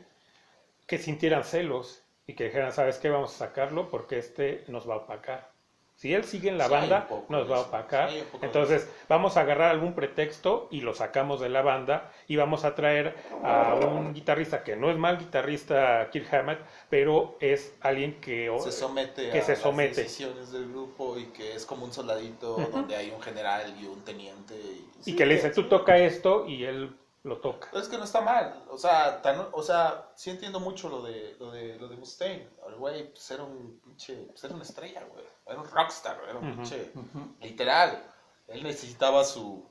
que 0.88 0.98
sintieran 0.98 1.44
celos 1.44 2.04
y 2.26 2.34
que 2.36 2.46
dijeran, 2.46 2.72
¿sabes 2.72 2.98
qué? 2.98 3.10
Vamos 3.10 3.36
a 3.36 3.48
sacarlo 3.48 3.90
porque 3.90 4.20
este 4.20 4.64
nos 4.68 4.90
va 4.90 4.96
a 4.96 4.98
opacar. 5.00 5.52
Si 6.00 6.14
él 6.14 6.24
sigue 6.24 6.48
en 6.48 6.58
la 6.58 6.68
Sí, 6.68 6.72
banda, 6.72 7.10
nos 7.28 7.52
va 7.52 7.58
a 7.58 7.60
opacar. 7.60 8.10
Sí, 8.10 8.24
Entonces, 8.42 8.90
vamos 9.10 9.36
a 9.36 9.42
agarrar 9.42 9.70
algún 9.72 9.96
pretexto 9.96 10.70
y 10.72 10.80
lo 10.80 10.94
sacamos 10.94 11.42
de 11.42 11.50
la 11.50 11.62
banda 11.62 12.10
y 12.26 12.38
vamos 12.38 12.64
a 12.64 12.74
traer 12.74 13.16
a 13.44 13.76
un 13.76 14.14
guitarrista 14.14 14.64
que 14.64 14.78
no 14.78 14.90
es 14.92 14.98
mal 14.98 15.18
guitarrista, 15.18 16.10
Kirk 16.10 16.34
Hammett, 16.34 16.60
pero 16.90 17.36
es 17.42 17.76
alguien 17.82 18.22
que... 18.22 18.50
se 18.64 18.72
somete 18.72 19.30
que 19.30 19.40
a 19.40 19.44
se 19.44 19.52
las 19.52 19.60
somete. 19.60 20.04
decisiones 20.04 20.54
del 20.54 20.70
grupo 20.70 21.18
y 21.20 21.26
que 21.26 21.54
es 21.54 21.66
como 21.66 21.84
un 21.84 21.92
soldadito 21.92 22.56
donde 22.72 22.96
hay 22.96 23.12
un 23.12 23.22
general 23.22 23.76
y 23.78 23.86
un 23.86 24.00
teniente. 24.06 24.56
Y, 24.56 24.88
y 25.04 25.04
sí, 25.04 25.16
que 25.18 25.26
le 25.26 25.36
dice, 25.36 25.50
tú 25.50 25.68
toca 25.68 25.98
esto 25.98 26.46
y 26.48 26.64
él 26.64 26.96
lo 27.30 27.40
toca. 27.40 27.70
Es 27.74 27.88
que 27.88 27.98
no 27.98 28.04
está 28.04 28.22
mal, 28.22 28.66
o 28.70 28.78
sea, 28.78 29.22
tan- 29.22 29.48
o 29.54 29.64
sea, 29.64 30.12
sí 30.16 30.30
entiendo 30.32 30.60
mucho 30.60 30.90
lo 30.90 31.02
de 31.04 31.36
lo 31.40 31.52
de 31.52 31.78
lo 31.80 31.88
de 31.88 31.96
Mustaine. 31.96 32.50
El 32.68 32.76
güey 32.76 33.10
pues 33.12 33.32
era 33.32 33.44
un 33.44 33.80
pinche, 33.84 34.16
pues 34.32 34.44
era 34.44 34.54
una 34.56 34.64
estrella, 34.64 35.04
güey. 35.06 35.24
Era 35.46 35.60
un 35.62 35.70
rockstar, 35.70 36.22
era 36.28 36.38
un 36.38 36.48
Ujú. 36.48 36.56
pinche 36.58 36.92
Ujú. 36.96 37.36
literal. 37.42 38.04
Él 38.48 38.64
necesitaba 38.64 39.24
su 39.24 39.66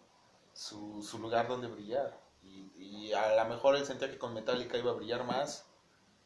su, 0.54 1.02
su 1.02 1.18
lugar 1.18 1.46
donde 1.48 1.68
brillar. 1.68 2.18
Y, 2.42 2.70
y 2.76 3.12
a 3.12 3.36
lo 3.44 3.48
mejor 3.50 3.76
él 3.76 3.84
sentía 3.84 4.10
que 4.10 4.18
con 4.18 4.32
Metallica 4.34 4.78
iba 4.78 4.90
a 4.90 4.94
brillar 4.94 5.24
más, 5.24 5.66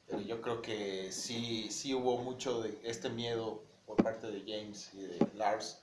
pero 0.07 0.21
yo 0.21 0.41
creo 0.41 0.63
que 0.63 1.11
sí, 1.13 1.71
sí 1.71 1.95
hubo 1.95 2.17
mucho 2.19 2.63
de 2.63 2.79
este 2.85 3.09
miedo 3.11 3.63
por 3.87 3.97
parte 4.03 4.31
de 4.31 4.41
James 4.41 4.93
y 4.95 5.03
de 5.03 5.27
Lars 5.35 5.83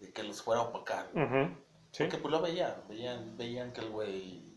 de 0.00 0.12
que 0.12 0.22
los 0.22 0.40
fuera 0.42 0.60
a 0.62 0.64
opacar. 0.64 1.10
Ujú, 1.14 1.54
Sí. 1.92 2.04
Porque 2.04 2.16
pues 2.16 2.32
lo 2.32 2.40
veían, 2.40 2.74
veían, 2.88 3.36
veían 3.36 3.72
que 3.74 3.82
el 3.82 3.90
güey, 3.90 4.51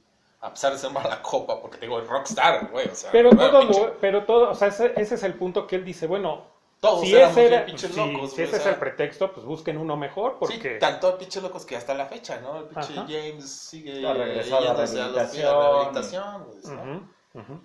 a 0.46 0.52
pesar 0.52 0.72
de 0.74 0.78
ser 0.78 0.92
mala 0.92 1.22
copa, 1.22 1.60
porque 1.62 1.78
te 1.78 1.86
digo, 1.86 2.00
el 2.00 2.08
rockstar, 2.08 2.70
güey, 2.72 2.88
o 2.88 2.96
sea, 2.96 3.12
Pero 3.12 3.30
todo, 3.32 3.64
lo- 3.64 3.98
pero 4.00 4.24
todo, 4.26 4.50
o 4.52 4.56
sea, 4.56 4.68
ese, 4.70 4.94
ese 4.96 5.16
es 5.16 5.24
el 5.24 5.34
punto 5.34 5.66
que 5.68 5.76
él 5.76 5.86
dice, 5.86 6.08
bueno, 6.08 6.46
todos 6.80 7.02
si 7.02 7.16
ese, 7.16 7.46
era, 7.48 7.66
si- 7.66 7.88
locos, 7.96 8.34
si 8.34 8.44
ese 8.44 8.58
o 8.58 8.60
es 8.60 8.66
el 8.66 8.76
pretexto, 8.76 9.32
pues 9.34 9.46
busquen 9.46 9.78
uno 9.78 9.98
mejor, 9.98 10.38
porque... 10.40 10.74
Sí, 10.74 10.80
tanto 10.80 11.18
pinches 11.18 11.42
locos 11.42 11.66
que 11.66 11.76
hasta 11.76 11.94
la 11.96 12.06
fecha, 12.06 12.40
¿no? 12.42 12.58
El 12.60 12.66
pinche 12.66 12.94
Ajá. 12.94 13.06
James 13.10 13.50
sigue 13.50 14.06
Ha 14.08 14.14
regresado 14.14 14.58
a 14.70 14.74
la 14.74 14.86
rehabilitación. 14.86 15.48
a 15.48 16.46
la. 16.74 17.02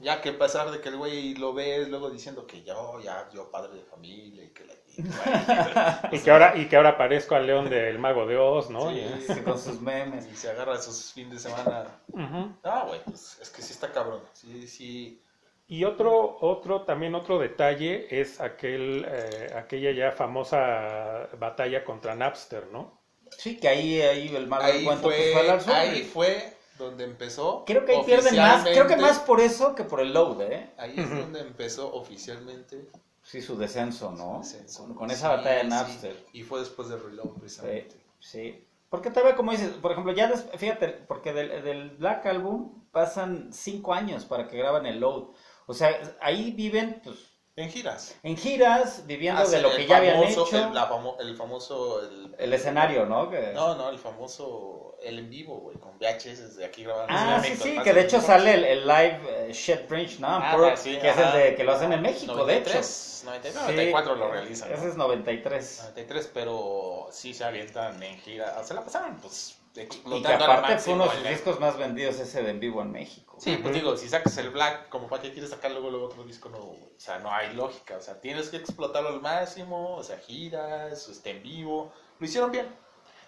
Ya 0.01 0.21
que 0.21 0.31
a 0.31 0.39
pesar 0.39 0.71
de 0.71 0.81
que 0.81 0.89
el 0.89 0.97
güey 0.97 1.35
lo 1.35 1.53
ves 1.53 1.89
luego 1.89 2.11
diciendo 2.11 2.47
que 2.47 2.63
yo, 2.65 2.99
ya, 3.01 3.29
yo 3.33 3.51
padre 3.51 3.75
de 3.75 3.85
familia 3.85 4.43
y 4.45 4.49
que 4.49 4.65
la... 4.65 4.75
y, 6.13 6.19
que 6.19 6.31
ahora, 6.31 6.57
y 6.57 6.69
que 6.69 6.77
ahora 6.77 6.97
parezco 6.99 7.35
al 7.35 7.47
león 7.47 7.71
del 7.71 7.99
mago 7.99 8.27
de 8.27 8.37
Oz, 8.37 8.71
¿no? 8.71 8.91
Sí. 8.91 9.05
Y- 9.29 9.41
con 9.43 9.59
sus 9.59 9.81
memes. 9.81 10.27
y 10.31 10.37
se 10.37 10.51
agarra 10.51 10.81
sus 10.81 11.13
fines 11.13 11.43
de 11.43 11.51
semana. 11.51 11.87
Ujú. 12.09 12.55
No, 12.65 12.87
güey, 12.89 13.01
pues 13.05 13.39
es 13.41 13.51
que 13.51 13.63
sí 13.63 13.73
está 13.73 13.93
cabrón. 13.93 14.21
Sí, 14.33 14.67
sí. 14.69 15.23
Y 15.67 15.85
otro, 15.85 16.39
otro, 16.41 16.83
también 16.83 17.15
otro 17.15 17.39
detalle 17.39 18.21
es 18.21 18.41
aquel, 18.41 19.07
eh, 19.09 19.55
aquella 19.57 19.93
ya 19.93 20.11
famosa 20.11 21.29
batalla 21.39 21.85
contra 21.85 22.17
Napster, 22.17 22.67
¿no? 22.73 23.01
Sí, 23.31 23.57
que 23.57 23.69
ahí, 23.69 24.03
ahí 24.03 24.35
el 24.35 24.49
mal 24.49 24.63
Ahí 24.63 24.85
cuento 24.85 25.05
pues, 25.05 25.17
fue, 25.17 25.33
fue 25.33 25.43
Lars 25.45 25.67
Ulrich. 25.67 25.79
ahí 25.79 26.03
fue 26.03 26.57
donde 26.77 27.05
empezó. 27.05 27.65
Creo 27.67 27.85
que 27.85 27.93
ahí 27.93 28.03
pierden 28.05 28.37
más, 28.37 28.65
creo 28.65 28.87
que 28.89 28.97
más 28.97 29.21
por 29.21 29.41
eso 29.41 29.75
que 29.75 29.85
por 29.85 30.01
el 30.01 30.13
load, 30.13 30.43
¿eh? 30.43 30.71
Ahí 30.77 30.95
es 30.97 31.09
donde 31.09 31.41
empezó 31.41 31.95
oficialmente 31.95 32.89
Sí, 33.31 33.41
su 33.43 33.57
descenso, 33.57 34.11
¿no? 34.13 34.39
descenso. 34.41 34.85
Con, 34.85 34.95
con 34.95 35.11
esa 35.11 35.29
batalla 35.29 35.59
de. 35.63 35.65
Napster. 35.69 36.27
Y 36.33 36.43
fue 36.43 36.61
después 36.61 36.89
de 36.89 36.97
Reload, 36.97 37.31
precisamente. 37.39 37.97
Sí. 38.19 38.65
Porque 38.89 39.11
todavía, 39.11 39.37
como 39.37 39.53
dices, 39.53 39.71
por 39.75 39.93
ejemplo, 39.93 40.13
ya, 40.13 40.27
des- 40.29 40.47
fíjate, 40.57 40.89
porque 40.89 41.33
del, 41.33 41.63
del 41.63 41.91
Black 41.91 42.27
Album 42.27 42.83
pasan 42.91 43.53
cinco 43.53 43.95
años 43.95 44.25
para 44.25 44.49
que 44.49 44.57
graban 44.59 44.85
el 44.87 44.99
load. 44.99 45.29
O 45.67 45.75
sea, 45.75 45.91
ahí 46.21 46.51
viven, 46.51 47.01
pues, 47.05 47.30
En 47.63 47.71
giras. 47.71 48.15
en 48.23 48.37
giras, 48.37 49.03
viviendo 49.07 49.41
de 49.43 49.47
Hacen 49.47 49.63
lo 49.63 49.71
que 49.75 49.87
ya 49.87 49.99
habían 49.99 50.17
famoso- 50.23 50.47
hecho. 50.47 50.67
El, 50.69 50.75
la 50.75 50.89
famo- 50.89 51.17
el 51.21 51.37
famoso. 51.37 52.01
El, 52.03 52.35
El 52.39 52.53
escenario, 52.53 53.07
¿no? 53.07 53.29
Que- 53.31 53.53
No, 53.55 53.75
no, 53.75 53.91
el 53.91 53.99
famoso. 53.99 54.97
El 55.03 55.19
en 55.19 55.31
vivo, 55.31 55.57
güey, 55.61 55.79
con 55.79 55.99
VHS 55.99 56.49
desde 56.49 56.65
aquí 56.65 56.85
grabando. 56.85 57.07
Ah, 57.17 57.41
sí, 57.43 57.51
México, 57.51 57.65
sí, 57.65 57.79
que 57.83 57.93
de 57.95 58.01
hecho 58.03 58.17
México. 58.19 58.33
sale 58.33 58.55
el, 58.55 58.65
el 58.65 58.87
live 58.87 59.21
eh, 59.49 59.53
Shed 59.53 59.89
Bridge, 59.89 60.19
¿no? 60.21 60.29
Ah, 60.29 60.53
Puro- 60.55 60.77
sí, 60.77 60.99
que 60.99 61.09
es 61.09 61.17
el 61.17 61.25
ajá. 61.25 61.37
de 61.39 61.55
que 61.55 61.65
lo 61.65 61.73
hacen 61.73 61.93
en 61.93 62.03
México, 62.03 62.45
de 62.45 62.59
hecho. 62.59 62.71
93, 62.71 63.23
93, 63.25 63.55
Sí, 63.55 63.61
94 63.61 64.15
lo 64.17 64.31
realizan. 64.31 64.73
Ese 64.73 64.83
¿no? 64.85 64.91
es 64.91 64.97
93. 64.97 65.79
93, 65.83 66.31
pero 66.35 67.09
sí 67.13 67.33
se 67.33 67.45
avientan 67.45 68.03
en 68.03 68.19
gira. 68.19 68.57
O 68.61 68.65
sea, 68.65 68.77
la 68.77 68.83
pasaron, 68.85 69.17
pues, 69.23 69.57
Y 69.77 70.23
que 70.23 70.33
aparte 70.33 70.79
fue 70.79 70.95
uno 70.95 71.05
de 71.05 71.11
sus 71.17 71.29
discos 71.29 71.61
más 71.61 71.77
vendidos 71.79 72.19
ese 72.19 72.43
de 72.43 72.51
en 72.51 72.61
vivo 72.61 72.83
en 72.83 72.91
México. 72.91 73.37
Sí, 73.39 73.57
pues 73.63 73.73
digo, 73.75 73.97
si 73.97 74.09
sacas 74.09 74.37
el 74.39 74.51
Black, 74.51 74.89
como 74.89 75.09
para 75.09 75.23
qué 75.23 75.31
quieres 75.33 75.51
sacar 75.51 75.71
luego, 75.71 75.91
luego 75.91 76.07
otro 76.07 76.25
disco 76.25 76.49
nuevo, 76.49 76.67
güey? 76.67 76.83
O 76.83 77.01
sea, 77.01 77.19
no 77.21 77.33
hay 77.33 77.55
lógica. 77.55 77.97
O 77.97 78.01
sea, 78.03 78.21
tienes 78.21 78.49
que 78.49 78.57
explotarlo 78.57 79.11
al 79.11 79.21
máximo, 79.21 79.97
o 79.97 80.03
sea, 80.03 80.19
giras, 80.19 81.09
este, 81.09 81.31
en 81.31 81.43
vivo. 81.43 81.93
Lo 82.19 82.27
hicieron 82.27 82.51
bien. 82.51 82.67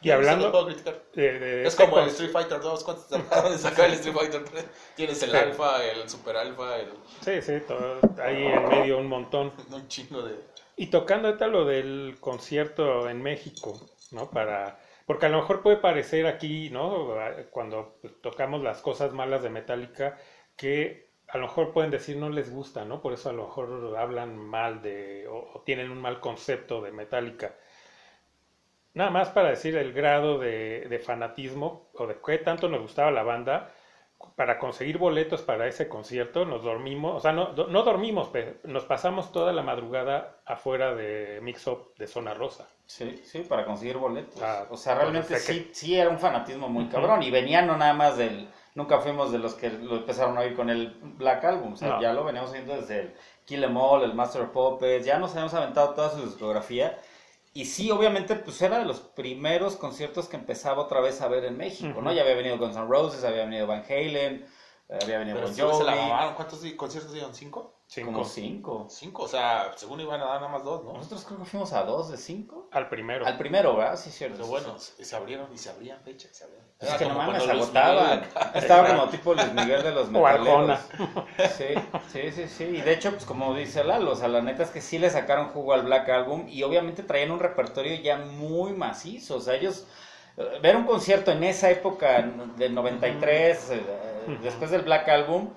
Y 0.03 0.09
no 0.09 0.15
hablando- 0.15 0.67
criticar. 0.67 1.01
De- 1.15 1.39
de- 1.39 1.67
Es 1.67 1.77
como 1.77 1.97
el 1.99 2.03
con- 2.05 2.09
Street 2.11 2.33
Fighter 2.33 2.61
2, 2.61 2.83
¿cuántos 2.85 3.09
tardaron 3.09 3.53
en 3.53 3.59
sacar 3.61 3.87
el 3.87 3.93
Street 3.95 4.15
Fighter 4.17 4.45
3? 4.45 4.65
Tienes 4.97 5.23
el 5.23 5.31
Sí. 5.31 5.37
Alpha, 5.37 5.85
el 5.85 6.11
Super 6.11 6.37
Alpha, 6.37 6.77
el... 6.77 6.89
Sí, 7.25 7.41
sí, 7.41 7.53
todo- 7.69 8.01
ahí 8.21 8.45
en 8.47 8.69
medio 8.69 8.99
un 8.99 9.07
montón. 9.07 9.53
un 9.71 9.87
chingo 9.87 10.23
de... 10.23 10.35
Y 10.77 10.89
tocando 10.89 11.29
ahorita 11.29 11.47
lo 11.47 11.65
del 11.65 12.17
concierto 12.19 13.09
en 13.09 13.23
México, 13.23 13.81
¿no? 14.11 14.29
Para, 14.29 14.81
porque 15.07 15.27
a 15.27 15.29
lo 15.29 15.39
mejor 15.39 15.63
puede 15.63 15.77
parecer 15.77 16.27
aquí, 16.27 16.71
¿no? 16.71 17.15
Cuando 17.51 17.99
tocamos 18.23 18.63
las 18.63 18.81
cosas 18.83 19.13
malas 19.13 19.43
de 19.43 19.51
Metallica, 19.51 20.19
que 20.57 21.11
a 21.29 21.39
lo 21.39 21.47
mejor 21.47 21.73
pueden 21.73 21.91
decir 21.91 22.17
no 22.17 22.29
les 22.31 22.53
gusta, 22.53 22.85
¿no? 22.85 23.01
Por 23.01 23.13
eso 23.15 23.31
a 23.31 23.33
lo 23.33 23.45
mejor 23.47 23.97
hablan 23.99 24.37
mal 24.37 24.83
de, 24.83 25.27
o, 25.29 25.63
tienen 25.65 25.91
un 25.91 26.01
mal 26.01 26.21
concepto 26.21 26.81
de 26.83 26.93
Metallica. 26.93 27.55
Nada 28.95 29.11
más 29.11 29.31
para 29.31 29.51
decir 29.51 29.77
el 29.77 29.93
grado 29.93 30.39
de, 30.39 30.87
de 30.89 30.99
fanatismo 30.99 31.89
o 31.95 32.07
de 32.07 32.17
qué 32.25 32.39
tanto 32.39 32.69
nos 32.69 32.83
gustaba 32.83 33.11
la 33.11 33.23
banda, 33.23 33.73
para 34.37 34.59
conseguir 34.59 34.99
boletos 34.99 35.43
para 35.43 35.67
ese 35.67 35.89
concierto 35.89 36.45
nos 36.45 36.63
dormimos, 36.63 37.17
o 37.17 37.21
sea, 37.21 37.33
no, 37.33 37.53
no 37.53 37.83
dormimos, 37.83 38.29
pero 38.33 38.55
nos 38.65 38.85
pasamos 38.85 39.33
toda 39.33 39.53
la 39.53 39.63
madrugada 39.63 40.39
afuera 40.45 40.95
de 40.95 41.41
Mix 41.43 41.67
Up 41.67 41.95
de 41.99 42.07
Zona 42.07 42.35
Rosa. 42.35 42.69
Sí, 42.95 43.23
sí, 43.25 43.39
para 43.41 43.65
conseguir 43.65 43.97
boletos. 43.97 44.43
Ah, 44.43 44.67
o 44.71 44.77
sea, 44.77 44.95
realmente 44.95 45.39
sí, 45.39 45.71
sí 45.73 45.97
era 45.99 46.11
un 46.11 46.19
fanatismo 46.19 46.69
muy 46.69 46.89
cabrón. 46.89 47.23
Y 47.23 47.31
venían 47.31 47.67
no 47.67 47.77
nada 47.77 47.95
más 47.95 48.19
del... 48.19 48.51
Nunca 48.75 49.01
fuimos 49.01 49.33
de 49.33 49.39
los 49.39 49.55
que 49.55 49.71
lo 49.71 49.97
empezaron 49.97 50.37
a 50.37 50.43
oír 50.43 50.55
con 50.55 50.69
el 50.69 50.99
Black 51.03 51.43
Album. 51.45 51.73
O 51.73 51.77
sea, 51.77 51.89
No. 51.89 52.03
ya 52.03 52.13
lo 52.13 52.23
veníamos 52.23 52.51
oyendo 52.51 52.75
desde 52.75 53.01
el 53.01 53.15
Kill 53.47 53.65
Em 53.65 53.75
All, 53.77 54.03
el 54.03 54.13
Master 54.13 54.43
of 54.43 54.51
Puppets. 54.51 55.07
Ya 55.07 55.19
nos 55.19 55.31
habíamos 55.33 55.55
aventado 55.55 55.95
toda 55.95 56.11
su 56.11 56.23
discografía. 56.23 56.99
Y 57.55 57.65
sí, 57.65 57.91
obviamente, 57.91 58.37
pues 58.37 58.61
era 58.61 58.79
de 58.79 58.85
los 58.85 59.01
primeros 59.01 59.77
conciertos 59.77 60.29
que 60.29 60.37
empezaba 60.37 60.83
otra 60.83 61.01
vez 61.01 61.21
a 61.23 61.29
ver 61.29 61.45
en 61.47 61.57
México, 61.57 62.01
¿no? 62.03 62.13
Ya 62.13 62.23
había 62.23 62.35
venido 62.35 62.59
Guns 62.59 62.77
N' 62.77 62.87
Roses, 62.87 63.25
había 63.25 63.45
venido 63.45 63.67
Van 63.67 63.85
Halen, 63.89 64.47
eh, 64.89 64.99
había 65.03 65.19
venido 65.19 65.37
Pero 65.37 65.49
Bon 65.49 65.55
sí, 65.55 65.79
se 65.79 65.85
la 65.85 65.93
Jovi. 65.93 66.03
mamaron. 66.09 66.35
¿Cuántos 66.35 66.61
conciertos 66.77 67.13
dieron? 67.13 67.35
¿Cinco? 67.35 67.82
Como 68.01 68.25
Cinco 68.25 68.87
cinco. 68.89 69.25
O 69.25 69.29
sea, 69.29 69.73
según 69.77 70.01
iban 70.01 70.21
a 70.21 70.25
dar 70.25 70.41
nada 70.41 70.49
más 70.53 70.65
dos, 70.65 70.83
¿no? 70.83 70.95
Nosotros 70.95 71.25
creo 71.27 71.39
que 71.41 71.45
fuimos 71.45 71.73
a 71.75 71.83
dos 71.83 72.11
de 72.11 72.17
cinco. 72.17 72.69
al 72.71 72.89
primero. 72.89 73.27
Al 73.27 73.37
primero, 73.37 73.77
¿verdad? 73.77 73.97
Sí, 73.97 74.11
cierto. 74.11 74.37
Pero 74.37 74.49
bueno, 74.49 74.79
sí. 74.79 75.05
se 75.05 75.15
abrieron 75.15 75.53
y 75.53 75.59
se 75.59 75.69
abrían 75.69 76.01
fechas, 76.01 76.31
se 76.35 76.45
abrían. 76.45 76.63
Es 76.81 76.89
Era 76.89 76.99
que 76.99 77.05
no 77.05 77.15
como 77.15 77.27
mames, 77.27 77.49
agotaban. 77.49 78.23
Estaba 78.55 78.89
como 78.89 79.09
tipo 79.09 79.35
Luis 79.35 79.53
Miguel 79.53 79.83
de 79.83 79.91
los 79.93 80.11
metaleros. 80.11 80.81
Sí, 81.57 81.65
sí, 82.13 82.33
sí, 82.33 82.49
sí. 82.49 82.65
Y 82.65 82.81
de 82.81 82.93
hecho, 82.95 83.11
pues 83.11 83.27
como 83.27 83.55
dice 83.55 83.85
Lalo, 83.85 84.13
o 84.13 84.17
sea, 84.17 84.29
la 84.29 84.41
neta 84.41 84.63
es 84.63 84.71
que 84.71 84.81
sí 84.81 84.99
le 84.99 85.11
sacaron 85.11 85.49
jugo 85.51 85.75
al 85.75 85.83
Black 85.83 86.09
Album 86.09 86.47
y 86.49 86.63
obviamente 86.63 87.03
traían 87.03 87.31
un 87.31 87.41
repertorio 87.41 87.95
ya 88.01 88.17
muy 88.17 88.73
macizo. 88.73 89.37
O 89.37 89.41
sea, 89.41 89.55
ellos, 89.55 89.87
eh, 90.39 90.59
ver 90.63 90.77
un 90.77 90.85
concierto 90.85 91.31
en 91.31 91.45
esa 91.45 91.71
época 91.71 92.23
del 92.57 92.75
93, 92.75 93.71
eh, 93.71 93.83
después 94.43 94.71
del 94.71 94.81
Black 94.83 95.09
Album, 95.11 95.51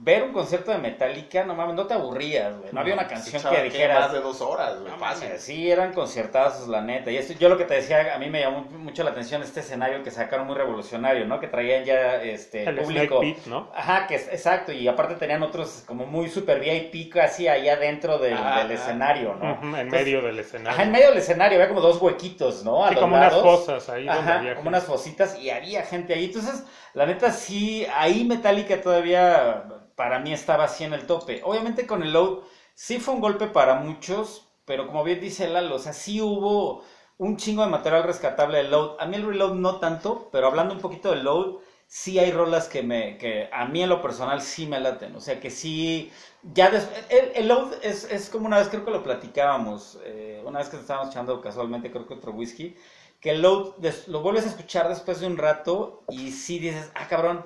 ver 0.00 0.22
un 0.22 0.32
concierto 0.32 0.70
de 0.70 0.78
Metallica, 0.78 1.44
no 1.44 1.54
mames, 1.54 1.74
no 1.74 1.86
te 1.86 1.94
aburrías, 1.94 2.56
güey. 2.56 2.72
No 2.72 2.80
había 2.80 2.94
una 2.94 3.06
canción 3.08 3.42
que 3.42 3.62
dijeras... 3.64 4.00
Más 4.00 4.12
de 4.12 4.20
dos 4.20 4.40
horas, 4.40 4.78
güey, 4.80 4.92
No 4.92 4.98
fácil. 4.98 5.24
mames, 5.28 5.42
sí, 5.42 5.70
eran 5.70 5.92
conciertazos, 5.92 6.68
la 6.68 6.80
neta. 6.80 7.10
Y 7.10 7.16
esto, 7.16 7.34
yo 7.34 7.48
lo 7.48 7.58
que 7.58 7.64
te 7.64 7.74
decía, 7.74 8.14
a 8.14 8.18
mí 8.18 8.30
me 8.30 8.40
llamó 8.40 8.62
mucho 8.62 9.02
la 9.04 9.10
atención 9.10 9.42
este 9.42 9.60
escenario 9.60 10.02
que 10.02 10.10
sacaron 10.10 10.46
muy 10.46 10.56
revolucionario, 10.56 11.26
¿no? 11.26 11.40
Que 11.40 11.48
traían 11.48 11.84
ya 11.84 12.22
este 12.22 12.64
el 12.68 12.76
público. 12.76 13.20
¿no? 13.46 13.70
Ajá, 13.74 14.06
que 14.06 14.14
es 14.14 14.28
exacto. 14.28 14.72
Y 14.72 14.86
aparte 14.88 15.16
tenían 15.16 15.42
otros 15.42 15.82
como 15.86 16.06
muy 16.06 16.28
super 16.30 16.60
VIP 16.60 17.12
casi 17.12 17.48
allá 17.48 17.76
dentro 17.76 18.18
del, 18.18 18.34
Ajá, 18.34 18.62
del 18.62 18.70
escenario, 18.72 19.34
¿no? 19.34 19.50
En 19.50 19.74
Entonces, 19.74 19.90
medio 19.90 20.22
del 20.22 20.38
escenario. 20.38 20.70
Ajá, 20.70 20.82
en 20.84 20.92
medio 20.92 21.08
del 21.08 21.18
escenario 21.18 21.56
había 21.58 21.68
como 21.68 21.80
dos 21.80 22.00
huequitos, 22.00 22.64
¿no? 22.64 22.84
A 22.84 22.88
Sí, 22.88 22.94
los 22.94 23.02
como 23.02 23.16
unas 23.16 23.32
lados. 23.32 23.44
fosas 23.66 23.88
ahí 23.88 24.04
donde 24.06 24.20
Ajá, 24.20 24.38
había 24.38 24.54
como 24.54 24.64
gente. 24.64 24.68
unas 24.68 24.84
fositas 24.84 25.38
y 25.38 25.50
había 25.50 25.82
gente 25.82 26.14
ahí. 26.14 26.26
Entonces, 26.26 26.64
la 26.94 27.04
neta 27.06 27.32
sí, 27.32 27.86
ahí 27.94 28.24
Metallica 28.24 28.80
todavía 28.80 29.64
para 29.98 30.20
mí 30.20 30.32
estaba 30.32 30.64
así 30.64 30.84
en 30.84 30.94
el 30.94 31.06
tope. 31.06 31.42
Obviamente 31.44 31.86
con 31.86 32.02
el 32.04 32.14
load 32.14 32.40
sí 32.74 33.00
fue 33.00 33.14
un 33.14 33.20
golpe 33.20 33.48
para 33.48 33.74
muchos, 33.76 34.48
pero 34.64 34.86
como 34.86 35.04
bien 35.04 35.20
dice 35.20 35.48
Lalo, 35.48 35.76
o 35.76 35.80
sea, 35.80 35.92
sí 35.92 36.22
hubo 36.22 36.84
un 37.18 37.36
chingo 37.36 37.64
de 37.64 37.70
material 37.70 38.04
rescatable 38.04 38.58
del 38.58 38.70
load. 38.70 38.96
A 39.00 39.06
mí 39.06 39.16
el 39.16 39.26
reload 39.26 39.54
no 39.54 39.76
tanto, 39.80 40.30
pero 40.32 40.46
hablando 40.46 40.74
un 40.74 40.80
poquito 40.80 41.10
del 41.10 41.24
load, 41.24 41.56
sí 41.86 42.18
hay 42.18 42.32
rolas 42.32 42.68
que 42.68 42.82
me 42.82 43.18
que 43.18 43.50
a 43.52 43.66
mí 43.66 43.82
en 43.82 43.88
lo 43.90 44.02
personal 44.02 44.40
sí 44.42 44.66
me 44.66 44.80
laten, 44.80 45.16
o 45.16 45.20
sea, 45.20 45.40
que 45.40 45.50
sí 45.50 46.12
ya 46.42 46.70
des- 46.70 46.88
el, 47.08 47.32
el 47.34 47.48
load 47.48 47.74
es, 47.82 48.04
es 48.10 48.28
como 48.30 48.46
una 48.46 48.58
vez 48.58 48.68
creo 48.68 48.84
que 48.84 48.90
lo 48.90 49.02
platicábamos, 49.02 49.98
eh, 50.04 50.42
una 50.46 50.58
vez 50.60 50.68
que 50.68 50.76
estábamos 50.76 51.10
echando 51.10 51.40
casualmente 51.40 51.90
creo 51.90 52.06
que 52.06 52.14
otro 52.14 52.32
whisky, 52.32 52.76
que 53.20 53.30
el 53.30 53.42
load 53.42 53.74
lo 54.06 54.20
vuelves 54.22 54.46
a 54.46 54.50
escuchar 54.50 54.88
después 54.88 55.20
de 55.20 55.26
un 55.26 55.36
rato 55.36 56.04
y 56.08 56.30
sí 56.32 56.58
dices, 56.58 56.90
ah 56.94 57.08
cabrón, 57.08 57.44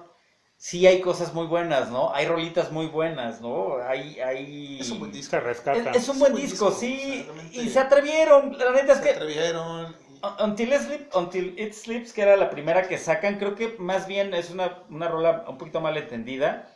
sí 0.64 0.86
hay 0.86 1.00
cosas 1.00 1.34
muy 1.34 1.46
buenas, 1.48 1.90
¿no? 1.90 2.14
Hay 2.14 2.24
rolitas 2.24 2.70
muy 2.70 2.86
buenas, 2.86 3.40
¿no? 3.40 3.78
Hay, 3.84 4.20
hay... 4.20 4.78
Es 4.80 4.90
un 4.92 5.00
buen 5.00 5.10
disco. 5.10 5.30
Se 5.32 5.40
rescata. 5.40 5.90
Es, 5.90 5.96
es 6.04 6.08
un 6.08 6.20
buen 6.20 6.32
buen 6.34 6.44
disco, 6.44 6.66
disco, 6.70 6.80
sí, 6.80 7.26
y 7.50 7.68
se 7.68 7.80
atrevieron, 7.80 8.56
la 8.56 8.70
neta 8.70 8.92
es 8.92 8.98
Se 8.98 9.04
que... 9.04 9.10
atrevieron. 9.10 9.90
y- 9.90 10.42
Until 10.42 10.72
It, 10.72 10.80
Sleep- 10.82 11.16
Until 11.16 11.58
It 11.58 11.72
Sleeps, 11.72 12.12
que 12.12 12.22
era 12.22 12.36
la 12.36 12.48
primera 12.48 12.86
que 12.86 12.96
sacan, 12.96 13.38
creo 13.38 13.56
que 13.56 13.74
más 13.80 14.06
bien 14.06 14.34
es 14.34 14.50
una, 14.50 14.84
una 14.88 15.08
rola 15.08 15.44
un 15.48 15.58
poquito 15.58 15.80
mal 15.80 15.96
entendida, 15.96 16.68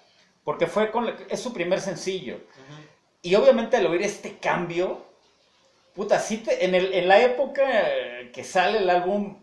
porque 0.42 0.66
fue 0.66 0.90
con 0.90 1.06
la- 1.06 1.14
es 1.28 1.38
su 1.38 1.52
primer 1.52 1.80
sencillo. 1.80 2.40
Y 3.22 3.36
obviamente 3.36 3.76
al 3.76 3.86
oír 3.86 4.02
este 4.02 4.38
cambio, 4.38 5.06
puta, 5.94 6.18
sí 6.18 6.38
te- 6.38 6.64
en, 6.64 6.74
el, 6.74 6.92
en 6.92 7.06
la 7.06 7.20
época 7.22 7.62
que 8.32 8.42
sale 8.42 8.78
el 8.78 8.90
álbum, 8.90 9.36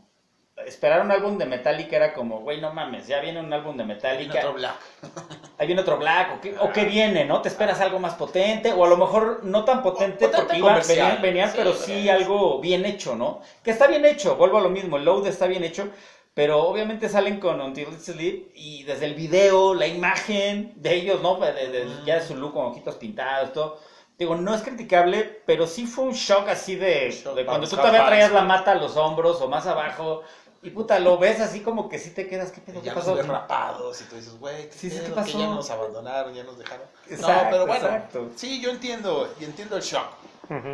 esperar 0.66 1.02
un 1.02 1.12
álbum 1.12 1.38
de 1.38 1.46
Metallica 1.46 1.96
era 1.96 2.14
como, 2.14 2.40
güey, 2.42 2.62
no 2.62 2.72
mames, 2.74 3.08
ya 3.08 3.20
viene 3.20 3.40
un 3.40 3.52
álbum 3.52 3.76
de 3.76 3.84
Viene 3.84 3.96
Metallica. 3.96 4.40
otro 4.40 4.54
Black. 4.54 4.76
Ahí 5.58 5.68
viene 5.68 5.82
otro 5.82 5.98
Black, 5.98 6.34
o 6.38 6.42
qué, 6.42 6.56
o 6.60 6.72
qué 6.72 6.86
viene, 6.86 7.26
¿no? 7.26 7.42
Te 7.42 7.50
esperas 7.50 7.80
algo 7.82 8.00
más 8.00 8.16
potente, 8.16 8.72
o 8.74 8.86
a 8.86 8.88
lo 8.88 8.98
mejor 8.98 9.42
no 9.44 9.66
tan 9.66 9.82
potente, 9.82 10.26
Potente 10.28 10.38
porque 10.38 10.58
iban, 10.58 10.82
venían, 10.88 11.22
venían, 11.22 11.50
sí, 11.52 11.56
pero 11.58 11.74
sí 11.74 12.08
es- 12.10 12.14
algo 12.16 12.60
bien 12.60 12.86
hecho, 12.86 13.16
¿no? 13.16 13.42
Que 13.64 13.72
está 13.72 13.88
bien 13.88 14.06
hecho, 14.06 14.36
vuelvo 14.36 14.58
a 14.58 14.62
lo 14.62 14.70
mismo, 14.70 14.98
el 14.98 15.06
load 15.06 15.28
está 15.28 15.48
bien 15.48 15.64
hecho, 15.64 15.90
pero 16.34 16.64
obviamente 16.64 17.10
salen 17.10 17.40
con 17.40 17.62
Until 17.62 17.88
It 17.90 18.00
Sleep 18.00 18.52
y 18.56 18.84
desde 18.84 19.06
el 19.06 19.14
video, 19.16 19.74
la 19.76 19.86
imagen 19.88 20.74
de 20.76 20.94
ellos, 20.96 21.22
¿no? 21.22 21.36
De, 21.36 21.52
de- 21.54 21.86
Mm. 21.86 22.06
ya 22.06 22.16
de 22.16 22.22
su 22.26 22.36
look 22.36 22.54
con 22.54 22.66
ojitos 22.66 22.96
pintados, 22.96 23.54
todo. 23.54 23.80
Digo, 24.18 24.36
no 24.36 24.54
es 24.54 24.62
criticable, 24.62 25.42
pero 25.46 25.66
sí 25.66 25.88
fue 25.88 26.06
un 26.06 26.14
shock 26.14 26.48
así 26.48 26.76
de, 26.76 27.10
Shock 27.12 27.36
de 27.36 27.46
cuando 27.46 27.68
tú 27.68 27.76
todavía 27.76 28.06
traías 28.06 28.32
la 28.32 28.42
mata 28.44 28.72
a 28.72 28.76
los 28.76 28.96
hombros 28.96 29.42
o 29.42 29.48
más 29.50 29.66
abajo. 29.66 30.22
Y 30.64 30.70
puta, 30.70 30.98
lo 31.00 31.18
ves 31.18 31.40
así 31.42 31.60
como 31.60 31.90
que 31.90 32.00
sí 32.00 32.12
te 32.12 32.28
quedas, 32.28 32.52
¿qué 32.52 32.62
pedo? 32.62 32.80
Y 32.80 32.82
¿Qué 32.82 32.88
ya 32.88 32.94
nos 32.96 33.04
pasó? 33.04 33.16
ves 33.16 33.28
rapados 33.28 34.02
y 34.02 34.06
tú 34.06 34.16
dices, 34.16 34.40
güey, 34.40 34.70
¿qué, 34.70 34.74
Sí, 34.74 34.90
sí, 34.90 35.00
¿qué 35.06 35.12
pasó? 35.12 35.34
Que 35.34 35.44
ya 35.44 35.48
nos 35.48 35.70
abandonaron, 35.70 36.34
ya 36.34 36.44
nos 36.44 36.58
dejaron. 36.58 36.88
Exacto, 37.10 37.44
no, 37.44 37.52
pero 37.52 37.68
bueno, 37.68 37.86
exacto. 37.86 38.30
sí, 38.36 38.62
yo 38.62 38.70
entiendo, 38.70 39.34
y 39.40 39.44
entiendo 39.44 39.76
el 39.76 39.84
shock. 39.84 40.08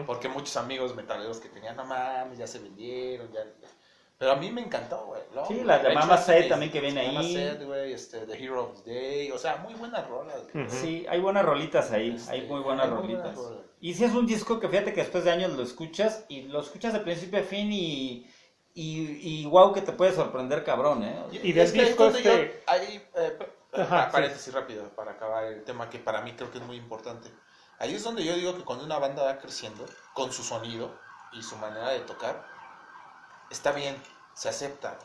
Porque 0.05 0.27
muchos 0.27 0.57
amigos 0.57 0.95
metaleros 0.95 1.39
que 1.39 1.49
tenían, 1.49 1.75
no 1.75 1.85
mames, 1.85 2.37
ya 2.37 2.47
se 2.47 2.59
vendieron, 2.59 3.31
ya... 3.31 3.41
Pero 4.17 4.33
a 4.33 4.35
mí 4.35 4.51
me 4.51 4.59
encantó, 4.59 5.05
güey. 5.05 5.21
¿no? 5.33 5.45
Sí, 5.45 5.61
la 5.63 5.79
de 5.79 5.93
Mama 5.93 6.17
Said 6.17 6.43
sí, 6.43 6.49
también 6.49 6.71
que 6.71 6.81
viene 6.81 7.07
Mama 7.07 7.21
ahí. 7.21 7.33
Said, 7.33 7.65
güey, 7.65 7.93
este, 7.93 8.17
The 8.25 8.43
Hero 8.43 8.63
of 8.65 8.83
the 8.83 8.91
Day, 8.91 9.31
o 9.31 9.37
sea, 9.37 9.57
muy 9.57 9.73
buenas 9.75 10.05
rolas. 10.09 10.35
Sí, 10.67 11.05
hay 11.09 11.21
buenas 11.21 11.45
rolitas 11.45 11.91
ahí, 11.91 12.15
Este, 12.15 12.31
hay 12.33 12.41
muy 12.41 12.59
buenas 12.59 12.87
hay 12.87 12.91
muy 12.91 13.01
rolitas. 13.03 13.23
buenas 13.23 13.39
rolas. 13.39 13.65
Y 13.79 13.93
sí 13.93 14.03
es 14.03 14.11
un 14.11 14.27
disco 14.27 14.59
que 14.59 14.67
fíjate 14.67 14.91
que 14.91 15.01
después 15.01 15.23
de 15.23 15.31
años 15.31 15.53
lo 15.53 15.63
escuchas 15.63 16.25
y 16.27 16.41
lo 16.41 16.59
escuchas 16.59 16.91
de 16.91 16.99
principio 16.99 17.39
a 17.39 17.43
fin 17.43 17.71
y, 17.71 18.27
y, 18.79 19.41
y 19.41 19.45
wow 19.45 19.73
que 19.73 19.81
te 19.81 19.91
puede 19.91 20.13
sorprender 20.13 20.63
cabrón, 20.63 21.03
¿eh? 21.03 21.25
Y 21.31 21.51
del 21.53 21.65
es 21.65 21.71
que 21.73 21.83
disco 21.85 22.05
es 22.05 22.13
donde 22.13 22.29
este- 22.29 22.63
yo- 22.65 22.71
ahí, 22.71 23.09
eh, 23.15 23.37
Ajá, 23.73 24.09
ah, 24.13 24.29
sí. 24.37 24.51
rápido 24.51 24.89
para 24.95 25.11
acabar 25.11 25.43
el 25.45 25.63
tema 25.63 25.89
que 25.89 25.99
para 25.99 26.21
mí 26.21 26.33
creo 26.33 26.49
que 26.51 26.57
es 26.59 26.63
muy 26.63 26.77
importante. 26.77 27.29
Ahí 27.77 27.93
es 27.95 28.03
donde 28.03 28.23
yo 28.23 28.33
digo 28.35 28.55
que 28.55 28.63
cuando 28.63 28.85
una 28.85 28.97
banda 28.99 29.23
va 29.23 29.37
creciendo 29.37 29.85
con 30.13 30.31
su 30.31 30.43
sonido 30.43 30.97
y 31.33 31.43
su 31.43 31.55
manera 31.57 31.89
de 31.89 31.99
tocar, 31.99 32.45
está 33.49 33.71
bien, 33.71 34.01
se 34.33 34.49
acepta, 34.49 34.97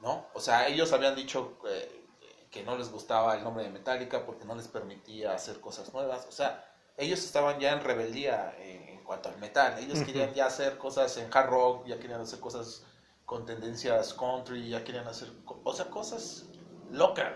¿no? 0.00 0.26
O 0.34 0.40
sea, 0.40 0.68
ellos 0.68 0.92
habían 0.92 1.14
dicho 1.16 1.58
eh, 1.68 2.04
que 2.50 2.62
no 2.62 2.76
les 2.76 2.90
gustaba 2.90 3.34
el 3.36 3.44
nombre 3.44 3.64
de 3.64 3.70
Metallica 3.70 4.24
porque 4.26 4.44
no 4.44 4.54
les 4.54 4.68
permitía 4.68 5.34
hacer 5.34 5.60
cosas 5.60 5.92
nuevas. 5.94 6.26
O 6.28 6.32
sea, 6.32 6.64
ellos 6.96 7.24
estaban 7.24 7.58
ya 7.60 7.72
en 7.72 7.82
rebeldía 7.84 8.54
eh, 8.58 8.91
en 9.02 9.06
cuanto 9.06 9.28
al 9.28 9.38
metal. 9.38 9.76
Ellos 9.78 9.98
querían 10.04 10.32
ya 10.32 10.46
hacer 10.46 10.78
cosas 10.78 11.16
en 11.16 11.28
hard 11.32 11.50
rock, 11.50 11.86
ya 11.86 11.98
querían 11.98 12.20
hacer 12.20 12.38
cosas 12.38 12.84
con 13.24 13.44
tendencias 13.44 14.14
country, 14.14 14.68
ya 14.68 14.84
querían 14.84 15.08
hacer, 15.08 15.28
o 15.44 15.74
sea, 15.74 15.86
cosas 15.86 16.46
locas. 16.92 17.32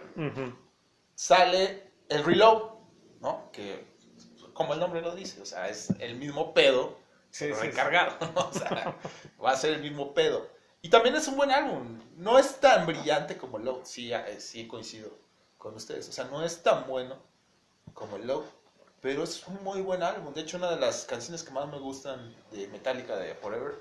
Sale 1.17 1.91
el 2.09 2.25
reload, 2.25 2.63
¿no? 3.21 3.51
Que 3.51 3.97
como 4.53 4.75
el 4.75 4.81
nombre 4.81 5.03
lo 5.03 5.15
dice, 5.15 5.43
o 5.43 5.47
sea, 5.47 5.69
es 5.69 5.91
el 5.99 6.17
mismo 6.17 6.55
pedo 6.55 6.97
Sí, 7.31 7.47
sí, 7.47 7.53
recargado, 7.53 8.17
¿no? 8.33 8.41
o 8.49 8.53
sea, 8.53 8.97
va 9.45 9.51
a 9.51 9.57
ser 9.57 9.75
el 9.75 9.83
mismo 9.83 10.15
pedo. 10.15 10.49
Y 10.81 10.89
también 10.89 11.17
es 11.17 11.27
un 11.27 11.37
buen 11.37 11.51
álbum, 11.51 12.01
no 12.17 12.39
es 12.39 12.61
tan 12.61 12.87
brillante 12.87 13.37
como 13.37 13.59
Load, 13.59 13.81
sí, 13.85 14.13
eh, 14.13 14.37
sí 14.39 14.69
coincido 14.69 15.11
con 15.59 15.75
ustedes, 15.75 16.09
o 16.09 16.13
sea, 16.13 16.27
no 16.27 16.45
es 16.45 16.63
tan 16.63 16.87
bueno 16.87 17.17
como 17.93 18.19
Load, 18.19 18.45
pero 19.07 19.23
es 19.23 19.47
un 19.47 19.63
muy 19.63 19.83
buen 19.83 20.03
álbum. 20.03 20.35
De 20.35 20.41
hecho, 20.41 20.57
una 20.57 20.69
de 20.69 20.81
las 20.81 21.05
canciones 21.05 21.45
que 21.45 21.53
más 21.53 21.69
me 21.69 21.79
gustan 21.79 22.35
de 22.51 22.67
Metallica 22.67 23.17
de 23.17 23.37
Forever 23.37 23.81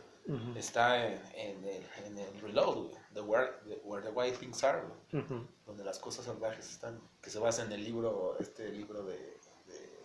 está 0.55 1.03
en, 1.03 1.19
en 1.33 1.65
el, 1.65 1.83
en 2.05 2.17
el 2.19 2.41
Reload, 2.41 2.91
the 3.11 3.21
where, 3.21 3.53
the, 3.65 3.81
Where 3.83 4.03
the 4.05 4.11
Wild 4.11 4.37
Things 4.37 4.63
Are, 4.63 4.83
donde 5.65 5.83
las 5.83 5.97
cosas 5.97 6.25
salvajes 6.25 6.69
están, 6.69 7.01
que 7.23 7.31
se 7.31 7.39
basa 7.39 7.63
en 7.63 7.71
el 7.71 7.83
libro, 7.83 8.37
este 8.39 8.69
libro 8.69 9.01
de, 9.01 9.17
de 9.65 9.99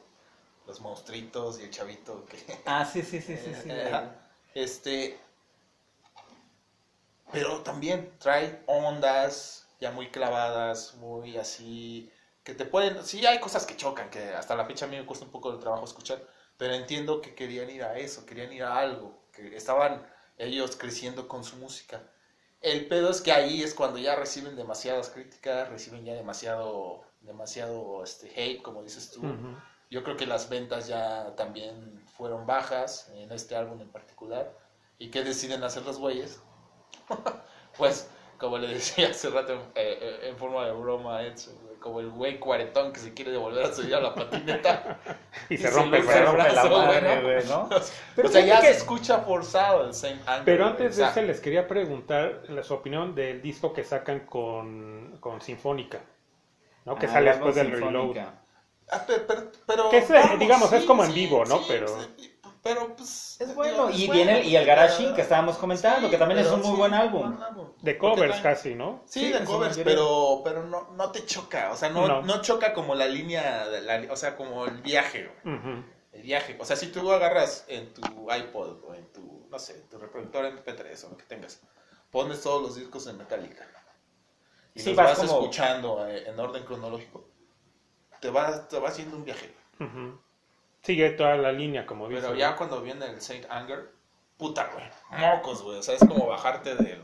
los 0.66 0.81
monstruitos 0.81 1.61
y 1.61 1.64
el 1.64 1.71
chavito 1.71 2.25
que... 2.25 2.39
Ah, 2.64 2.87
sí, 2.87 3.03
sí, 3.03 3.21
sí, 3.21 3.37
sí, 3.37 3.53
sí. 3.62 3.68
Este, 4.55 5.21
pero 7.31 7.61
también 7.61 8.11
trae 8.18 8.62
ondas 8.66 9.68
ya 9.81 9.93
muy 9.93 10.09
clavadas, 10.09 10.95
muy 10.95 11.37
así, 11.37 12.11
que 12.51 12.57
te 12.57 12.64
pueden, 12.64 13.05
sí 13.05 13.24
hay 13.26 13.38
cosas 13.38 13.64
que 13.64 13.76
chocan, 13.76 14.11
que 14.11 14.30
hasta 14.30 14.57
la 14.57 14.64
fecha 14.64 14.84
a 14.84 14.88
mí 14.88 14.96
me 14.96 15.07
cuesta 15.07 15.24
un 15.24 15.30
poco 15.30 15.53
de 15.53 15.59
trabajo 15.59 15.84
escuchar, 15.84 16.20
pero 16.57 16.74
entiendo 16.74 17.20
que 17.20 17.32
querían 17.36 17.70
ir 17.70 17.84
a 17.84 17.96
eso, 17.96 18.26
querían 18.26 18.53
ir 18.53 18.64
a 18.64 18.76
algo, 18.76 19.22
que 19.32 19.57
estaban 19.57 20.05
ellos 20.36 20.74
creciendo 20.74 21.28
con 21.28 21.44
su 21.44 21.57
música. 21.59 22.03
El 22.61 22.88
pedo 22.88 23.09
es 23.09 23.20
que 23.20 23.30
ahí 23.30 23.62
es 23.62 23.72
cuando 23.72 23.98
ya 23.98 24.16
reciben 24.16 24.57
demasiadas 24.57 25.11
críticas, 25.11 25.68
reciben 25.68 26.05
ya 26.05 26.14
demasiado, 26.14 27.05
demasiado 27.20 28.03
este, 28.03 28.32
hate, 28.34 28.62
como 28.62 28.82
dices 28.82 29.12
tú. 29.12 29.20
Ujú. 29.20 29.57
Yo 29.88 30.03
creo 30.03 30.16
que 30.16 30.26
las 30.26 30.48
ventas 30.48 30.88
ya 30.88 31.36
también 31.36 32.05
fueron 32.16 32.46
bajas 32.48 33.11
en 33.14 33.30
este 33.30 33.55
álbum 33.55 33.80
en 33.80 33.90
particular. 33.90 34.53
¿Y 34.98 35.11
qué 35.11 35.22
deciden 35.22 35.62
hacer 35.62 35.84
los 35.84 35.98
güeyes? 35.98 36.40
pues, 37.78 38.09
como 38.38 38.59
le 38.59 38.66
decía 38.74 39.11
hace 39.11 39.30
rato 39.30 39.53
en, 39.53 39.61
eh, 39.61 39.98
eh, 40.01 40.18
en 40.24 40.36
forma 40.36 40.66
de 40.66 40.72
broma 40.72 41.18
a 41.18 41.26
Edson, 41.26 41.70
como 41.81 42.01
el 42.01 42.11
güey 42.11 42.39
cuarentón 42.39 42.93
que 42.93 43.01
se 43.01 43.14
quiere 43.14 43.31
devolver 43.33 43.64
a 43.64 43.72
subir 43.72 43.95
a 43.95 44.01
la 44.01 44.14
patineta. 44.14 44.99
Y 45.49 45.57
se 45.57 45.70
rompe 45.70 45.97
el 45.99 46.03
Se 46.05 46.09
brazo. 46.09 46.24
rompe 46.26 46.39
la 46.53 46.62
brazo, 46.62 46.78
madre, 46.78 47.22
güey, 47.22 47.45
¿no? 47.47 47.68
¿no? 47.68 47.76
o 47.76 47.81
Pero 48.16 48.28
sea, 48.28 48.41
ya 48.41 48.47
fíjate 48.57 48.66
se 48.66 48.72
que- 48.72 48.78
escucha 48.78 49.18
forzado 49.20 49.87
el 49.87 49.95
Saint 49.95 50.20
Anger. 50.28 50.45
Pero 50.45 50.66
antes 50.66 50.97
de 50.97 51.05
ese 51.05 51.22
les 51.22 51.41
quería 51.41 51.66
preguntar 51.66 52.43
la- 52.49 52.62
su 52.62 52.74
opinión 52.74 53.14
del 53.14 53.41
disco 53.43 53.72
que 53.72 53.83
sacan 53.85 54.20
con, 54.20 55.16
con 55.20 55.41
Sinfónica, 55.41 56.01
¿no? 56.85 56.97
Que 56.97 57.07
Ah, 57.07 57.12
sale 57.12 57.31
el 57.31 57.37
después 57.37 57.55
del 57.55 57.72
Reload. 57.72 58.16
Ah, 58.93 59.05
pero, 59.07 59.26
pero, 59.26 59.43
pero- 59.66 59.89
Que 59.91 59.99
es, 59.99 60.11
eh, 60.11 60.20
digamos, 60.39 60.72
es 60.72 60.85
como 60.85 61.05
en 61.05 61.14
vivo, 61.14 61.45
¿no? 61.45 61.59
sí, 61.59 61.64
Pero- 61.68 61.89
sí, 62.16 62.30
pero, 62.62 62.94
pues... 62.96 63.40
Es 63.40 63.54
bueno. 63.54 63.86
digo, 63.88 63.90
Y 63.98 64.04
es 64.04 64.11
viene 64.12 64.32
bueno, 64.34 64.48
y 64.48 64.56
el 64.56 64.66
Garaging 64.66 65.14
que 65.14 65.22
estábamos 65.22 65.56
comentando, 65.56 66.11
que 66.11 66.18
también 66.18 66.40
es 66.40 66.48
un 66.48 66.61
muy 66.61 66.70
sí, 66.72 66.76
buen 66.76 66.94
álbum. 66.94 67.30
buen 67.30 67.42
álbum. 67.42 67.68
De 67.80 67.96
covers 67.98 68.36
trae- 68.36 68.42
casi, 68.42 68.74
¿no? 68.74 69.02
Sí, 69.06 69.20
Sí, 69.26 69.32
de 69.32 69.44
covers, 69.44 69.78
pero, 69.82 70.42
pero 70.44 70.64
no, 70.64 70.90
no 70.92 71.11
te 71.11 71.24
choca, 71.24 71.70
o 71.72 71.76
sea, 71.76 71.88
no, 71.90 72.06
No. 72.06 72.22
no. 72.22 72.40
choca 72.42 72.72
como 72.74 72.94
la 72.94 73.06
línea, 73.06 73.66
de 73.68 73.80
la- 73.82 74.12
o 74.12 74.16
sea, 74.16 74.36
como 74.36 74.66
el 74.66 74.82
viaje, 74.82 75.30
güey, 75.42 75.56
Ujú. 75.56 75.84
el 76.12 76.22
viaje. 76.22 76.56
O 76.61 76.64
sea, 76.64 76.76
si 76.76 76.88
tú 76.88 77.11
agarras 77.12 77.64
en 77.68 77.92
tu 77.94 78.02
iPod 78.32 78.84
o 78.84 78.94
en 78.94 79.11
tu, 79.12 79.46
no 79.50 79.58
sé, 79.58 79.74
tu 79.90 79.98
reproductor 79.98 80.44
MP3 80.44 81.04
o 81.04 81.11
lo 81.11 81.16
que 81.16 81.24
tengas, 81.24 81.61
pones 82.11 82.40
todos 82.42 82.61
los 82.62 82.74
discos 82.76 83.06
en 83.06 83.16
Metallica 83.18 83.66
y 84.74 84.80
Sí, 84.80 84.90
los 84.90 84.96
vas 84.96 85.18
vas, 85.18 85.28
como- 85.28 85.40
escuchando 85.40 86.06
eh, 86.08 86.28
en 86.28 86.38
orden 86.38 86.64
cronológico, 86.64 87.26
te 88.20 88.30
va, 88.30 88.68
te 88.68 88.78
va 88.78 88.88
haciendo 88.88 89.16
un 89.16 89.24
viaje. 89.24 89.54
Ujú. 89.80 90.20
Sigue 90.83 91.11
toda 91.11 91.37
la 91.37 91.53
línea, 91.53 91.85
como 91.87 92.09
dice. 92.09 92.22
Pero 92.22 92.35
ya 92.35 92.57
cuando 92.57 92.81
viene 92.81 93.07
el 93.07 93.20
Saint 93.20 93.45
Anger, 93.51 93.91
puta, 94.37 94.70
güey, 94.72 94.87
mocos, 95.20 95.62
güey, 95.62 95.78
o 95.78 95.83
sea, 95.83 95.95
es 95.95 96.01
como 96.01 96.26
bajarte 96.26 96.74
del, 96.74 97.03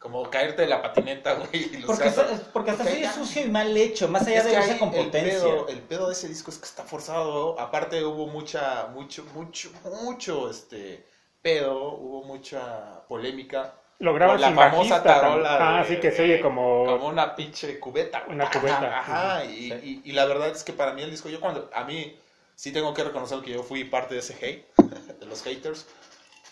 como 0.00 0.28
caerte 0.28 0.62
de 0.62 0.68
la 0.68 0.82
patineta, 0.82 1.34
güey, 1.34 1.48
y 1.72 1.76
los 1.78 1.86
Porque, 1.86 2.08
hasta 2.08 2.26
Porque 2.52 2.72
soy 2.76 3.02
ya- 3.02 3.12
sucio 3.12 3.44
y 3.46 3.48
mal 3.48 3.76
hecho, 3.76 4.08
más 4.08 4.26
allá 4.26 4.38
Es 4.38 4.44
de 4.46 4.56
ahí 4.56 4.78
con 4.78 4.92
el 4.94 5.04
potencia. 5.04 5.30
pedo, 5.38 5.68
el 5.68 5.80
pedo 5.80 6.06
de 6.08 6.12
ese 6.12 6.28
disco 6.28 6.50
es 6.50 6.58
que 6.58 6.64
está 6.66 6.82
forzado. 6.82 7.58
Aparte 7.60 8.04
hubo 8.04 8.26
mucha, 8.26 8.88
mucho, 8.88 9.24
mucho, 9.32 9.70
mucho, 10.02 10.50
este, 10.50 11.06
pedo, 11.40 11.92
hubo 11.92 12.24
mucha 12.24 13.06
polémica. 13.08 13.74
Lo 14.00 14.12
graban 14.12 14.34
Con 14.34 14.40
la 14.40 14.46
sin 14.48 14.56
famosa 14.56 14.76
bajista. 14.96 15.02
tarola 15.04 15.78
Ah, 15.78 15.82
de- 15.82 15.88
sí, 15.88 16.00
que 16.00 16.10
se 16.10 16.22
oye 16.24 16.40
como... 16.40 16.84
Como 16.84 17.06
una 17.06 17.36
pinche 17.36 17.78
cubeta. 17.78 18.22
güey. 18.24 18.34
Una 18.34 18.50
cubeta. 18.50 18.98
Ajá, 18.98 19.44
y, 19.44 19.72
y- 19.72 20.02
y 20.04 20.12
la 20.12 20.24
verdad 20.24 20.48
es 20.48 20.64
que 20.64 20.72
para 20.72 20.92
mí 20.94 21.02
el 21.02 21.12
disco, 21.12 21.28
yo 21.28 21.40
cuando, 21.40 21.70
a 21.72 21.84
mí 21.84 22.18
sí 22.54 22.72
tengo 22.72 22.94
que 22.94 23.04
reconocer 23.04 23.40
que 23.42 23.52
yo 23.52 23.62
fui 23.62 23.84
parte 23.84 24.14
de 24.14 24.20
ese 24.20 24.34
hate, 24.34 24.66
de 25.20 25.26
los 25.26 25.42
haters, 25.42 25.86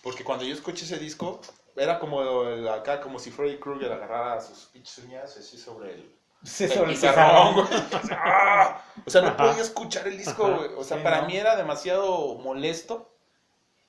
porque 0.02 0.24
cuando 0.24 0.44
yo 0.44 0.54
escuché 0.54 0.84
ese 0.84 0.98
disco, 0.98 1.40
era 1.76 1.98
como 1.98 2.44
el- 2.44 2.68
acá, 2.68 3.00
como 3.00 3.18
si 3.18 3.30
Freddy 3.30 3.58
Krueger 3.58 3.92
agarrara 3.92 4.40
sus 4.40 4.66
pinches 4.66 4.98
uñas 5.04 5.36
así 5.36 5.56
sobre 5.58 5.94
el, 5.94 6.14
Sí, 6.44 6.64
el 6.64 6.70
sobre 6.72 6.90
el 6.92 6.96
pizarrón, 6.96 7.54
pizarrón. 7.54 7.90
güey. 8.00 8.08
¡Ah! 8.18 8.82
O 9.06 9.10
sea, 9.10 9.22
no 9.22 9.28
Ajá. 9.28 9.36
podía 9.36 9.62
escuchar 9.62 10.08
el 10.08 10.18
disco, 10.18 10.44
Ajá. 10.44 10.56
güey. 10.56 10.70
O 10.76 10.82
sea, 10.82 10.96
Sí, 10.98 11.02
para 11.04 11.20
¿no? 11.22 11.28
mí 11.28 11.36
era 11.36 11.54
demasiado 11.54 12.34
molesto. 12.34 13.08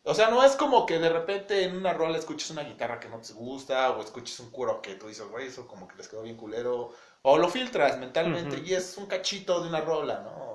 O 0.06 0.14
sea, 0.14 0.30
no 0.30 0.44
es 0.44 0.56
como 0.56 0.86
que 0.86 1.00
de 1.00 1.10
repente 1.10 1.64
en 1.64 1.76
una 1.78 1.94
rola 1.94 2.18
escuches 2.18 2.52
una 2.52 2.64
guitarra 2.64 3.00
que 3.00 3.10
no 3.10 3.18
te 3.20 3.34
gusta 3.34 3.90
o 3.92 4.02
escuches 4.02 4.40
un 4.42 4.52
coro 4.52 4.82
que 4.82 4.96
tú 4.96 5.08
dices, 5.08 5.26
güey, 5.30 5.48
eso 5.48 5.66
como 5.66 5.88
que 5.88 5.96
les 5.96 6.08
quedó 6.08 6.22
bien 6.22 6.38
culero. 6.38 6.92
O 7.24 7.38
lo 7.38 7.48
filtras 7.50 7.98
mentalmente 7.98 8.62
y 8.66 8.74
es 8.76 8.98
un 8.98 9.08
cachito 9.08 9.62
de 9.62 9.70
una 9.70 9.82
rola, 9.82 10.20
¿no? 10.20 10.53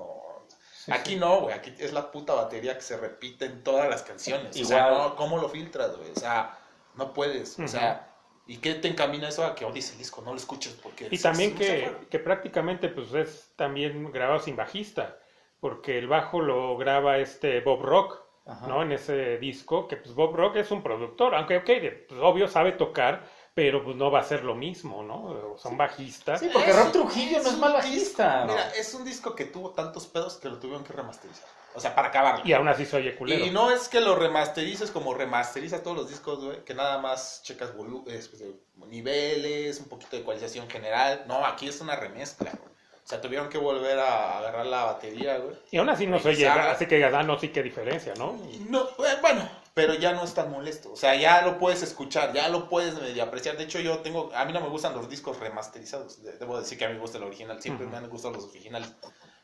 Aquí 0.91 1.15
no, 1.15 1.41
güey. 1.41 1.55
Aquí 1.55 1.73
es 1.79 1.93
la 1.93 2.11
puta 2.11 2.33
batería 2.33 2.75
que 2.75 2.81
se 2.81 2.97
repite 2.97 3.45
en 3.45 3.63
todas 3.63 3.89
las 3.89 4.03
canciones. 4.03 4.55
O 4.55 4.59
Igual. 4.59 4.67
sea, 4.67 4.89
no, 4.89 5.15
¿cómo 5.15 5.37
lo 5.37 5.49
filtras, 5.49 5.95
güey? 5.97 6.11
O 6.11 6.19
sea, 6.19 6.57
no 6.95 7.13
puedes. 7.13 7.57
O 7.59 7.67
sea, 7.67 8.09
¿y 8.47 8.57
qué 8.57 8.75
te 8.75 8.87
encamina 8.87 9.29
eso 9.29 9.45
a 9.45 9.55
que 9.55 9.65
odies 9.65 9.91
el 9.91 9.97
disco? 9.97 10.21
No 10.21 10.31
lo 10.31 10.37
escuches 10.37 10.73
porque... 10.81 11.07
Y 11.09 11.17
también 11.17 11.55
que, 11.55 11.95
que 12.09 12.19
prácticamente 12.19 12.89
pues 12.89 13.13
es 13.13 13.51
también 13.55 14.11
grabado 14.11 14.39
sin 14.39 14.55
bajista, 14.55 15.17
porque 15.59 15.97
el 15.97 16.07
bajo 16.07 16.41
lo 16.41 16.77
graba 16.77 17.17
este 17.17 17.61
Bob 17.61 17.81
Rock, 17.81 18.21
Ajá. 18.45 18.67
¿no? 18.67 18.81
En 18.81 18.91
ese 18.91 19.37
disco, 19.37 19.87
que 19.87 19.97
pues 19.97 20.15
Bob 20.15 20.35
Rock 20.35 20.57
es 20.57 20.71
un 20.71 20.81
productor, 20.81 21.35
aunque 21.35 21.57
ok, 21.57 21.69
pues, 22.07 22.19
obvio 22.21 22.47
sabe 22.47 22.71
tocar, 22.71 23.23
pero 23.53 23.83
pues 23.83 23.95
no 23.97 24.09
va 24.11 24.19
a 24.19 24.23
ser 24.23 24.43
lo 24.43 24.55
mismo, 24.55 25.03
¿no? 25.03 25.57
Son 25.57 25.75
bajistas. 25.77 26.39
Sí, 26.39 26.49
porque 26.53 26.71
Rob 26.73 26.91
Trujillo 26.91 27.41
no 27.43 27.49
es 27.49 27.57
mal 27.57 27.73
bajista. 27.73 28.43
disco- 28.43 28.45
¿no? 28.47 28.53
Mira, 28.53 28.69
es 28.77 28.93
un 28.93 29.03
disco 29.05 29.35
que 29.35 29.45
tuvo 29.45 29.71
tantos 29.71 30.07
pedos 30.07 30.37
que 30.37 30.47
lo 30.49 30.57
tuvieron 30.59 30.83
que 30.83 30.93
remasterizar. 30.93 31.47
O 31.75 31.79
sea, 31.79 31.93
para 31.93 32.07
acabarlo. 32.07 32.41
Y 32.45 32.53
aún 32.53 32.67
así 32.67 32.83
se 32.85 32.97
oye 32.97 33.15
culero. 33.15 33.45
Y 33.45 33.51
no 33.51 33.69
es 33.69 33.87
que 33.89 34.01
lo 34.01 34.15
remasterices 34.15 34.89
como 34.89 35.13
remasteriza 35.13 35.83
todos 35.83 35.95
los 35.97 36.09
discos, 36.09 36.43
güey, 36.43 36.63
que 36.65 36.73
nada 36.73 36.97
más 36.97 37.41
checas 37.43 37.75
volu- 37.75 38.07
es, 38.07 38.27
pues, 38.27 38.41
niveles, 38.87 39.79
un 39.79 39.87
poquito 39.87 40.15
de 40.15 40.21
ecualización 40.23 40.69
general. 40.69 41.25
No, 41.27 41.45
aquí 41.45 41.67
es 41.67 41.79
una 41.81 41.95
remezcla, 41.95 42.51
güey. 42.51 42.69
O 43.03 43.07
sea, 43.09 43.21
tuvieron 43.21 43.49
que 43.49 43.57
volver 43.57 43.97
a 43.99 44.37
agarrar 44.37 44.65
la 44.67 44.83
batería, 44.85 45.37
güey. 45.39 45.55
Y 45.71 45.77
aún 45.77 45.89
así 45.89 46.05
no 46.05 46.19
se 46.19 46.29
oye, 46.29 46.45
Revisar. 46.47 46.69
así 46.69 46.85
que 46.85 47.03
ah, 47.03 47.23
no, 47.23 47.39
sí 47.39 47.49
que 47.49 47.63
diferencia, 47.63 48.13
¿no? 48.15 48.37
No, 48.67 48.81
eh, 48.83 49.17
bueno, 49.21 49.49
pero 49.73 49.93
ya 49.93 50.13
no 50.13 50.23
es 50.23 50.33
tan 50.33 50.51
molesto. 50.51 50.91
O 50.91 50.95
sea, 50.95 51.15
ya 51.15 51.41
lo 51.43 51.57
puedes 51.57 51.81
escuchar, 51.83 52.33
ya 52.33 52.49
lo 52.49 52.67
puedes 52.69 52.95
medio 52.99 53.23
apreciar. 53.23 53.57
De 53.57 53.63
hecho, 53.63 53.79
yo 53.79 53.99
tengo, 53.99 54.31
a 54.35 54.45
mí 54.45 54.53
no 54.53 54.61
me 54.61 54.69
gustan 54.69 54.93
los 54.93 55.09
discos 55.09 55.39
remasterizados. 55.39 56.21
De- 56.23 56.37
Debo 56.37 56.59
decir 56.59 56.77
que 56.77 56.85
a 56.85 56.89
mí 56.89 56.95
me 56.95 56.99
gusta 57.01 57.17
el 57.17 57.23
original, 57.23 57.61
siempre 57.61 57.85
Ujú. 57.85 57.91
me 57.91 57.97
han 57.97 58.09
gustado 58.09 58.33
los 58.33 58.45
originales. 58.45 58.91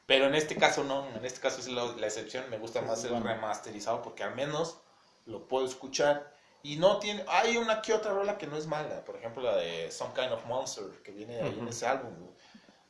Pero 0.05 0.25
en 0.27 0.35
este 0.35 0.55
caso 0.55 0.83
no, 0.83 1.07
en 1.15 1.25
este 1.25 1.39
caso 1.39 1.59
es 1.59 1.67
lo- 1.67 1.95
la 1.97 2.07
excepción. 2.07 2.49
Me 2.49 2.57
gusta 2.59 2.81
más 2.81 3.03
el 3.05 3.21
remasterizado 3.23 4.01
porque 4.01 4.23
al 4.23 4.35
menos 4.35 4.77
lo 5.25 5.47
puedo 5.47 5.65
escuchar. 5.65 6.33
Y 6.63 6.77
no 6.77 6.97
tiene, 6.97 7.23
hay 7.27 7.57
una 7.57 7.81
que 7.81 7.93
otra 7.93 8.11
rola 8.11 8.37
que 8.39 8.47
no 8.47 8.57
es 8.57 8.65
mala. 8.67 9.05
Por 9.05 9.15
ejemplo, 9.17 9.43
la 9.43 9.55
de 9.55 9.91
Some 9.91 10.13
Kind 10.15 10.31
of 10.31 10.45
Monster, 10.45 10.85
que 11.03 11.11
viene 11.11 11.39
ahí 11.41 11.49
en 11.53 11.59
Ujú. 11.59 11.69
ese 11.69 11.85
álbum, 11.87 12.13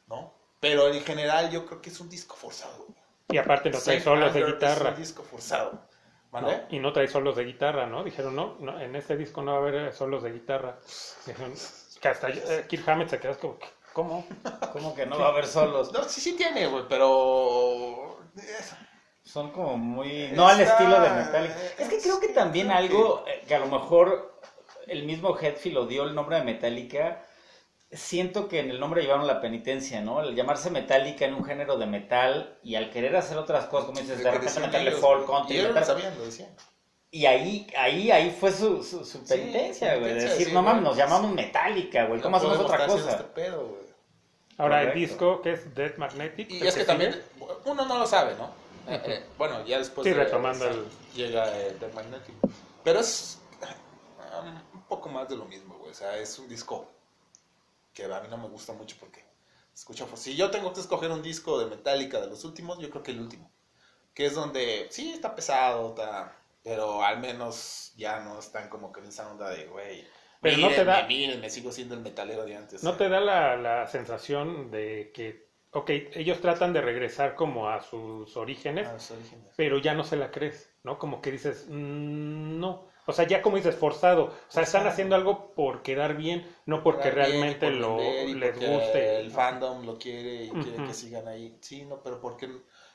¿no? 0.08 0.34
Pero 0.62 0.88
en 0.88 1.04
general 1.04 1.52
yo 1.52 1.66
creo 1.66 1.82
que 1.82 1.90
es 1.90 2.00
un 2.00 2.10
disco 2.10 2.36
forzado. 2.36 2.88
Y 3.30 3.38
aparte 3.38 3.70
no 3.70 3.78
trae 3.80 3.86
Saint 4.00 4.04
solos 4.04 4.34
de 4.34 4.44
guitarra. 4.46 4.90
Es 4.92 4.96
un 4.96 5.02
disco 5.02 5.24
forzado. 5.24 5.82
Y 6.70 6.80
no 6.80 6.92
trae 6.94 7.08
solos 7.08 7.36
de 7.36 7.46
guitarra, 7.46 7.86
¿no? 7.86 8.04
Dijeron, 8.04 8.36
no, 8.36 8.58
no, 8.60 8.80
en 8.80 8.96
este 8.96 9.18
disco 9.18 9.42
no 9.42 9.52
va 9.52 9.58
a 9.58 9.62
haber 9.62 9.76
eh, 9.76 9.92
solos 9.92 10.24
de 10.24 10.32
guitarra. 10.32 10.78
Dijeron, 11.26 11.54
que 12.02 12.08
hasta 12.08 12.30
eh, 12.30 12.66
Kirk 12.68 12.88
Hammett 12.88 13.10
se 13.10 13.20
quedó 13.20 13.38
como, 13.40 13.58
¿cómo? 13.94 14.28
¿Cómo 14.74 14.96
que 14.96 15.06
no 15.06 15.18
va 15.18 15.28
a 15.28 15.30
haber 15.30 15.48
solos? 15.48 15.92
No, 15.92 16.04
sí, 16.04 16.22
sí 16.22 16.36
tiene, 16.36 16.68
güey, 16.68 16.84
pero... 16.90 18.20
Son 19.24 19.52
como 19.52 19.78
muy... 19.78 20.30
No 20.34 20.48
al 20.48 20.62
estilo 20.62 21.00
de 21.02 21.10
Metallica. 21.10 21.56
Es 21.80 21.90
que 21.90 22.00
creo 22.00 22.20
que 22.20 22.30
también 22.30 22.72
algo 22.72 23.26
eh, 23.28 23.44
que 23.48 23.56
a 23.56 23.60
lo 23.60 23.68
mejor 23.68 24.40
el 24.88 25.04
mismo 25.04 25.38
Hetfield 25.38 25.76
lo 25.76 25.88
dio 25.88 26.04
el 26.04 26.14
nombre 26.14 26.38
de 26.38 26.44
Metallica. 26.44 27.25
Siento 27.92 28.48
que 28.48 28.60
en 28.60 28.72
el 28.72 28.80
nombre 28.80 29.02
llevaron 29.04 29.28
la 29.28 29.40
penitencia, 29.40 30.02
¿no? 30.02 30.22
El 30.22 30.36
llamarse 30.36 30.70
Metallica 30.72 31.24
en 31.26 31.34
un 31.36 31.46
género 31.46 31.78
de 31.78 31.86
metal 31.86 32.58
y 32.64 32.76
al 32.76 32.90
querer 32.90 33.16
hacer 33.16 33.38
otras 33.38 33.66
cosas, 33.68 33.86
como 33.86 34.00
dices, 34.00 34.22
de 34.24 34.32
repente 34.32 34.60
meterle 34.60 34.92
folk, 34.92 35.26
country, 35.28 35.56
Y 35.56 35.60
ellos 35.60 35.70
lo 35.70 35.76
meter- 35.76 35.88
sabían, 35.88 36.18
lo 36.18 36.26
decían. 36.26 36.50
Y 37.12 37.26
ahí, 37.28 37.68
ahí, 37.78 38.12
ahí 38.12 38.36
fue 38.38 38.52
su, 38.52 38.84
su, 38.84 39.06
su 39.06 39.24
penitencia, 39.26 39.96
güey. 39.98 40.14
De 40.16 40.24
decir, 40.24 40.48
sí, 40.48 40.54
no 40.54 40.62
mames, 40.62 40.84
nos 40.84 40.98
llamamos 40.98 41.32
Metallica, 41.32 42.06
güey. 42.06 42.20
¿Cómo 42.20 42.38
No 42.38 42.38
hacemos 42.50 42.58
otra 42.66 42.86
cosa? 42.88 43.12
Este 43.12 43.24
pedo, 43.24 43.68
güey. 43.68 43.86
Ahora 44.58 44.82
el 44.82 44.88
Correcto. 44.90 45.00
disco 45.12 45.42
que 45.42 45.52
es 45.54 45.76
Dead 45.76 45.96
Magnetic. 45.98 46.50
Y 46.52 46.60
el 46.62 46.68
es 46.68 46.76
que 46.76 46.84
también, 46.86 47.22
uno 47.66 47.86
no 47.86 47.98
lo 48.00 48.08
sabe, 48.08 48.34
¿no? 48.38 48.50
Eh, 48.88 49.02
eh, 49.06 49.24
bueno, 49.36 49.66
ya 49.66 49.80
después 49.80 50.06
Sí, 50.06 50.12
de- 50.14 50.24
retomando 50.26 50.68
el- 50.68 50.86
llega 51.16 51.58
eh, 51.58 51.76
The 51.80 51.88
Magnetic. 51.88 52.36
Pero 52.84 53.00
es 53.00 53.40
um, 54.40 54.56
un 54.76 54.82
poco 54.84 55.10
más 55.10 55.28
de 55.28 55.36
lo 55.38 55.46
mismo, 55.46 55.76
güey. 55.80 55.90
O 55.92 55.96
sea, 55.96 56.16
es 56.20 56.38
un 56.38 56.48
disco 56.48 56.88
que 57.96 58.06
a 58.06 58.20
mí 58.22 58.28
no 58.30 58.38
me 58.38 58.48
gusta 58.50 58.74
mucho 58.74 58.96
porque 59.00 59.24
escucha, 59.74 60.06
pues, 60.06 60.22
si 60.22 60.36
yo 60.36 60.52
tengo 60.52 60.72
que 60.74 60.82
escoger 60.82 61.10
un 61.10 61.24
disco 61.24 61.58
de 61.58 61.66
Metallica 61.66 62.22
de 62.22 62.28
los 62.28 62.44
últimos, 62.46 62.78
yo 62.78 62.92
creo 62.92 63.02
que 63.02 63.12
el 63.12 63.22
último. 63.22 63.50
Que 64.14 64.28
es 64.28 64.36
donde, 64.36 64.88
sí, 64.92 65.12
está 65.12 65.34
pesado, 65.36 65.90
está, 65.90 66.38
pero 66.64 67.04
al 67.04 67.20
menos 67.20 67.94
ya 67.98 68.20
no 68.20 68.38
están 68.40 68.70
como 68.70 68.92
que 68.92 69.00
en 69.00 69.08
esa 69.08 69.32
onda 69.32 69.50
de, 69.50 69.66
güey, 69.68 70.06
Pero 70.42 70.58
no 70.58 70.68
te 70.68 70.74
mírenme, 70.74 70.92
da- 70.92 71.08
mírenme, 71.08 71.50
sigo 71.50 71.72
siendo 71.72 71.96
el 71.96 72.02
metalero 72.02 72.46
de 72.46 72.56
antes. 72.56 72.84
¿No 72.84 72.92
sea. 72.92 72.98
te 73.00 73.10
da 73.10 73.20
la, 73.20 73.56
la 73.58 73.88
sensación 73.88 74.70
de 74.72 75.12
que, 75.14 75.50
ok, 75.72 75.90
ellos 76.14 76.40
tratan 76.42 76.72
de 76.74 76.82
regresar 76.82 77.36
como 77.36 77.70
a 77.70 77.82
sus 77.82 78.38
orígenes, 78.38 78.88
Ah, 78.88 78.94
los 78.94 79.12
orígenes. 79.12 79.54
pero 79.58 79.78
ya 79.80 79.94
no 79.94 80.04
se 80.04 80.16
la 80.18 80.32
crees, 80.32 80.70
¿no? 80.84 80.98
Como 81.00 81.22
que 81.22 81.32
dices, 81.32 81.66
"Mm, 81.70 82.60
no. 82.60 82.88
O 83.08 83.14
sea, 83.14 83.28
ya 83.28 83.42
como 83.42 83.58
dices, 83.58 83.76
forzado. 83.76 84.26
O 84.26 84.52
sea, 84.52 84.64
están 84.64 84.88
haciendo 84.88 85.16
algo 85.16 85.54
por 85.54 85.84
quedar 85.84 86.16
bien, 86.18 86.46
no 86.66 86.84
porque 86.84 87.12
bien, 87.12 87.16
realmente 87.16 87.68
por 87.68 87.76
lo 87.76 88.02
y 88.02 88.34
les 88.34 88.52
porque 88.54 88.68
guste. 88.68 89.20
El 89.20 89.32
fandom 89.32 89.86
lo 89.86 89.98
quiere 89.98 90.46
y 90.46 90.50
quiere 90.50 90.78
Ujú. 90.78 90.88
que 90.88 90.94
sigan 90.94 91.28
ahí. 91.28 91.58
Sí, 91.62 91.86
no, 91.86 92.02
pero 92.02 92.20
porque 92.20 92.50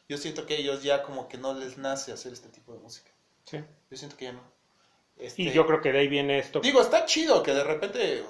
yo 0.08 0.18
siento 0.18 0.46
que 0.46 0.56
ellos 0.56 0.82
ya 0.82 1.02
como 1.02 1.28
que 1.28 1.38
no 1.38 1.54
les 1.54 1.78
nace 1.78 2.12
hacer 2.12 2.32
este 2.32 2.48
tipo 2.48 2.72
de 2.72 2.80
música. 2.80 3.10
Sí. 3.44 3.58
Yo 3.90 3.96
siento 3.96 4.16
que 4.16 4.26
ya 4.26 4.32
no. 4.32 4.42
Este, 5.16 5.42
Y 5.42 5.52
yo 5.52 5.66
creo 5.66 5.80
que 5.80 5.92
de 5.92 5.98
ahí 6.00 6.08
viene 6.08 6.38
esto. 6.38 6.60
Digo, 6.60 6.80
está 6.80 7.04
chido 7.04 7.42
que 7.42 7.52
de 7.52 7.62
repente, 7.62 8.24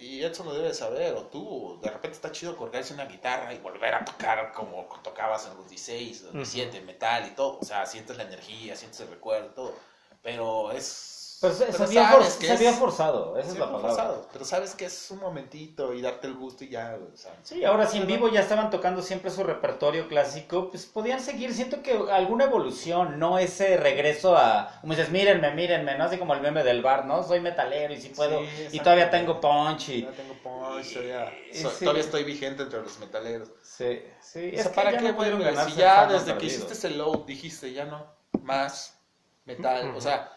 y 0.00 0.22
Edson 0.22 0.46
lo 0.46 0.54
debe 0.54 0.72
saber, 0.72 1.12
o 1.14 1.24
tú, 1.24 1.78
de 1.82 1.90
repente 1.90 2.14
está 2.14 2.30
chido 2.30 2.56
colgarse 2.56 2.94
una 2.94 3.06
guitarra 3.06 3.52
y 3.52 3.58
volver 3.58 3.94
a 3.94 4.04
tocar 4.04 4.52
como 4.52 4.88
tocabas 5.02 5.46
en 5.46 5.56
los 5.56 5.68
16, 5.68 6.22
los 6.22 6.32
17, 6.32 6.80
metal 6.82 7.26
y 7.26 7.34
todo. 7.34 7.58
O 7.58 7.64
sea, 7.64 7.84
sientes 7.86 8.16
la 8.16 8.22
energía, 8.22 8.76
sientes 8.76 9.00
el 9.00 9.08
recuerdo, 9.08 9.50
todo. 9.50 9.74
Pero 10.22 10.72
es... 10.72 11.16
Pero 11.40 11.54
se, 11.54 11.66
se 11.66 11.72
pero 11.72 11.84
había, 11.84 12.08
sabes 12.10 12.28
for- 12.30 12.38
que 12.40 12.46
se 12.48 12.52
había 12.52 12.70
es- 12.70 12.76
forzado, 12.78 13.38
esa 13.38 13.48
es 13.52 13.58
la 13.58 13.66
palabra. 13.66 13.88
forzado, 13.88 14.28
pero 14.32 14.44
sabes 14.44 14.74
que 14.74 14.86
es 14.86 15.10
un 15.12 15.20
momentito 15.20 15.94
y 15.94 16.02
darte 16.02 16.26
el 16.26 16.34
gusto 16.34 16.64
y 16.64 16.68
ya, 16.70 16.96
güey, 16.96 17.12
o 17.12 17.16
sea. 17.16 17.32
Sí, 17.44 17.64
ahora 17.64 17.86
si 17.86 17.98
en 17.98 18.06
vivo 18.08 18.28
ya 18.28 18.40
estaban 18.40 18.70
tocando 18.70 19.02
siempre 19.02 19.30
su 19.30 19.44
repertorio 19.44 20.08
clásico, 20.08 20.68
pues 20.70 20.86
podían 20.86 21.20
seguir. 21.20 21.54
Siento 21.54 21.80
que 21.82 21.92
alguna 22.10 22.44
evolución, 22.46 23.20
no 23.20 23.38
ese 23.38 23.76
regreso 23.76 24.36
a, 24.36 24.78
como 24.80 24.94
dices, 24.94 25.10
mírenme, 25.10 25.52
mírenme, 25.54 25.96
¿no? 25.96 26.04
Así 26.04 26.18
como 26.18 26.34
el 26.34 26.40
meme 26.40 26.64
del 26.64 26.82
bar, 26.82 27.04
¿no? 27.06 27.22
Soy 27.22 27.38
metalero 27.40 27.92
y 27.94 28.00
sí 28.00 28.08
puedo, 28.08 28.40
Sí, 28.40 28.68
y 28.72 28.80
todavía 28.80 29.08
tengo 29.10 29.40
punch 29.40 29.90
y... 29.90 30.02
Ya 30.02 30.10
tengo 30.10 30.34
punch, 30.42 30.92
todavía, 30.94 31.32
Y- 31.52 31.56
so- 31.58 31.70
sí. 31.70 31.84
todavía 31.84 32.02
estoy 32.02 32.24
vigente 32.24 32.64
entre 32.64 32.80
los 32.82 32.98
metaleros. 32.98 33.48
Sí, 33.62 34.02
sí. 34.20 34.52
O 34.58 34.62
sea, 34.62 34.72
¿para 34.72 34.90
qué, 34.98 35.02
no 35.10 35.16
pudieron 35.16 35.38
güey? 35.40 35.52
ganarse 35.54 35.72
Si 35.74 35.78
ya 35.80 36.06
desde 36.06 36.36
que 36.36 36.46
hiciste 36.46 36.72
ese 36.72 36.90
load 36.90 37.26
dijiste, 37.26 37.72
ya 37.72 37.84
no, 37.84 38.04
más 38.42 38.98
metal, 39.44 39.92
o 39.96 40.00
sea, 40.00 40.32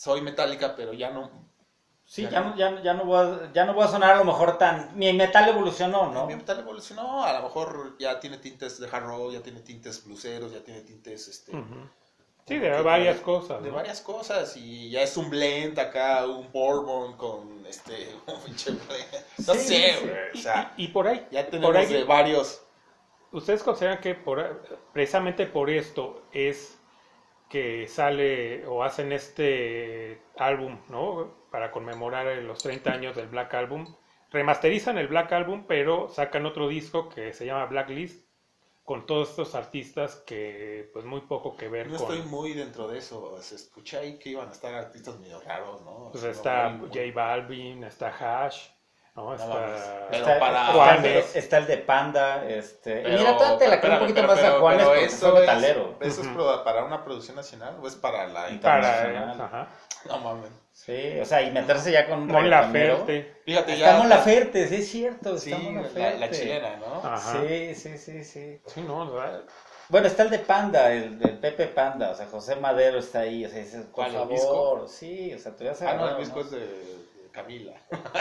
soy 0.00 0.22
metálica, 0.22 0.74
pero 0.74 0.94
ya 0.94 1.10
no. 1.10 1.30
Sí, 2.06 2.26
ya 2.28 2.40
no, 2.40 2.56
ya, 2.56 2.70
no- 2.70 2.82
ya, 2.82 2.94
no 2.94 3.04
voy 3.04 3.18
a, 3.18 3.52
ya 3.52 3.64
no 3.66 3.74
voy 3.74 3.84
a 3.84 3.88
sonar 3.88 4.14
a 4.14 4.16
lo 4.18 4.24
mejor 4.24 4.56
tan... 4.58 4.96
Mi 4.98 5.12
metal 5.12 5.48
evolucionó, 5.48 6.10
¿no? 6.10 6.26
Mi 6.26 6.34
metal 6.34 6.58
evolucionó, 6.58 7.22
a 7.24 7.32
lo 7.34 7.42
mejor 7.42 7.96
ya 7.98 8.18
tiene 8.18 8.38
tintes 8.38 8.80
de 8.80 8.88
hard 8.90 9.04
rock, 9.04 9.32
ya 9.32 9.42
tiene 9.42 9.60
tintes 9.60 10.04
bluseros, 10.04 10.50
ya 10.52 10.60
tiene 10.64 10.80
tintes, 10.80 11.28
este... 11.28 11.52
Sí, 12.48 12.58
de 12.58 12.82
varias 12.82 13.18
de- 13.18 13.22
cosas. 13.22 13.62
De 13.62 13.68
¿no? 13.68 13.76
varias 13.76 14.00
cosas, 14.00 14.56
y 14.56 14.90
ya 14.90 15.02
es 15.02 15.16
un 15.18 15.28
blend 15.30 15.78
acá, 15.78 16.26
un 16.26 16.50
bourbon 16.50 17.16
con, 17.16 17.64
este, 17.66 18.12
un 18.26 18.40
pinche 18.40 18.70
blend. 18.72 19.24
No 19.46 19.54
Sí, 19.54 19.60
sé, 19.60 19.92
sí. 19.92 20.00
güey, 20.06 20.12
o 20.12 20.34
Y, 20.34 20.38
sea, 20.40 20.74
y- 20.78 20.84
y 20.84 20.88
por 20.88 21.06
ahí, 21.08 21.26
ya 21.30 21.42
por 21.42 21.50
tenemos 21.50 21.76
ahí 21.76 21.86
de 21.92 22.04
varios... 22.04 22.62
¿Ustedes 23.32 23.62
consideran 23.62 24.00
que 24.00 24.16
por, 24.16 24.62
precisamente 24.92 25.46
por 25.46 25.70
esto 25.70 26.24
es 26.32 26.76
que 27.50 27.86
sale 27.88 28.66
o 28.66 28.82
hacen 28.84 29.12
este 29.12 30.22
álbum, 30.38 30.78
¿no? 30.88 31.34
Para 31.50 31.70
conmemorar 31.72 32.26
los 32.38 32.62
30 32.62 32.92
años 32.92 33.16
del 33.16 33.28
Black 33.28 33.52
Album. 33.54 33.94
Remasterizan 34.30 34.96
el 34.98 35.08
Black 35.08 35.32
Album, 35.32 35.64
pero 35.66 36.08
sacan 36.08 36.46
otro 36.46 36.68
disco 36.68 37.08
que 37.08 37.32
se 37.34 37.44
llama 37.46 37.66
Blacklist 37.66 38.24
con 38.84 39.04
todos 39.06 39.30
estos 39.30 39.54
artistas 39.54 40.22
que 40.26 40.88
pues 40.92 41.04
muy 41.04 41.20
poco 41.22 41.56
que 41.56 41.68
ver 41.68 41.88
No 41.88 41.98
con... 41.98 42.14
estoy 42.16 42.28
muy 42.30 42.54
dentro 42.54 42.88
de 42.88 42.98
eso, 42.98 43.40
se 43.42 43.56
escuché 43.56 43.98
ahí 43.98 44.18
que 44.18 44.30
iban 44.30 44.48
a 44.48 44.52
estar 44.52 44.74
artistas 44.74 45.18
medio 45.20 45.40
raros, 45.40 45.82
¿no? 45.82 46.10
Pues 46.12 46.24
está 46.24 46.68
muy- 46.70 46.88
muy- 46.88 46.96
J 47.10 47.12
Balvin, 47.14 47.84
está 47.84 48.08
Hash, 48.16 48.68
¿no? 49.16 49.34
Está... 49.34 50.06
Pero 50.10 50.22
Está, 50.24 50.38
para- 50.38 50.60
está- 50.60 50.72
Juanes. 50.72 51.36
está 51.36 51.58
el 51.58 51.66
de 51.66 51.76
Panda, 51.78 52.44
este... 52.48 53.02
Pero- 53.02 53.18
mira, 53.18 53.36
todavía 53.36 53.58
te 53.58 53.68
la 53.68 53.80
creo 53.80 53.92
un 53.94 53.98
poquito 54.00 54.20
pero- 54.22 54.28
más 54.34 54.42
a 54.44 54.50
Juanes 54.58 54.78
pero 54.80 54.88
porque 54.90 55.04
eso 55.06 55.34
es- 55.34 55.40
metalero. 55.40 55.94
¿Eso 56.00 56.20
es 56.20 56.26
Ujú. 56.26 56.34
pro- 56.36 56.64
para 56.64 56.84
una 56.84 57.04
producción 57.04 57.36
nacional 57.36 57.76
o 57.82 57.86
es 57.86 57.94
para 57.96 58.26
la 58.26 58.32
Para... 58.34 58.50
internacional. 58.50 59.40
Ajá. 59.40 59.68
No 60.06 60.18
mames. 60.18 60.50
Sí, 60.72 61.18
o 61.20 61.24
sea, 61.26 61.42
y 61.42 61.50
meterse 61.50 61.92
ya 61.92 62.06
con 62.08 62.20
un 62.22 62.26
Mon. 62.28 62.48
Laferte. 62.48 63.36
Fíjate 63.44 63.76
ya. 63.76 63.96
Mon 63.98 64.08
Laferte, 64.08 64.66
sí 64.66 64.76
es 64.76 64.88
cierto, 64.88 65.36
Sí, 65.36 65.50
la, 65.94 66.12
la 66.14 66.30
chilena, 66.30 66.76
¿no? 66.76 67.06
Ajá. 67.06 67.32
Sí, 67.42 67.74
sí, 67.74 67.98
sí, 67.98 68.24
sí. 68.24 68.62
Sí, 68.66 68.80
no, 68.82 69.12
verdad, 69.12 69.42
Bueno, 69.90 70.06
está 70.06 70.22
el 70.22 70.30
de 70.30 70.38
Panda, 70.38 70.90
el 70.92 71.18
de 71.18 71.28
Pepe 71.28 71.66
Panda, 71.66 72.10
o 72.12 72.14
sea, 72.14 72.26
José 72.26 72.56
Madero 72.56 72.98
está 72.98 73.20
ahí, 73.20 73.44
o 73.44 73.50
sea, 73.50 73.58
dices, 73.58 73.82
por 73.82 73.90
¿Cuál, 73.92 74.08
el 74.12 74.16
favor, 74.16 74.30
disco? 74.30 74.88
sí, 74.88 75.34
o 75.34 75.38
sea, 75.38 75.52
te 75.54 75.64
vas 75.68 75.82
a 75.82 75.90
Ah, 75.90 75.94
no, 75.94 76.08
el 76.08 76.16
disco 76.16 76.40
es 76.40 76.50
de 76.50 76.60
Camila. 77.30 77.74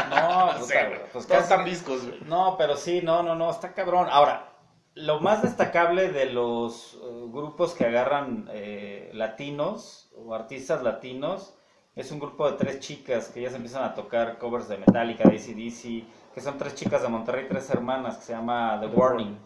No, 0.10 0.64
sé, 0.66 0.88
güey. 0.88 1.00
pues 1.12 1.28
Todos 1.28 1.44
están 1.44 1.66
discos, 1.66 2.06
güey. 2.06 2.20
No, 2.22 2.56
pero 2.58 2.76
sí, 2.76 3.02
no, 3.02 3.24
no, 3.24 3.36
no, 3.36 3.50
está 3.50 3.74
cabrón. 3.74 4.08
Ahora, 4.10 4.50
lo 4.96 5.20
más 5.20 5.42
destacable 5.42 6.10
de 6.10 6.28
los 6.28 6.96
eh, 6.96 6.98
grupos 7.32 7.74
que 7.74 7.86
agarran 7.86 8.50
eh, 8.52 9.10
latinos 9.14 10.12
o 10.16 10.34
artistas 10.34 10.84
latinos 10.84 11.56
es 11.96 12.12
un 12.12 12.20
grupo 12.20 12.50
de 12.50 12.58
tres 12.58 12.80
chicas 12.80 13.30
que 13.30 13.42
ya 13.42 13.50
se 13.50 13.58
empiezan 13.58 13.84
a 13.84 13.94
tocar 13.94 14.38
covers 14.38 14.68
de 14.70 14.78
Metallica, 14.78 15.26
ACDC, 15.28 16.34
que 16.34 16.42
son 16.42 16.58
tres 16.58 16.76
chicas 16.76 17.02
de 17.02 17.10
Monterrey, 17.10 17.48
tres 17.50 17.70
hermanas, 17.70 18.18
que 18.18 18.24
se 18.24 18.34
llama 18.34 18.78
The 18.80 18.88
Warning. 18.88 19.38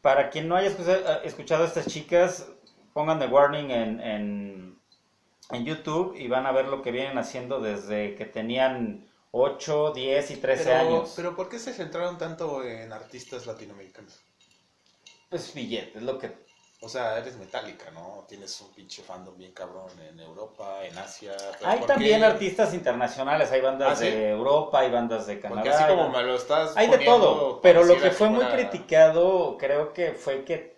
Para 0.00 0.30
quien 0.30 0.48
no 0.48 0.56
haya 0.56 0.68
escuchado, 0.68 0.98
eh, 0.98 1.20
escuchado 1.24 1.62
a 1.64 1.66
estas 1.66 1.86
chicas, 1.86 2.50
pongan 2.92 3.18
The 3.18 3.26
Warning 3.26 3.70
en, 3.70 4.00
en, 4.00 4.71
en 5.52 5.64
YouTube 5.64 6.14
y 6.16 6.28
van 6.28 6.46
a 6.46 6.52
ver 6.52 6.66
lo 6.68 6.82
que 6.82 6.90
vienen 6.92 7.18
haciendo 7.18 7.60
desde 7.60 8.14
que 8.14 8.24
tenían 8.24 9.08
8, 9.30 9.92
10 9.94 10.30
y 10.30 10.36
13 10.36 10.64
Pero, 10.64 10.76
años. 10.78 11.12
pero 11.16 11.36
¿por 11.36 11.48
qué 11.48 11.58
se 11.58 11.72
centraron 11.72 12.18
tanto 12.18 12.62
en 12.64 12.92
artistas 12.92 13.46
latinoamericanos? 13.46 14.20
Pues 15.30 15.54
billete, 15.54 15.98
es 15.98 16.04
lo 16.04 16.18
que... 16.18 16.42
O 16.84 16.88
sea, 16.88 17.16
eres 17.16 17.36
metálica, 17.36 17.92
¿no? 17.92 18.24
Tienes 18.28 18.60
un 18.60 18.72
pinche 18.74 19.02
fandom 19.04 19.38
bien 19.38 19.52
cabrón 19.52 19.88
en 20.10 20.18
Europa, 20.18 20.84
en 20.84 20.98
Asia. 20.98 21.32
Hay 21.64 21.78
¿por 21.78 21.86
también 21.86 22.18
qué? 22.18 22.26
artistas 22.26 22.74
internacionales, 22.74 23.52
hay 23.52 23.60
bandas 23.60 23.92
¿Ah, 23.92 23.96
sí? 23.96 24.10
de 24.10 24.30
Europa, 24.30 24.80
hay 24.80 24.90
bandas 24.90 25.28
de 25.28 25.38
Canadá. 25.38 25.62
Porque 25.62 25.76
así 25.76 25.84
como 25.86 26.08
me 26.08 26.22
lo 26.24 26.34
estás 26.34 26.76
Hay 26.76 26.88
de 26.88 26.98
todo, 26.98 27.60
pero 27.60 27.84
lo 27.84 28.00
que 28.00 28.10
fue 28.10 28.28
muy 28.30 28.40
fuera- 28.44 28.56
criticado 28.56 29.56
creo 29.58 29.92
que 29.92 30.10
fue 30.14 30.44
que, 30.44 30.76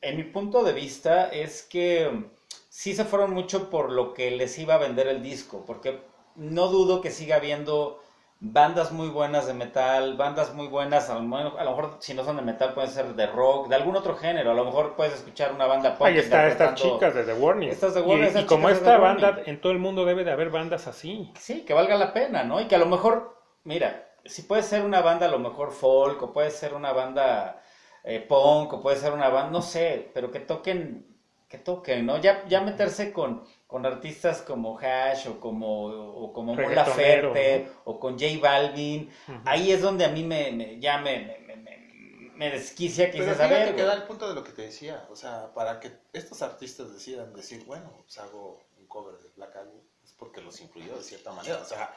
en 0.00 0.16
mi 0.16 0.22
punto 0.22 0.62
de 0.62 0.72
vista, 0.72 1.28
es 1.30 1.62
que 1.64 2.30
sí 2.78 2.94
se 2.94 3.04
fueron 3.04 3.34
mucho 3.34 3.70
por 3.70 3.90
lo 3.90 4.14
que 4.14 4.30
les 4.30 4.56
iba 4.56 4.74
a 4.74 4.78
vender 4.78 5.08
el 5.08 5.20
disco, 5.20 5.64
porque 5.66 6.00
no 6.36 6.68
dudo 6.68 7.00
que 7.00 7.10
siga 7.10 7.34
habiendo 7.34 8.00
bandas 8.38 8.92
muy 8.92 9.08
buenas 9.08 9.48
de 9.48 9.54
metal, 9.54 10.16
bandas 10.16 10.54
muy 10.54 10.68
buenas, 10.68 11.10
a 11.10 11.14
lo, 11.14 11.22
mejor- 11.22 11.58
a 11.58 11.64
lo 11.64 11.70
mejor 11.74 11.96
si 11.98 12.14
no 12.14 12.22
son 12.22 12.36
de 12.36 12.42
metal 12.42 12.74
pueden 12.74 12.88
ser 12.92 13.16
de 13.16 13.26
rock, 13.26 13.66
de 13.66 13.74
algún 13.74 13.96
otro 13.96 14.14
género, 14.14 14.52
a 14.52 14.54
lo 14.54 14.64
mejor 14.64 14.94
puedes 14.94 15.12
escuchar 15.14 15.52
una 15.52 15.66
banda 15.66 15.98
pop. 15.98 16.06
Ahí 16.06 16.18
está 16.18 16.46
estas 16.46 16.74
chicas 16.76 17.14
de 17.16 17.24
The 17.24 17.32
Warning. 17.34 17.68
Estas 17.68 17.94
de 17.94 18.00
Y- 18.00 18.04
Warning, 18.04 18.24
y, 18.24 18.28
estas 18.28 18.44
como 18.44 18.68
de 18.68 18.74
esta 18.74 18.96
banda, 18.98 19.28
Warning. 19.30 19.48
en 19.48 19.60
todo 19.60 19.72
el 19.72 19.80
mundo 19.80 20.04
debe 20.04 20.22
de 20.22 20.30
haber 20.30 20.50
bandas 20.50 20.86
así. 20.86 21.32
Sí, 21.36 21.64
que 21.64 21.74
valga 21.74 21.96
la 21.96 22.12
pena, 22.12 22.44
¿no? 22.44 22.60
Y 22.60 22.66
que 22.68 22.76
a 22.76 22.78
lo 22.78 22.86
mejor, 22.86 23.36
mira, 23.64 24.06
si 24.24 24.42
puede 24.42 24.62
ser 24.62 24.84
una 24.84 25.00
banda 25.00 25.26
a 25.26 25.30
lo 25.30 25.40
mejor 25.40 25.72
folk, 25.72 26.22
o 26.22 26.32
puede 26.32 26.52
ser 26.52 26.74
una 26.74 26.92
banda 26.92 27.60
eh, 28.04 28.20
punk, 28.20 28.72
o 28.74 28.80
puede 28.80 28.98
ser 28.98 29.12
una 29.14 29.30
banda, 29.30 29.50
no 29.50 29.62
sé, 29.62 30.12
pero 30.14 30.30
que 30.30 30.38
toquen, 30.38 31.17
que 31.48 31.58
toquen, 31.58 32.04
¿no? 32.06 32.18
Ya, 32.20 32.46
ya 32.46 32.60
meterse 32.60 33.12
con, 33.12 33.42
con 33.66 33.86
artistas 33.86 34.42
como 34.42 34.78
Hash, 34.78 35.26
o 35.28 35.40
como, 35.40 35.86
o 35.86 36.32
como 36.32 36.54
Laferte, 36.54 37.68
o 37.84 37.98
con 37.98 38.18
J 38.18 38.38
Balvin, 38.40 39.10
Ujú. 39.28 39.38
ahí 39.46 39.72
es 39.72 39.80
donde 39.80 40.04
a 40.04 40.08
mí 40.10 40.22
me, 40.24 40.52
me- 40.52 40.78
ya 40.78 40.98
me, 40.98 41.18
me, 41.20 41.38
me- 41.38 41.56
me- 41.56 42.30
me 42.34 42.50
desquicia 42.50 43.06
que 43.10 43.18
Pero 43.18 43.30
dices, 43.30 43.40
a 43.40 43.48
ver, 43.48 43.74
que 43.74 43.82
da 43.82 43.94
el 43.94 44.02
punto 44.04 44.28
de 44.28 44.34
lo 44.34 44.44
que 44.44 44.52
te 44.52 44.62
decía. 44.62 45.06
O 45.10 45.16
sea, 45.16 45.52
para 45.54 45.80
que 45.80 45.90
estos 46.12 46.42
artistas 46.42 46.92
decidan 46.92 47.32
decir, 47.32 47.64
bueno, 47.64 47.90
pues 48.04 48.18
hago 48.18 48.60
un 48.78 48.86
cover 48.86 49.16
de 49.18 49.28
Black 49.36 49.56
Album, 49.56 49.80
es 50.04 50.12
porque 50.12 50.40
los 50.40 50.60
influyó 50.60 50.96
de 50.96 51.02
cierta 51.02 51.32
manera. 51.32 51.58
O 51.60 51.64
sea, 51.64 51.94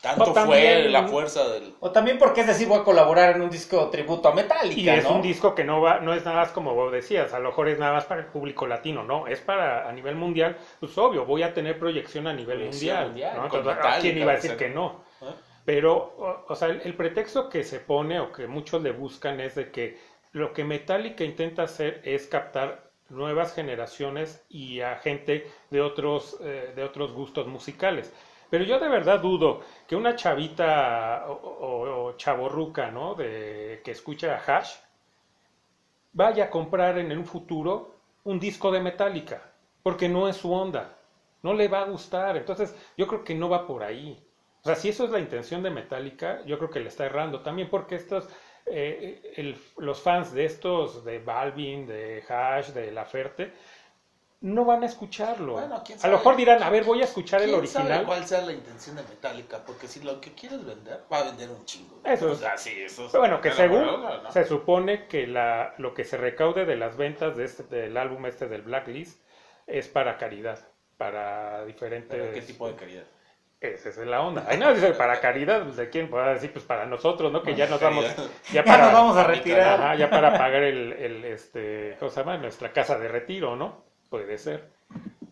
tanto 0.00 0.30
O 0.30 0.32
también- 0.32 0.82
fue 0.82 0.88
la 0.90 1.06
fuerza 1.08 1.48
del... 1.48 1.74
o 1.80 1.90
también 1.90 2.18
porque 2.18 2.40
es 2.42 2.46
decir, 2.46 2.66
voy 2.68 2.78
a 2.80 2.84
colaborar 2.84 3.36
en 3.36 3.42
un 3.42 3.50
disco 3.50 3.90
tributo 3.90 4.28
a 4.28 4.34
Metallica, 4.34 4.80
Y 4.80 4.88
es 4.88 5.04
¿no? 5.04 5.16
un 5.16 5.22
disco 5.22 5.54
que 5.54 5.64
no 5.64 5.80
va, 5.80 6.00
no 6.00 6.14
es 6.14 6.24
nada 6.24 6.38
más 6.38 6.50
como 6.52 6.74
vos 6.74 6.90
decías, 6.92 7.34
a 7.34 7.38
lo 7.38 7.50
mejor 7.50 7.68
es 7.68 7.78
nada 7.78 7.92
más 7.92 8.04
para 8.06 8.20
el 8.22 8.26
público 8.28 8.66
latino, 8.66 9.02
no, 9.04 9.26
es 9.26 9.40
para 9.40 9.88
a 9.88 9.92
nivel 9.92 10.14
mundial, 10.16 10.56
pues 10.80 10.96
obvio, 10.98 11.26
voy 11.26 11.42
a 11.42 11.52
tener 11.52 11.78
proyección 11.78 12.26
a 12.26 12.32
nivel 12.32 12.58
Proyección 12.58 12.96
mundial, 13.04 13.06
mundial, 13.06 13.36
¿no? 13.36 13.48
con 13.48 13.58
Entonces, 13.60 13.72
¿a 13.72 13.76
Metallica, 13.76 14.00
¿quién 14.00 14.18
iba 14.18 14.32
a 14.32 14.34
decir 14.36 14.50
o 14.52 14.58
sea, 14.58 14.68
que 14.68 14.74
no? 14.74 15.04
¿eh? 15.22 15.26
Pero, 15.64 15.94
o, 15.96 16.44
o 16.48 16.54
sea, 16.56 16.68
el, 16.68 16.80
el 16.84 16.94
pretexto 16.94 17.48
que 17.50 17.64
se 17.64 17.80
pone 17.80 18.18
o 18.20 18.32
que 18.32 18.46
muchos 18.46 18.82
le 18.82 18.92
buscan 18.92 19.40
es 19.40 19.54
de 19.54 19.70
que 19.70 19.98
lo 20.32 20.52
que 20.52 20.64
Metallica 20.64 21.24
intenta 21.24 21.64
hacer 21.64 22.00
es 22.04 22.26
captar 22.26 22.90
nuevas 23.10 23.54
generaciones 23.54 24.42
y 24.48 24.80
a 24.80 24.96
gente 24.96 25.46
de 25.70 25.80
otros, 25.80 26.38
eh, 26.42 26.72
de 26.74 26.84
otros 26.84 27.12
gustos 27.12 27.46
musicales. 27.48 28.12
Pero 28.50 28.64
yo 28.64 28.78
de 28.80 28.88
verdad 28.88 29.20
dudo 29.20 29.60
que 29.86 29.96
una 29.96 30.16
chavita 30.16 31.24
o, 31.28 31.32
o- 31.32 32.04
¿no? 32.90 33.14
De, 33.14 33.80
que 33.84 33.92
escucha 33.92 34.34
a 34.36 34.58
Hash, 34.58 34.72
vaya 36.12 36.44
a 36.44 36.50
comprar 36.50 36.98
en 36.98 37.16
un 37.16 37.24
futuro 37.24 37.96
un 38.24 38.38
disco 38.38 38.70
de 38.70 38.80
Metallica, 38.80 39.52
porque 39.82 40.08
no 40.08 40.28
es 40.28 40.36
su 40.36 40.52
onda, 40.52 40.96
no 41.42 41.54
le 41.54 41.68
va 41.68 41.80
a 41.82 41.84
gustar, 41.86 42.36
entonces 42.36 42.74
yo 42.96 43.06
creo 43.06 43.24
que 43.24 43.34
no 43.34 43.48
va 43.48 43.66
por 43.66 43.82
ahí. 43.82 44.22
O 44.62 44.64
sea, 44.64 44.74
si 44.76 44.90
eso 44.90 45.04
es 45.04 45.10
la 45.10 45.20
intención 45.20 45.62
de 45.62 45.70
Metallica, 45.70 46.44
yo 46.44 46.58
creo 46.58 46.70
que 46.70 46.80
le 46.80 46.88
está 46.88 47.06
errando, 47.06 47.40
también 47.40 47.70
porque 47.70 47.94
estos, 47.94 48.28
eh, 48.66 49.58
los 49.78 50.00
fans 50.02 50.32
de 50.34 50.44
estos, 50.44 51.02
de 51.04 51.18
Balvin, 51.18 51.86
de 51.86 52.22
Hash, 52.28 52.68
de 52.70 52.90
Laferte, 52.92 53.52
no 54.42 54.64
van 54.64 54.82
a 54.82 54.86
escucharlo. 54.86 55.52
Bueno, 55.54 55.82
quién 55.84 55.98
a 55.98 56.00
sabe. 56.00 56.12
lo 56.12 56.18
mejor 56.18 56.36
dirán, 56.36 56.62
a 56.62 56.70
ver, 56.70 56.84
voy 56.84 57.02
a 57.02 57.04
escuchar 57.04 57.42
el 57.42 57.50
¿Quién 57.50 57.66
sabe 57.66 57.84
original. 57.84 58.06
cuál 58.06 58.26
sea 58.26 58.40
la 58.40 58.52
intención 58.52 58.96
de 58.96 59.02
Metallica? 59.02 59.62
Porque 59.66 59.86
si 59.86 60.00
lo 60.00 60.20
que 60.20 60.32
quieres 60.32 60.64
vender, 60.64 61.04
va 61.12 61.18
a 61.18 61.22
vender 61.24 61.50
un 61.50 61.64
chingo. 61.66 62.00
Eso 62.04 62.32
es- 62.32 62.38
sea, 62.38 62.56
sí, 62.56 62.72
eso 62.80 63.04
es- 63.04 63.10
Pero 63.12 63.20
bueno, 63.20 63.40
que 63.42 63.52
según 63.52 63.84
no. 63.84 64.32
se 64.32 64.44
supone 64.46 65.06
que 65.08 65.26
la, 65.26 65.74
lo 65.78 65.92
que 65.92 66.04
se 66.04 66.16
recaude 66.16 66.64
de 66.64 66.76
las 66.76 66.96
ventas 66.96 67.36
de 67.36 67.44
este, 67.44 67.64
del 67.64 67.96
álbum 67.98 68.24
este 68.26 68.48
del 68.48 68.62
Blacklist 68.62 69.20
es 69.66 69.88
para 69.88 70.16
caridad, 70.16 70.58
para 70.96 71.64
diferentes... 71.66 72.08
Pero 72.18 72.32
¿qué 72.32 72.40
tipo 72.42 72.66
de 72.66 72.74
caridad? 72.76 73.04
Esa 73.60 73.90
es 73.90 73.98
la 73.98 74.22
onda. 74.22 74.46
Ahí 74.48 74.56
no 74.58 74.72
dice 74.72 74.92
para 74.94 75.20
caridad, 75.20 75.64
pues 75.64 75.76
de 75.76 75.90
quién 75.90 76.08
puede 76.08 76.32
decir, 76.32 76.50
pues 76.50 76.64
para 76.64 76.86
nosotros, 76.86 77.30
¿no? 77.30 77.42
Que 77.42 77.54
ya 77.54 77.66
nos 77.66 77.78
vamos, 77.78 78.06
ya 78.06 78.14
Ya 78.54 78.64
para, 78.64 78.84
nos 78.84 78.92
vamos 78.94 79.16
a 79.18 79.24
retirar. 79.24 79.80
Ajá, 79.82 79.94
ya 79.96 80.08
para 80.08 80.32
pagar 80.32 80.62
el, 80.62 80.94
el, 80.94 81.24
este, 81.26 81.94
¿cómo 81.98 82.10
se 82.10 82.20
llama? 82.20 82.38
Nuestra 82.38 82.72
casa 82.72 82.98
de 82.98 83.06
retiro, 83.08 83.54
¿no? 83.56 83.89
Puede 84.10 84.36
ser. 84.38 84.68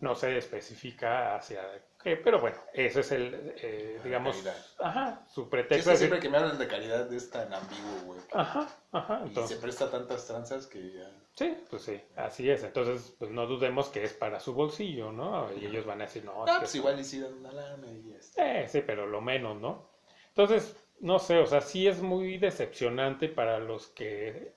No 0.01 0.15
se 0.15 0.37
especifica 0.37 1.35
hacia 1.35 1.61
qué, 2.01 2.15
pero 2.15 2.39
bueno, 2.39 2.57
eso 2.73 3.01
es 3.01 3.11
el, 3.11 3.53
eh, 3.57 3.99
digamos, 4.01 4.37
Caridad. 4.37 4.65
ajá, 4.79 5.25
su 5.27 5.41
Sí, 5.41 5.45
es 5.45 5.49
pretexto. 5.49 5.75
es 5.75 5.85
decir, 5.85 5.97
siempre 5.97 6.19
que 6.21 6.29
me 6.29 6.37
hablan 6.37 6.57
de 6.57 6.67
caridad 6.69 7.11
es 7.13 7.29
tan 7.29 7.53
ambiguo, 7.53 7.99
güey. 8.05 8.19
Ajá, 8.31 8.69
ajá, 8.93 9.21
Y 9.25 9.27
entonces, 9.27 9.57
se 9.57 9.61
presta 9.61 9.91
tantas 9.91 10.25
tranzas 10.25 10.65
que 10.67 10.93
ya... 10.93 11.11
sí, 11.35 11.57
pues 11.69 11.81
sí, 11.81 12.01
así 12.15 12.49
es. 12.49 12.63
Entonces, 12.63 13.13
pues 13.19 13.29
no 13.31 13.45
dudemos 13.45 13.89
que 13.89 14.05
es 14.05 14.13
para 14.13 14.39
su 14.39 14.53
bolsillo, 14.53 15.11
¿no? 15.11 15.51
Y 15.59 15.65
ellos 15.65 15.85
van 15.85 15.99
a 16.01 16.05
decir, 16.05 16.23
no, 16.23 16.45
es 16.45 16.53
que 16.53 16.57
pues 16.59 16.69
es- 16.69 16.75
igual 16.75 16.97
y 16.97 17.03
sí 17.03 17.19
dan 17.19 17.33
una 17.33 17.51
lana 17.51 17.87
y 17.91 18.11
ya 18.11 18.15
está. 18.17 18.61
Eh, 18.61 18.67
sí, 18.69 18.81
pero 18.87 19.05
lo 19.05 19.19
menos, 19.19 19.59
¿no? 19.59 19.89
Entonces, 20.29 20.77
no 21.01 21.19
sé, 21.19 21.37
o 21.39 21.45
sea, 21.45 21.59
sí 21.59 21.85
es 21.89 22.01
muy 22.01 22.37
decepcionante 22.37 23.27
para 23.27 23.59
los 23.59 23.87
que 23.87 24.53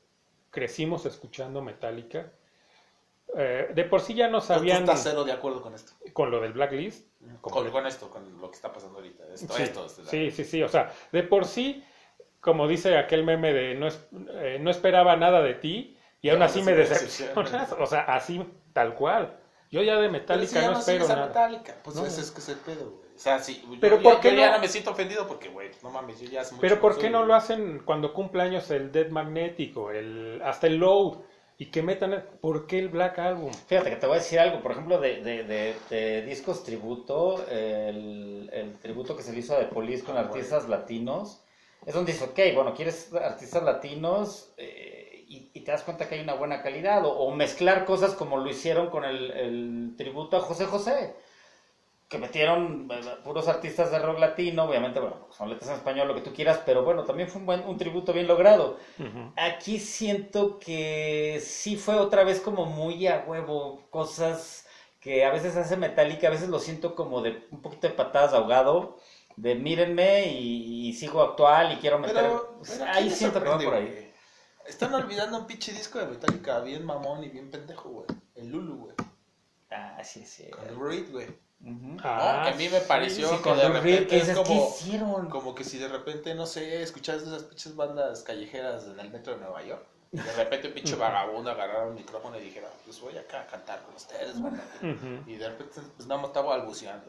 crecimos 0.50 1.04
escuchando 1.06 1.60
Metallica. 1.62 2.32
Eh, 3.34 3.70
de 3.74 3.84
por 3.84 4.00
sí 4.02 4.14
ya 4.14 4.28
no 4.28 4.40
¿Tú 4.40 4.46
sabían 4.48 4.80
estás 4.80 5.02
cero 5.04 5.24
de 5.24 5.32
acuerdo 5.32 5.62
con 5.62 5.74
esto? 5.74 5.92
con 6.12 6.30
lo 6.30 6.40
del 6.40 6.52
Blacklist. 6.52 7.06
Con, 7.40 7.70
con 7.70 7.86
esto, 7.86 8.10
con 8.10 8.40
lo 8.40 8.50
que 8.50 8.56
está 8.56 8.72
pasando 8.72 8.98
ahorita. 8.98 9.24
Esto, 9.32 9.54
Sí, 9.54 9.62
esto, 9.62 9.86
esto, 9.86 10.04
sí, 10.04 10.30
sí, 10.30 10.44
sí, 10.44 10.62
o 10.62 10.68
sea, 10.68 10.92
de 11.12 11.22
por 11.22 11.46
sí, 11.46 11.82
como 12.40 12.68
dice 12.68 12.98
aquel 12.98 13.24
meme 13.24 13.52
de 13.54 13.74
no, 13.74 13.86
es- 13.86 14.06
eh, 14.34 14.58
no 14.60 14.70
esperaba 14.70 15.16
nada 15.16 15.40
de 15.42 15.54
ti 15.54 15.96
y 16.20 16.28
aún 16.28 16.40
Ya, 16.40 16.44
así 16.46 16.58
sí 16.60 16.64
me 16.66 16.74
decepcionas, 16.74 17.72
o 17.78 17.86
sea, 17.86 18.02
así, 18.02 18.44
tal 18.74 18.94
cual. 18.94 19.38
Yo 19.70 19.82
ya 19.82 19.96
de 19.98 20.10
Metallica 20.10 20.48
si 20.50 20.54
ya 20.56 20.66
no 20.66 20.72
no 20.72 20.78
espero 20.80 21.08
nada. 21.08 21.26
Metallica, 21.28 21.74
pues 21.82 21.96
No. 21.96 22.04
ese 22.04 22.20
es 22.20 22.30
que 22.30 22.40
es 22.40 22.48
el 22.50 22.58
pedo, 22.58 22.90
güey. 22.90 23.02
O 23.14 23.18
sea, 23.18 23.38
sí, 23.38 23.62
yo, 23.66 23.76
Pero 23.80 23.96
ya- 23.96 24.02
¿por 24.02 24.20
qué 24.20 24.30
yo 24.32 24.36
ya 24.36 24.46
no? 24.48 24.56
no 24.56 24.58
me 24.60 24.68
siento 24.68 24.90
ofendido 24.90 25.26
porque, 25.26 25.48
güey, 25.48 25.70
no 25.82 25.90
mames, 25.90 26.20
yo 26.20 26.28
ya 26.28 26.42
hace 26.42 26.50
mucho 26.54 26.60
Pero 26.60 26.80
¿por 26.80 26.98
qué 26.98 27.08
no 27.08 27.24
lo 27.24 27.34
hacen 27.34 27.80
cuando 27.84 28.12
cumple 28.12 28.42
años 28.42 28.70
el 28.70 28.92
Dead 28.92 29.08
Magnético, 29.08 29.90
el, 29.90 30.42
hasta 30.44 30.66
el 30.66 30.76
Load, 30.76 31.18
y 31.62 31.66
que 31.66 31.80
metan, 31.80 32.12
el- 32.12 32.22
¿por 32.22 32.66
qué 32.66 32.80
el 32.80 32.88
Black 32.88 33.20
Album? 33.20 33.52
Fíjate 33.66 33.90
que 33.90 33.96
te 33.96 34.06
voy 34.08 34.16
a 34.16 34.18
decir 34.18 34.40
algo, 34.40 34.60
por 34.60 34.72
ejemplo, 34.72 34.98
de, 34.98 35.22
de, 35.22 35.44
de- 35.44 35.74
de 35.90 36.22
discos 36.22 36.64
tributo, 36.64 37.44
el, 37.48 38.50
el 38.52 38.72
tributo 38.80 39.16
que 39.16 39.22
se 39.22 39.32
le 39.32 39.38
hizo 39.38 39.54
a 39.54 39.60
The 39.60 39.66
Police 39.66 40.02
con 40.02 40.16
Ah, 40.16 40.20
artistas 40.22 40.68
latinos, 40.68 41.38
es 41.86 41.94
donde 41.94 42.10
dices, 42.12 42.28
ok, 42.28 42.38
bueno, 42.54 42.74
quieres 42.74 43.12
artistas 43.14 43.62
latinos 43.62 44.52
eh, 44.56 45.24
y, 45.28 45.50
y 45.54 45.60
te 45.60 45.70
das 45.70 45.84
cuenta 45.84 46.08
que 46.08 46.16
hay 46.16 46.20
una 46.20 46.34
buena 46.34 46.62
calidad, 46.62 47.04
o, 47.06 47.10
o 47.12 47.30
mezclar 47.30 47.84
cosas 47.84 48.14
como 48.14 48.38
lo 48.38 48.48
hicieron 48.50 48.88
con 48.90 49.04
el, 49.04 49.30
el 49.30 49.94
tributo 49.96 50.36
a 50.36 50.40
José 50.40 50.66
José, 50.66 51.14
que 52.12 52.18
metieron 52.18 52.88
eh, 52.92 53.00
puros 53.24 53.48
artistas 53.48 53.90
de 53.90 53.98
rock 53.98 54.18
latino, 54.18 54.64
obviamente, 54.64 55.00
bueno, 55.00 55.28
son 55.30 55.48
letras 55.48 55.70
en 55.70 55.76
español, 55.76 56.08
lo 56.08 56.14
que 56.14 56.20
tú 56.20 56.34
quieras, 56.34 56.60
pero 56.66 56.84
bueno, 56.84 57.04
también 57.04 57.26
fue 57.26 57.40
un, 57.40 57.46
buen, 57.46 57.60
un 57.66 57.78
tributo 57.78 58.12
bien 58.12 58.26
logrado. 58.26 58.76
Aquí 59.34 59.78
siento 59.80 60.58
que 60.58 61.40
sí 61.42 61.76
fue 61.76 61.94
otra 61.94 62.22
vez 62.22 62.38
como 62.40 62.66
muy 62.66 63.06
a 63.06 63.24
huevo, 63.26 63.80
cosas 63.88 64.66
que 65.00 65.24
a 65.24 65.32
veces 65.32 65.56
hace 65.56 65.78
Metallica, 65.78 66.28
a 66.28 66.30
veces 66.30 66.50
lo 66.50 66.58
siento 66.58 66.94
como 66.94 67.22
de 67.22 67.48
un 67.50 67.62
poquito 67.62 67.88
de 67.88 67.94
patadas 67.94 68.32
de 68.32 68.36
ahogado, 68.36 68.98
de 69.36 69.54
mírenme 69.54 70.26
y, 70.26 70.88
y 70.88 70.92
sigo 70.92 71.22
actual 71.22 71.72
y 71.72 71.76
quiero 71.76 71.98
meter... 71.98 72.16
Pero, 72.16 72.60
pero 72.62 72.84
¿a 72.84 72.92
ahí 72.92 73.08
siento 73.08 73.42
que 73.42 73.48
por 73.48 73.74
ahí. 73.74 73.86
güey? 73.86 74.12
Están 74.66 74.92
olvidando 74.92 75.38
un 75.38 75.46
pinche 75.46 75.72
disco 75.72 75.98
de 75.98 76.08
Metallica 76.08 76.60
bien 76.60 76.84
mamón 76.84 77.24
y 77.24 77.30
bien 77.30 77.50
pendejo, 77.50 77.88
güey. 77.88 78.06
El 78.34 78.50
Lulu, 78.50 78.76
güey. 78.76 78.96
Ah, 79.70 80.04
sí, 80.04 80.26
sí. 80.26 80.50
Con 80.50 80.68
el 80.68 80.78
Reed, 80.78 81.10
güey. 81.10 81.26
Ujú. 81.64 81.96
Ah, 82.02 82.38
No, 82.38 82.44
que 82.44 82.50
a 82.50 82.56
mí 82.56 82.68
me 82.68 82.80
pareció 82.80 83.28
Sí, 83.28 83.36
que 83.42 83.54
de 83.54 83.68
repente 83.68 84.16
es 84.16 84.26
dices, 84.26 84.38
¿qué 84.44 84.98
como, 84.98 85.28
como 85.30 85.54
que 85.54 85.64
si 85.64 85.78
de 85.78 85.88
repente, 85.88 86.34
no 86.34 86.46
sé, 86.46 86.82
escuchas 86.82 87.22
esas 87.22 87.44
pinches 87.44 87.76
bandas 87.76 88.22
callejeras 88.22 88.86
en 88.86 88.98
el 88.98 89.10
metro 89.10 89.34
de 89.34 89.40
Nueva 89.40 89.62
York. 89.62 89.86
Y 90.14 90.18
de 90.18 90.32
repente 90.34 90.68
un 90.68 90.74
pinche 90.74 90.94
vagabundo 90.94 91.50
agarrara 91.50 91.86
un 91.86 91.94
micrófono 91.94 92.36
y 92.38 92.42
dijera, 92.42 92.68
pues 92.84 93.00
voy 93.00 93.16
acá 93.16 93.40
a 93.40 93.46
cantar 93.46 93.80
con 93.82 93.94
ustedes, 93.94 94.42
banda. 94.42 94.62
Y 95.26 95.36
de 95.36 95.48
repente, 95.48 95.80
pues 95.96 96.06
nada 96.06 96.20
más 96.20 96.28
estaba 96.28 96.56
balbuceando. 96.58 97.06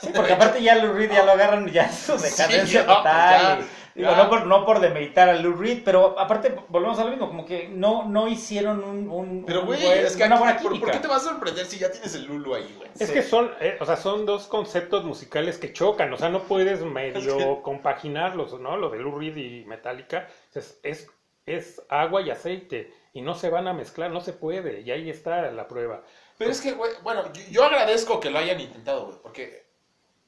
Sí, 0.00 0.08
porque 0.14 0.32
aparte 0.32 0.62
ya 0.62 0.74
Lou 0.76 0.94
Reed 0.94 1.12
ya 1.12 1.22
lo 1.24 1.32
agarran 1.32 1.68
ya 1.70 1.92
su 1.92 2.12
decadencia 2.16 2.64
Sí, 2.66 2.72
ya, 2.72 2.86
total. 2.86 3.58
ya, 3.58 3.60
y- 3.60 3.98
digo, 4.00 4.10
ya. 4.10 4.16
no 4.16 4.30
por, 4.30 4.46
no 4.46 4.64
por 4.64 4.80
demeritar 4.80 5.28
a 5.28 5.34
Lou 5.34 5.52
Reed, 5.52 5.82
pero 5.84 6.18
aparte 6.18 6.56
volvemos 6.70 6.98
a 6.98 7.04
lo 7.04 7.10
mismo, 7.10 7.28
como 7.28 7.44
que 7.44 7.68
no, 7.68 8.04
no 8.08 8.26
hicieron 8.26 8.82
un, 8.82 9.10
un- 9.10 9.44
Pero, 9.46 9.66
güey, 9.66 9.86
es 9.86 10.16
que 10.16 10.24
una 10.24 10.36
aquí, 10.36 10.64
buena 10.64 10.80
¿por, 10.80 10.90
qué 10.92 10.98
te 11.00 11.06
vas 11.08 11.26
a 11.26 11.28
sorprender 11.28 11.66
si 11.66 11.78
ya 11.78 11.90
tienes 11.90 12.14
el 12.14 12.24
Lulu 12.24 12.54
ahí, 12.54 12.74
güey? 12.78 12.88
Es 12.98 13.08
Sí. 13.08 13.12
que 13.12 13.22
son, 13.22 13.50
eh, 13.60 13.76
o 13.80 13.84
sea, 13.84 13.96
son 13.98 14.24
dos 14.24 14.46
conceptos 14.46 15.04
musicales 15.04 15.58
que 15.58 15.74
chocan, 15.74 16.10
o 16.10 16.16
sea, 16.16 16.30
no 16.30 16.44
puedes 16.44 16.80
medio 16.80 17.60
compaginarlos, 17.60 18.58
¿no? 18.60 18.78
Lo 18.78 18.88
de 18.88 18.98
Lou 18.98 19.18
Reed 19.18 19.36
y 19.36 19.64
Metallica 19.66 20.26
es, 20.54 20.78
es, 20.82 21.06
es 21.46 21.82
agua 21.88 22.22
y 22.22 22.30
aceite 22.30 22.92
y 23.12 23.20
no 23.22 23.34
se 23.34 23.50
van 23.50 23.68
a 23.68 23.72
mezclar, 23.72 24.10
no 24.10 24.20
se 24.20 24.32
puede, 24.32 24.80
y 24.80 24.90
ahí 24.90 25.10
está 25.10 25.50
la 25.52 25.68
prueba. 25.68 26.02
Pero 26.38 26.50
es 26.50 26.60
que, 26.60 26.72
güey, 26.72 26.90
bueno, 27.02 27.32
yo, 27.32 27.42
yo 27.50 27.64
agradezco 27.64 28.18
que 28.20 28.30
lo 28.30 28.38
hayan 28.38 28.60
intentado, 28.60 29.06
güey, 29.06 29.18
porque 29.22 29.66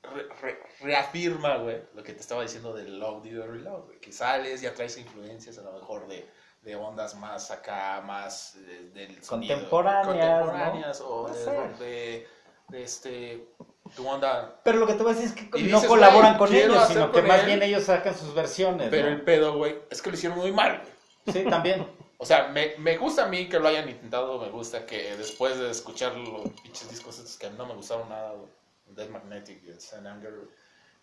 re- 0.03 0.29
re- 0.41 0.61
reafirma, 0.81 1.57
güey, 1.57 1.83
lo 1.95 2.03
que 2.03 2.13
te 2.13 2.21
estaba 2.21 2.43
diciendo 2.43 2.73
del 2.75 2.99
Love, 3.01 3.27
or 3.41 3.51
Reload, 3.51 3.85
güey, 3.87 3.99
que 3.99 4.13
sales, 4.13 4.61
ya 4.61 4.73
traes 4.73 4.99
influencias 4.99 5.59
a 5.59 5.63
lo 5.63 5.73
mejor 5.73 6.07
de, 6.07 6.29
de 6.63 6.77
ondas 6.77 7.17
más 7.17 7.51
acá, 7.51 8.01
más 8.05 8.57
eh, 8.57 8.91
del 8.95 9.23
sonido. 9.25 9.55
Contemporáneas, 9.55 10.41
Contemporáneas, 10.43 11.01
o 11.01 11.29
de, 11.29 11.85
de, 11.85 12.29
de 12.69 12.83
este, 12.85 13.49
tu 13.97 14.07
onda... 14.07 14.61
Pero 14.63 14.79
lo 14.79 14.87
que 14.87 14.95
te 14.95 15.03
voy 15.03 15.13
a 15.13 15.15
decir 15.17 15.31
es 15.37 15.51
que 15.51 15.59
Y 15.59 15.65
no 15.65 15.83
colaboran 15.85 16.39
con 16.39 16.55
ellos, 16.55 16.87
sino 16.87 17.11
que 17.11 17.23
más 17.23 17.41
él. 17.41 17.47
bien 17.47 17.63
ellos 17.65 17.83
sacan 17.85 18.15
sus 18.17 18.33
versiones. 18.33 18.89
Pero 18.91 19.09
¿no? 19.11 19.17
el 19.17 19.23
pedo, 19.23 19.57
güey, 19.57 19.77
es 19.91 20.01
que 20.03 20.11
lo 20.11 20.17
hicieron 20.17 20.39
muy 20.39 20.53
mal, 20.53 20.81
güey. 20.83 20.96
Sí, 21.33 21.45
también. 21.49 21.87
O 22.19 22.25
sea, 22.25 22.49
me, 22.49 22.77
me 22.79 22.97
gusta 22.97 23.25
a 23.25 23.29
mí 23.29 23.49
que 23.49 23.59
lo 23.59 23.69
hayan 23.69 23.89
intentado, 23.89 24.39
me 24.41 24.49
gusta 24.49 24.87
que 24.87 25.17
después 25.17 25.59
de 25.59 25.71
escuchar 25.71 26.17
los 26.17 26.49
pinches 26.63 26.89
discos 26.91 27.19
estos 27.19 27.37
que 27.37 27.51
no 27.51 27.67
me 27.67 27.75
gustaron 27.75 28.09
nada, 28.09 28.33
Dead 28.87 29.09
Magnetic 29.09 29.63
y 29.65 29.81
Sun 29.81 30.07
Anger, 30.07 30.33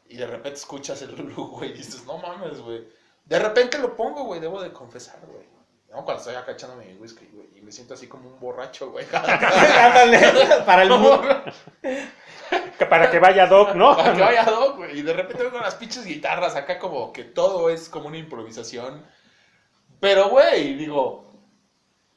y 0.08 0.18
de 0.18 0.28
repente 0.28 0.58
escuchas 0.60 1.02
el 1.02 1.16
Lulu, 1.16 1.48
güey, 1.48 1.72
y 1.72 1.74
dices, 1.74 2.06
no 2.06 2.18
mames, 2.18 2.62
güey. 2.62 2.88
De 3.26 3.40
repente 3.40 3.78
lo 3.78 3.96
pongo, 3.96 4.26
güey, 4.26 4.42
debo 4.42 4.62
de 4.62 4.72
confesar, 4.72 5.20
güey. 5.28 5.46
¿No? 5.92 6.04
Cuando 6.04 6.22
estoy 6.22 6.36
acá 6.36 6.54
echando 6.54 6.76
mi 6.76 6.94
whisky, 6.96 7.30
güey, 7.32 7.48
y 7.56 7.62
me 7.62 7.72
siento 7.72 7.94
así 7.94 8.08
como 8.08 8.28
un 8.28 8.40
borracho, 8.40 8.92
güey. 8.92 9.06
Ándale, 9.14 10.20
para 10.66 10.84
el. 10.84 10.92
Que 12.78 12.86
Para 12.86 13.10
que 13.10 13.20
vaya 13.20 13.48
Doc, 13.48 13.74
¿no? 13.74 13.96
Para 13.96 14.14
que 14.14 14.22
vaya 14.22 14.44
Doc, 14.44 14.78
güey. 14.78 15.00
Y 15.00 15.02
de 15.02 15.14
repente 15.14 15.44
vengo 15.44 15.60
las 15.60 15.76
pinches 15.76 16.06
guitarras 16.06 16.56
acá 16.56 16.78
como 16.78 17.12
que 17.14 17.24
todo 17.24 17.70
es 17.70 17.90
como 17.90 18.08
una 18.08 18.18
improvisación. 18.18 19.04
Pero, 20.04 20.28
güey, 20.28 20.74
digo, 20.74 21.32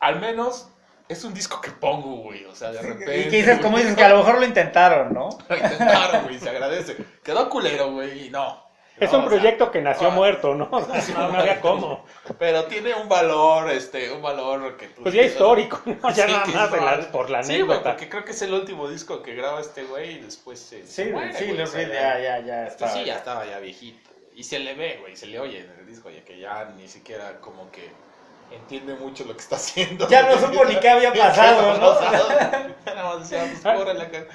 al 0.01 0.19
menos 0.21 0.69
es 1.09 1.23
un 1.23 1.33
disco 1.33 1.61
que 1.61 1.71
pongo, 1.71 2.17
güey. 2.17 2.45
O 2.47 2.55
sea, 2.55 2.73
de 2.73 2.83
repente. 2.83 3.17
Y 3.21 3.25
que 3.29 3.37
dices, 3.37 3.61
como 3.61 3.79
dices, 3.79 3.95
que 3.95 4.03
a 4.03 4.09
lo 4.09 4.17
mejor 4.19 4.41
lo 4.41 4.45
intentaron, 4.45 5.15
¿no? 5.15 5.29
Lo 5.49 5.57
intentaron, 5.57 6.25
güey, 6.25 6.37
se 6.41 6.49
agradece. 6.51 6.97
Quedó 7.23 7.49
culero, 7.49 7.93
güey, 7.93 8.27
y 8.27 8.31
no. 8.31 8.67
Es 8.99 9.13
No, 9.13 9.19
un 9.19 9.25
o 9.27 9.29
sea, 9.29 9.39
proyecto 9.39 9.71
que 9.71 9.81
nació 9.83 10.09
ah. 10.09 10.11
muerto, 10.11 10.55
¿no? 10.57 10.69
O 10.73 11.01
sea, 11.01 11.15
no, 11.15 11.29
no 11.31 11.39
había 11.39 11.61
cómo. 11.61 12.05
Pero 12.41 12.65
tiene 12.65 12.93
un 12.95 13.09
valor, 13.09 13.71
este, 13.71 14.11
un 14.11 14.21
valor 14.21 14.77
que 14.77 14.89
tú... 14.89 15.03
Pues 15.03 15.15
ya 15.15 15.23
histórico, 15.23 15.81
¿no? 15.85 16.11
Ya 16.11 16.27
Sí, 16.27 16.33
nada 16.33 16.47
más 16.47 16.73
de 16.73 16.81
la- 16.81 16.95
es- 16.95 17.07
por 17.07 17.31
la 17.31 17.45
Sí, 17.45 17.53
güey, 17.53 17.63
anécdota. 17.63 17.91
porque 17.91 18.09
creo 18.09 18.25
que 18.25 18.33
es 18.33 18.43
el 18.43 18.53
último 18.53 18.89
disco 18.89 19.23
que 19.23 19.35
graba 19.37 19.61
este 19.61 19.85
güey 19.85 20.17
y 20.17 20.19
después 20.23 20.59
se... 20.59 20.85
Sí, 20.87 20.93
se 20.93 21.13
muere, 21.13 21.33
sí, 21.35 21.45
güey, 21.45 21.57
Lou 21.59 21.65
o 21.65 21.67
sea, 21.69 21.83
ya, 21.87 22.19
ya, 22.19 22.41
ya 22.41 22.67
Este 22.67 22.85
está. 22.85 22.99
sí, 22.99 23.05
ya 23.05 23.17
estaba 23.17 23.45
ya 23.47 23.61
viejito. 23.61 24.11
Y 24.37 24.45
se 24.45 24.61
le 24.61 24.75
ve, 24.77 24.99
güey, 25.01 25.17
se 25.17 25.27
le 25.27 25.41
oye 25.41 25.61
en 25.61 25.71
el 25.81 25.87
disco, 25.87 26.11
ya 26.11 26.25
que 26.25 26.39
ya 26.39 26.67
ni 26.77 26.89
siquiera 26.89 27.41
como 27.41 27.73
que 27.73 27.97
entiende 28.51 28.95
mucho 28.97 29.25
lo 29.25 29.35
que 29.35 29.41
está 29.43 29.57
haciendo. 29.57 30.09
Ya 30.09 30.23
no 30.29 30.39
supo 30.39 30.65
ni 30.65 30.79
qué 30.79 30.91
había 30.91 31.15
pasado, 31.19 31.79
¿no? 31.79 31.95
pues, 33.63 34.01
acá. 34.01 34.27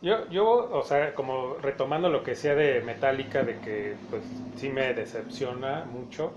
Yo, 0.00 0.28
yo, 0.30 0.46
o 0.72 0.82
sea, 0.84 1.14
como 1.14 1.58
retomando 1.58 2.08
lo 2.10 2.22
que 2.24 2.32
decía 2.32 2.54
de 2.56 2.80
Metallica, 2.82 3.44
de 3.44 3.60
que 3.60 3.98
pues 4.10 4.24
sí 4.56 4.68
me 4.70 4.92
decepciona 4.94 5.84
mucho. 5.84 6.36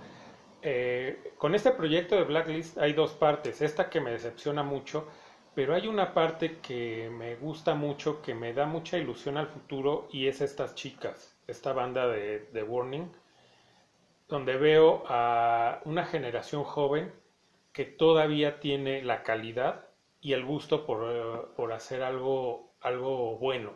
eh, 0.64 1.34
con 1.38 1.56
este 1.56 1.72
proyecto 1.72 2.16
de 2.18 2.24
Blacklist 2.26 2.78
hay 2.80 2.94
dos 2.94 3.14
partes. 3.14 3.62
Esta 3.62 3.90
que 3.90 4.02
me 4.02 4.12
decepciona 4.12 4.64
mucho, 4.64 5.08
pero 5.56 5.76
hay 5.76 5.88
una 5.88 6.14
parte 6.14 6.60
que 6.62 7.10
me 7.12 7.36
gusta 7.38 7.76
mucho, 7.76 8.22
que 8.22 8.36
me 8.36 8.54
da 8.54 8.66
mucha 8.68 8.98
ilusión 8.98 9.38
al 9.38 9.48
futuro, 9.50 10.08
y 10.12 10.28
es 10.28 10.42
estas 10.42 10.76
chicas, 10.76 11.35
esta 11.48 11.74
banda 11.74 12.08
de, 12.08 12.40
de 12.54 12.64
Warning, 12.64 13.12
donde 14.28 14.58
veo 14.58 15.04
a 15.08 15.82
una 15.86 16.06
generación 16.06 16.64
joven 16.64 17.14
que 17.74 17.86
todavía 17.86 18.60
tiene 18.60 19.04
la 19.04 19.24
calidad 19.24 19.86
y 20.22 20.34
el 20.34 20.46
gusto 20.46 20.86
por, 20.86 21.12
eh, 21.12 21.42
por 21.56 21.74
hacer 21.74 22.02
algo, 22.04 22.74
algo 22.82 23.38
bueno. 23.38 23.74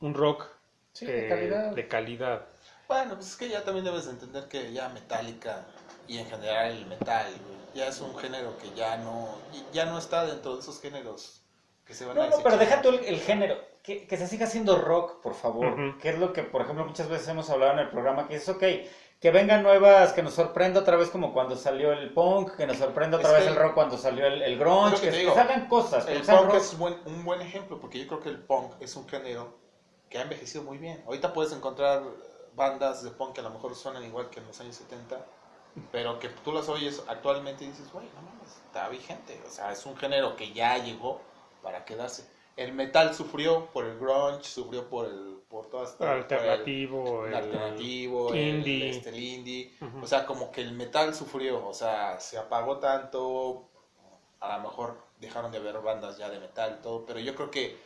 Un 0.00 0.14
rock 0.14 0.46
Sí, 0.92 1.06
de 1.06 1.24
eh, 1.24 1.24
calidad. 1.24 1.74
de 1.74 1.88
calidad. 1.88 2.48
Bueno, 2.88 3.14
pues 3.16 3.28
es 3.28 3.36
que 3.36 3.48
ya 3.48 3.64
también 3.64 3.84
debes 3.84 4.06
entender 4.08 4.48
que 4.48 4.72
ya 4.72 4.88
Metallica 4.88 5.66
y 6.06 6.18
en 6.18 6.26
general 6.26 6.72
el 6.72 6.86
metal, 6.86 7.26
ya 7.74 7.86
es 7.88 8.00
un 8.00 8.16
género 8.18 8.56
que 8.58 8.70
ya 8.74 8.96
no, 8.96 9.28
ya 9.72 9.84
no 9.86 9.98
está 9.98 10.24
dentro 10.26 10.54
de 10.54 10.60
esos 10.62 10.80
géneros 10.80 11.42
que 11.84 11.94
se 11.94 12.04
van 12.06 12.18
No, 12.18 12.22
a 12.22 12.28
no, 12.28 12.42
pero 12.42 12.58
deja 12.58 12.82
tú 12.82 12.90
el, 12.90 13.04
el 13.06 13.20
género. 13.20 13.56
Que, 13.82 14.06
que 14.06 14.16
se 14.16 14.26
siga 14.26 14.46
haciendo 14.46 14.76
rock, 14.76 15.20
por 15.22 15.34
favor. 15.34 15.66
Ujú. 15.68 15.98
Que 15.98 16.10
es 16.10 16.18
lo 16.18 16.32
que, 16.32 16.42
por 16.42 16.62
ejemplo, 16.62 16.84
muchas 16.84 17.08
veces 17.08 17.28
hemos 17.28 17.48
hablado 17.50 17.72
en 17.72 17.78
el 17.80 17.88
programa, 17.90 18.28
que 18.28 18.36
es 18.36 18.48
ok. 18.48 18.62
Que 19.20 19.30
vengan 19.32 19.62
nuevas, 19.64 20.12
que 20.12 20.22
nos 20.22 20.34
sorprenda 20.34 20.80
otra 20.80 20.96
vez 20.96 21.08
como 21.10 21.32
cuando 21.32 21.56
salió 21.56 21.92
el 21.92 22.12
punk, 22.12 22.54
que 22.56 22.66
nos 22.66 22.76
sorprenda 22.76 23.16
otra 23.16 23.30
Es 23.30 23.34
vez 23.36 23.44
que- 23.44 23.50
el 23.50 23.56
rock 23.56 23.74
cuando 23.74 23.98
salió 23.98 24.26
el, 24.26 24.42
el 24.42 24.58
grunge, 24.58 25.00
que 25.00 25.10
que, 25.10 25.16
digo. 25.18 25.34
salgan 25.34 25.66
cosas. 25.68 26.06
El 26.06 26.22
punk 26.22 26.42
rock. 26.46 26.54
es 26.54 26.78
buen- 26.78 27.00
un 27.06 27.24
buen 27.24 27.40
ejemplo, 27.40 27.80
porque 27.80 27.98
yo 27.98 28.06
creo 28.06 28.20
que 28.20 28.28
el 28.28 28.38
punk 28.38 28.74
es 28.80 28.94
un 28.94 29.08
género 29.08 29.56
que 30.08 30.18
ha 30.18 30.22
envejecido 30.22 30.62
muy 30.64 30.78
bien. 30.78 31.02
Ahorita 31.06 31.32
puedes 31.32 31.52
encontrar 31.52 32.02
bandas 32.54 33.02
de 33.02 33.10
punk 33.10 33.34
que 33.34 33.40
a 33.40 33.44
lo 33.44 33.50
mejor 33.50 33.74
suenan 33.74 34.04
igual 34.04 34.30
que 34.30 34.38
en 34.40 34.46
los 34.46 34.60
años 34.60 34.76
70, 34.76 35.24
pero 35.90 36.18
que 36.20 36.28
tú 36.28 36.52
las 36.52 36.68
oyes 36.68 37.02
actualmente 37.08 37.64
y 37.64 37.68
dices, 37.68 37.90
güey, 37.92 38.06
no 38.14 38.22
mames, 38.22 38.50
está 38.66 38.88
vigente. 38.88 39.40
O 39.46 39.50
sea, 39.50 39.72
es 39.72 39.84
un 39.86 39.96
género 39.96 40.36
que 40.36 40.52
ya 40.52 40.78
llegó 40.78 41.20
para 41.62 41.84
quedarse. 41.84 42.24
El 42.58 42.72
metal 42.72 43.14
sufrió 43.14 43.66
por 43.72 43.84
el 43.84 43.98
grunge, 43.98 44.44
sufrió 44.44 44.88
por 44.88 45.06
el 45.06 45.38
por 45.48 45.70
todas 45.70 45.96
el- 46.00 46.06
Alternativo, 46.08 47.24
el 47.24 47.30
el 47.32 47.34
alternativo, 47.36 48.34
el, 48.34 48.56
indie. 48.58 48.90
este, 48.90 49.08
el 49.08 49.18
indie. 49.18 49.72
O 50.02 50.06
sea, 50.06 50.26
como 50.26 50.52
que 50.52 50.60
el 50.60 50.72
metal 50.72 51.14
sufrió, 51.14 51.66
o 51.66 51.72
sea, 51.72 52.20
se 52.20 52.36
apagó 52.36 52.76
tanto, 52.78 53.70
a 54.40 54.58
lo 54.58 54.64
mejor 54.64 54.98
dejaron 55.18 55.50
de 55.50 55.56
haber 55.58 55.78
bandas 55.80 56.18
ya 56.18 56.28
de 56.28 56.38
metal 56.38 56.76
y 56.78 56.82
todo, 56.82 57.06
pero 57.06 57.18
yo 57.18 57.34
creo 57.34 57.50
que 57.50 57.78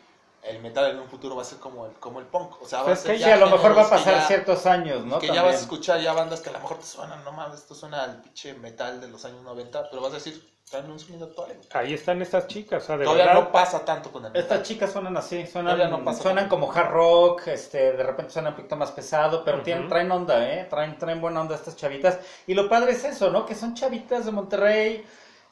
el 0.43 0.61
metal 0.61 0.91
en 0.91 0.99
un 0.99 1.09
futuro 1.09 1.37
va 1.37 1.43
a 1.43 1.45
ser 1.45 1.59
como 1.59 1.87
el, 1.87 1.93
como 1.95 2.19
el 2.21 2.27
punk, 2.27 2.61
o 2.63 2.67
sea, 2.67 2.79
va 2.79 2.85
a 2.85 2.87
Pues 2.89 3.01
ser 3.01 3.13
que 3.13 3.19
ya 3.21 3.35
a 3.35 3.39
lo 3.39 3.47
mejor 3.51 3.77
va 3.77 3.83
a 3.87 3.91
pasar 3.91 4.15
ya- 4.15 4.27
ciertos 4.27 4.67
años, 4.67 5.05
¿no? 5.05 5.19
que 5.21 5.29
ya 5.29 5.43
vas 5.43 5.55
a 5.57 5.59
escuchar 5.61 6.01
ya 6.01 6.13
bandas 6.13 6.41
que 6.41 6.51
a 6.51 6.53
lo 6.53 6.59
mejor 6.61 6.79
te 6.79 6.85
suenan, 6.87 7.23
no 7.25 7.33
mames, 7.33 7.61
esto 7.61 7.75
suena 7.75 8.03
al 8.03 8.21
pinche 8.23 8.55
metal 8.55 9.01
de 9.01 9.09
los 9.09 9.25
años 9.25 9.43
90, 9.43 9.89
pero 9.91 10.03
vas 10.03 10.11
a 10.13 10.15
decir, 10.17 10.51
traen 10.69 10.91
un 10.91 10.99
sonido 10.99 11.27
actual. 11.27 11.55
Ahí 11.75 11.93
están 11.95 12.23
estas 12.23 12.47
chicas, 12.49 12.83
o 12.83 12.87
sea, 12.87 12.97
de 12.97 13.05
Todavía 13.05 13.27
verdad. 13.27 13.41
no 13.43 13.53
pasa 13.53 13.85
tanto 13.85 14.11
con 14.11 14.25
el 14.25 14.35
Estas 14.35 14.59
metal. 14.59 14.63
chicas 14.63 14.91
suenan 14.93 15.17
así, 15.17 15.47
suenan, 15.47 15.77
Todavía 15.77 15.97
no 15.97 16.05
pasa 16.05 16.23
suenan 16.23 16.49
como 16.49 16.73
hard 16.73 16.91
rock, 16.91 17.47
este, 17.49 17.93
de 17.93 18.03
repente 18.03 18.33
suenan 18.33 18.53
un 18.55 18.57
poquito 18.57 18.75
más 18.77 18.91
pesado, 18.91 19.45
pero 19.45 19.63
tienen, 19.63 19.89
traen 19.89 20.11
onda, 20.11 20.43
¿eh? 20.51 20.67
Traen, 20.71 20.99
traen 20.99 21.21
buena 21.21 21.43
onda 21.43 21.55
estas 21.55 21.77
chavitas. 21.77 22.19
Y 22.49 22.55
lo 22.55 22.69
padre 22.69 22.93
es 22.93 23.05
eso, 23.05 23.31
¿no? 23.31 23.45
Que 23.47 23.55
son 23.55 23.75
chavitas 23.75 24.25
de 24.25 24.33
Monterrey 24.33 25.05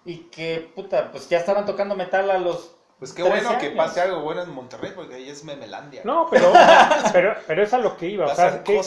y 0.04 0.16
que, 0.30 0.72
puta, 0.74 1.10
pues 1.12 1.28
ya 1.28 1.38
estaban 1.38 1.64
tocando 1.66 1.94
metal 1.94 2.28
a 2.30 2.38
los... 2.38 2.72
Pues 3.00 3.14
qué 3.14 3.22
13 3.24 3.44
bueno 3.44 3.58
que 3.58 3.70
pase 3.70 4.02
algo 4.02 4.20
bueno 4.20 4.42
en 4.42 4.50
Monterrey, 4.50 4.92
porque 4.94 5.14
ahí 5.14 5.30
es 5.30 5.42
Memelandia. 5.42 6.02
No, 6.04 6.28
pero, 6.30 6.52
pero, 7.14 7.34
pero 7.46 7.62
es 7.62 7.72
a 7.72 7.78
lo 7.78 7.96
que 7.96 8.08
iba. 8.08 8.26
O 8.26 8.34
sea, 8.34 8.62
qué, 8.62 8.78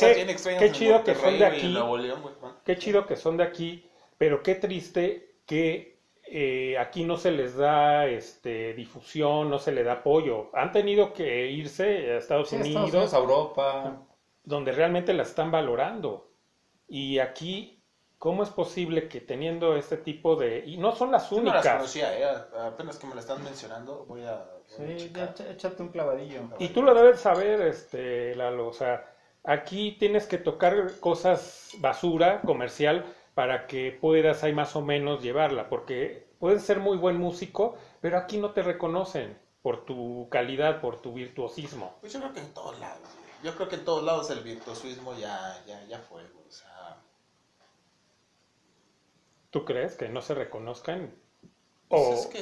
chido 0.71 1.03
que 1.03 1.15
son 1.15 1.39
de 1.39 1.45
aquí. 1.45 1.67
León. 1.67 2.21
Qué 2.63 2.77
chido 2.77 3.07
que 3.07 3.15
son 3.15 3.37
de 3.37 3.43
aquí, 3.43 3.89
pero 4.19 4.43
qué 4.43 4.53
triste 4.53 5.33
que 5.47 5.97
eh, 6.25 6.77
aquí 6.77 7.03
no 7.03 7.17
se 7.17 7.31
les 7.31 7.55
da 7.55 8.05
este, 8.05 8.75
difusión, 8.75 9.49
no 9.49 9.57
se 9.57 9.71
le 9.71 9.83
da 9.83 9.93
apoyo. 9.93 10.51
Han 10.53 10.71
tenido 10.71 11.11
que 11.11 11.49
irse 11.49 12.11
a 12.11 12.17
Estados 12.17 12.49
Sí, 12.49 12.55
Unidos, 12.57 12.85
Estados 12.85 12.93
Unidos, 12.93 13.13
a 13.15 13.17
Europa. 13.17 13.97
donde 14.43 14.73
realmente 14.73 15.11
la 15.13 15.23
están 15.23 15.49
valorando. 15.49 16.29
Y 16.87 17.17
aquí, 17.17 17.82
¿cómo 18.23 18.41
es 18.43 18.49
posible 18.51 19.09
que 19.09 19.19
teniendo 19.19 19.75
este 19.75 19.97
tipo 19.97 20.37
de... 20.37 20.63
Y 20.65 20.77
no 20.77 20.95
son 20.95 21.11
las 21.11 21.29
Yo 21.29 21.41
no 21.41 21.43
las 21.51 21.55
únicas. 21.55 21.75
conocía, 21.75 22.17
eh, 22.17 22.37
apenas 22.57 22.97
que 22.97 23.05
me 23.05 23.15
la 23.15 23.19
están 23.19 23.43
mencionando, 23.43 24.05
voy 24.05 24.23
a... 24.23 24.35
voy 24.77 24.93
a 24.93 24.97
Sí, 24.97 25.11
ya 25.13 25.25
echa- 25.25 25.49
échate 25.51 25.83
un 25.83 25.89
clavadillo. 25.89 26.39
Y 26.57 26.69
tú 26.69 26.83
lo 26.83 26.93
debes 26.93 27.19
saber, 27.19 27.59
este, 27.63 28.33
Lalo, 28.35 28.69
o 28.69 28.71
sea, 28.71 29.13
aquí 29.43 29.97
tienes 29.99 30.25
que 30.25 30.37
tocar 30.37 31.01
cosas 31.01 31.71
basura 31.79 32.39
comercial 32.43 33.03
para 33.33 33.67
que 33.67 33.91
puedas 33.91 34.41
ahí 34.45 34.53
más 34.53 34.73
o 34.77 34.81
menos 34.81 35.21
llevarla, 35.21 35.67
porque 35.67 36.25
puedes 36.39 36.63
ser 36.63 36.79
muy 36.79 36.95
buen 36.97 37.17
músico, 37.17 37.75
pero 37.99 38.17
aquí 38.17 38.37
no 38.37 38.51
te 38.51 38.61
reconocen 38.61 39.37
por 39.61 39.83
tu 39.83 40.29
calidad, 40.31 40.79
por 40.79 41.01
tu 41.01 41.11
virtuosismo. 41.11 41.97
Pues 41.99 42.13
yo 42.13 42.21
creo 42.21 42.31
que 42.31 42.39
en 42.39 42.53
todos 42.53 42.79
lados. 42.79 43.09
Yo 43.43 43.53
creo 43.53 43.67
que 43.67 43.75
en 43.75 43.83
todos 43.83 44.03
lados 44.05 44.29
el 44.29 44.39
virtuosismo 44.39 45.13
ya, 45.17 45.61
ya, 45.67 45.83
ya 45.87 45.99
fue, 45.99 46.21
güey. 46.29 46.47
O 46.47 46.51
sea, 46.53 47.01
¿Tú 49.53 49.65
crees 49.65 49.95
que 49.95 50.09
no 50.09 50.21
se 50.21 50.33
reconozcan? 50.35 51.15
Pues 51.87 52.01
O, 52.01 52.13
es 52.13 52.25
que 52.27 52.41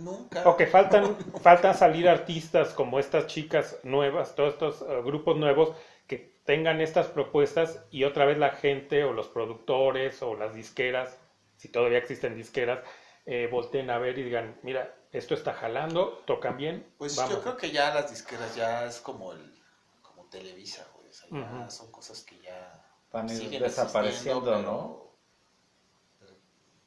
nunca. 0.00 0.42
o 0.48 0.56
que 0.56 0.66
faltan, 0.66 1.16
faltan 1.42 1.74
salir 1.74 2.08
artistas 2.08 2.74
como 2.74 2.98
estas 3.00 3.26
chicas 3.26 3.78
nuevas, 3.84 4.34
todos 4.36 4.52
estos 4.54 4.82
eh, 4.82 5.02
grupos 5.02 5.36
nuevos 5.38 5.74
que 6.06 6.18
tengan 6.44 6.80
estas 6.80 7.06
propuestas 7.08 7.80
y 7.90 8.04
otra 8.04 8.24
vez 8.26 8.38
la 8.38 8.50
gente 8.50 9.04
o 9.04 9.12
los 9.12 9.28
productores 9.28 10.22
o 10.22 10.34
las 10.36 10.54
disqueras, 10.54 11.18
si 11.56 11.68
todavía 11.70 11.98
existen 11.98 12.36
disqueras, 12.36 12.80
eh, 13.26 13.48
volteen 13.50 13.90
a 13.90 13.98
ver 13.98 14.18
y 14.18 14.24
digan, 14.24 14.58
mira, 14.62 14.94
esto 15.12 15.34
está 15.34 15.54
jalando, 15.54 16.22
tocan 16.26 16.56
bien, 16.56 16.86
Pues 16.98 17.16
vamos. 17.16 17.34
yo 17.34 17.42
creo 17.42 17.56
que 17.56 17.70
ya 17.70 17.94
las 17.94 18.10
disqueras 18.10 18.54
ya 18.54 18.84
es 18.86 19.00
como 19.00 19.32
el 19.32 19.62
como 20.02 20.24
Televisa, 20.28 20.86
güey. 20.94 21.08
O 21.08 21.12
sea, 21.12 21.28
ya 21.30 21.70
son 21.70 21.90
cosas 21.90 22.22
que 22.22 22.38
ya 22.40 22.84
Van 23.12 23.28
a 23.28 23.32
ir 23.32 23.38
siguen 23.38 23.62
desapareciendo, 23.62 24.58
¿no? 24.62 25.01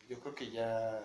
Yo 0.09 0.19
creo 0.19 0.35
que 0.35 0.51
ya 0.51 1.01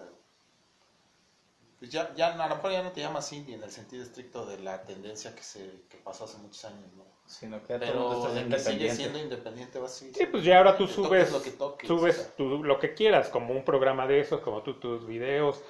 pues 1.78 1.90
ya, 1.90 2.14
ya 2.14 2.28
a 2.34 2.48
lo 2.48 2.54
mejor 2.56 2.70
ya 2.72 2.82
no 2.82 2.92
te 2.92 3.00
llamas 3.00 3.32
indie 3.32 3.54
en 3.56 3.62
el 3.62 3.70
sentido 3.72 4.02
estricto 4.04 4.44
de 4.46 4.58
la 4.60 4.82
tendencia 4.84 5.34
que 5.34 5.42
se 5.42 5.82
que 5.88 5.96
pasó 5.98 6.24
hace 6.24 6.38
muchos 6.38 6.64
años, 6.66 6.92
¿no? 6.96 7.04
Sino 7.26 7.62
que 7.66 7.74
todo 7.74 7.78
Pero 7.86 8.34
de 8.34 8.48
que 8.48 8.58
sigue 8.58 8.88
siendo 8.90 9.18
independiente 9.18 9.78
va 9.78 9.86
a 9.86 9.88
seguir 9.88 10.14
Sí, 10.16 10.26
pues 10.26 10.44
ya 10.44 10.58
ahora 10.58 10.76
tú 10.76 10.86
subes, 10.86 11.30
lo 11.32 11.42
que 11.42 11.50
toques, 11.52 11.90
subes 11.90 12.16
o 12.16 12.22
sea. 12.24 12.34
tu- 12.36 12.62
lo 12.64 12.78
que 12.78 12.94
quieras, 12.94 13.28
como 13.28 13.54
un 13.54 13.64
programa 13.64 14.06
de 14.06 14.20
esos, 14.20 14.40
como 14.40 14.62
tú 14.62 14.74
tus 14.74 15.06
videos. 15.06 15.62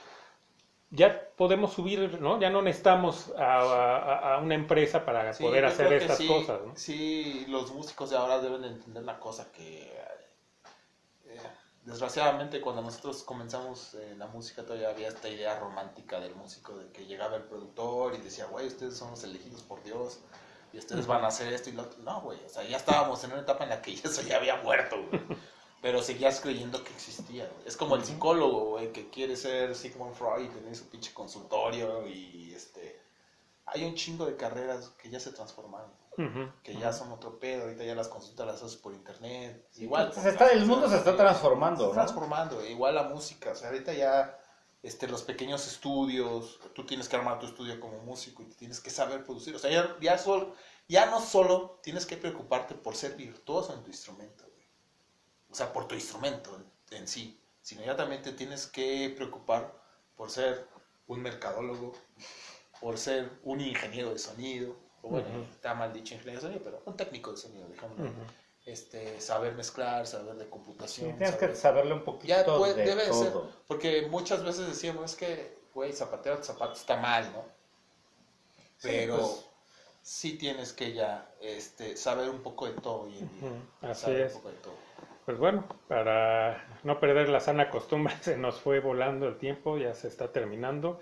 Ya 0.90 1.28
podemos 1.36 1.72
subir, 1.72 2.20
¿no? 2.20 2.40
Ya 2.40 2.50
no 2.50 2.62
necesitamos 2.62 3.32
a, 3.38 3.62
a- 3.62 4.36
a 4.36 4.38
una 4.40 4.54
empresa 4.56 5.04
para 5.04 5.32
Sí, 5.32 5.44
poder 5.44 5.64
hacer 5.64 5.92
estas 5.92 6.18
sí, 6.18 6.26
cosas, 6.26 6.60
¿no? 6.66 6.74
Sí, 6.74 7.44
los 7.48 7.72
músicos 7.72 8.10
de 8.10 8.16
ahora 8.16 8.38
deben 8.40 8.62
de 8.62 8.68
entender 8.68 9.02
una 9.02 9.18
cosa 9.18 9.50
que 9.52 9.92
desgraciadamente 11.91 12.61
cuando 12.61 12.82
nosotros 12.82 13.22
comenzamos 13.22 13.95
en 13.95 14.18
la 14.18 14.26
música 14.26 14.62
todavía 14.64 14.91
había 14.91 15.09
esta 15.09 15.28
idea 15.28 15.59
romántica 15.59 16.20
del 16.20 16.34
músico 16.34 16.76
de 16.76 16.91
que 16.93 17.07
llegaba 17.07 17.36
el 17.36 17.43
productor 17.43 18.14
y 18.14 18.18
decía, 18.18 18.47
güey, 18.47 18.66
ustedes 18.66 18.97
son 18.97 19.11
los 19.11 19.22
elegidos 19.24 19.62
por 19.62 19.82
Dios 19.82 20.20
y 20.72 20.78
ustedes 20.78 21.07
van 21.07 21.24
a 21.24 21.28
hacer 21.28 21.53
esto 21.53 21.70
y 21.70 21.72
lo 21.72 21.82
otro. 21.82 22.01
No, 22.03 22.20
güey, 22.22 22.38
o 22.45 22.49
sea, 22.49 22.62
ya 22.64 22.76
estábamos 22.76 23.22
en 23.24 23.32
una 23.32 23.43
etapa 23.43 23.64
en 23.64 23.70
la 23.70 23.82
que 23.82 23.93
eso 24.05 24.22
ya 24.22 24.36
había 24.36 24.57
muerto, 24.57 24.97
güey. 25.11 25.22
Pero 25.82 26.03
seguías 26.03 26.41
creyendo 26.41 26.84
que 26.84 26.93
existía. 26.93 27.51
Es 27.64 27.76
como 27.76 27.97
el 27.97 28.05
psicólogo, 28.05 28.70
güey, 28.70 28.93
que 28.93 29.09
quiere 29.09 29.34
ser 29.34 29.74
Sigmund 29.74 30.14
Freud, 30.14 30.51
tener 30.51 30.76
su 30.76 30.88
pinche 30.88 31.12
consultorio 31.14 32.07
y 32.07 32.53
este... 32.55 32.99
Hay 33.72 33.84
un 33.84 33.94
chingo 33.94 34.26
de 34.26 34.36
carreras 34.36 34.90
que 35.00 35.10
ya 35.10 35.20
se 35.20 35.32
transformaron 35.32 35.90
que 36.62 36.74
ya 36.76 36.92
son 36.92 37.10
otro 37.12 37.38
pedo, 37.38 37.62
ahorita 37.62 37.82
ya 37.82 37.94
las 37.94 38.08
consultas 38.08 38.46
las 38.46 38.62
haces 38.62 38.76
por 38.76 38.92
internet. 38.92 39.66
Igual. 39.76 40.12
Se 40.12 40.28
está- 40.28 40.48
el 40.48 40.66
mundo 40.66 40.86
se 40.90 40.96
está 40.96 41.16
transformando, 41.16 41.84
Se 41.84 41.88
está 41.90 42.00
¿no? 42.00 42.04
transformando, 42.06 42.66
igual 42.66 42.94
la 42.94 43.04
música, 43.04 43.52
o 43.52 43.54
sea, 43.54 43.68
ahorita 43.70 43.94
ya 43.94 44.36
este, 44.82 45.08
los 45.08 45.22
pequeños 45.22 45.66
estudios, 45.66 46.58
tú 46.74 46.84
tienes 46.84 47.08
que 47.08 47.16
armar 47.16 47.38
tu 47.38 47.46
estudio 47.46 47.78
como 47.80 47.98
músico 48.00 48.42
y 48.42 48.46
tienes 48.46 48.80
que 48.80 48.90
saber 48.90 49.24
producir, 49.24 49.54
o 49.54 49.58
sea, 49.58 49.70
ya, 49.70 49.96
ya, 50.00 50.18
sol- 50.18 50.52
ya 50.88 51.06
no 51.06 51.20
solo 51.22 51.78
tienes 51.82 52.04
que 52.04 52.16
preocuparte 52.18 52.74
por 52.74 52.96
ser 52.96 53.14
virtuoso 53.16 53.72
en 53.72 53.82
tu 53.82 53.88
instrumento, 53.90 54.44
güey. 54.44 54.66
o 55.50 55.54
sea, 55.54 55.72
por 55.72 55.86
tu 55.88 55.94
instrumento 55.94 56.54
en, 56.90 56.98
en 56.98 57.08
sí, 57.08 57.40
sino 57.62 57.82
ya 57.82 57.96
también 57.96 58.20
te 58.20 58.32
tienes 58.32 58.66
que 58.66 59.10
preocupar 59.16 59.72
por 60.16 60.30
ser 60.30 60.66
un 61.06 61.20
mercadólogo, 61.22 61.92
por 62.80 62.98
ser 62.98 63.30
un 63.44 63.60
ingeniero 63.60 64.10
de 64.10 64.18
sonido, 64.18 64.74
o 65.02 65.08
bueno, 65.08 65.28
Ujú. 65.28 65.40
está 65.52 65.74
mal 65.74 65.92
dicho 65.92 66.14
ingeniero 66.14 66.40
de 66.40 66.46
sonido, 66.46 66.62
pero 66.64 66.82
un 66.86 66.96
técnico 66.96 67.30
de 67.32 67.36
sonido, 67.36 67.68
digamos, 67.68 67.98
Ujú. 67.98 68.10
este, 68.66 69.20
saber 69.20 69.54
mezclar, 69.54 70.06
saber 70.06 70.34
de 70.36 70.44
Sí, 70.44 70.50
computación. 70.50 71.08
tienes 71.16 71.30
saber- 71.34 71.50
que 71.50 71.56
saberle 71.56 71.94
un 71.94 72.04
poquito 72.04 72.26
ya 72.28 72.44
puede- 72.44 72.74
de 72.74 72.84
debe 72.84 73.06
de 73.06 73.12
ser, 73.12 73.32
todo. 73.32 73.50
porque 73.66 74.06
muchas 74.10 74.42
veces 74.44 74.66
decíamos, 74.68 75.12
es 75.12 75.16
que, 75.16 75.58
güey, 75.74 75.92
zapatero 75.92 76.36
a 76.36 76.42
zapato 76.42 76.72
está 76.74 76.96
mal, 76.96 77.30
¿no? 77.32 77.44
Sí, 78.78 78.88
Pero 78.88 79.16
pues. 79.16 79.46
sí 80.02 80.38
tienes 80.38 80.72
que 80.72 80.92
ya 80.92 81.30
este, 81.40 81.96
saber 81.96 82.30
un 82.30 82.42
poco 82.42 82.66
de 82.66 82.72
todo 82.74 83.02
hoy 83.02 83.18
en 83.18 83.30
día. 83.40 83.48
Ujú, 83.50 83.56
así 83.82 84.02
saber 84.02 84.20
es. 84.22 84.34
un 84.34 84.40
poco 84.40 84.50
de 84.52 84.58
todo. 84.58 84.74
Pues 85.26 85.38
bueno, 85.38 85.66
para 85.86 86.80
no 86.82 86.98
perder 86.98 87.28
la 87.28 87.40
sana 87.40 87.70
costumbre, 87.70 88.14
se 88.22 88.36
nos 88.36 88.60
fue 88.60 88.80
volando 88.80 89.28
el 89.28 89.38
tiempo, 89.38 89.76
ya 89.78 89.94
se 89.94 90.08
está 90.08 90.32
terminando. 90.32 91.00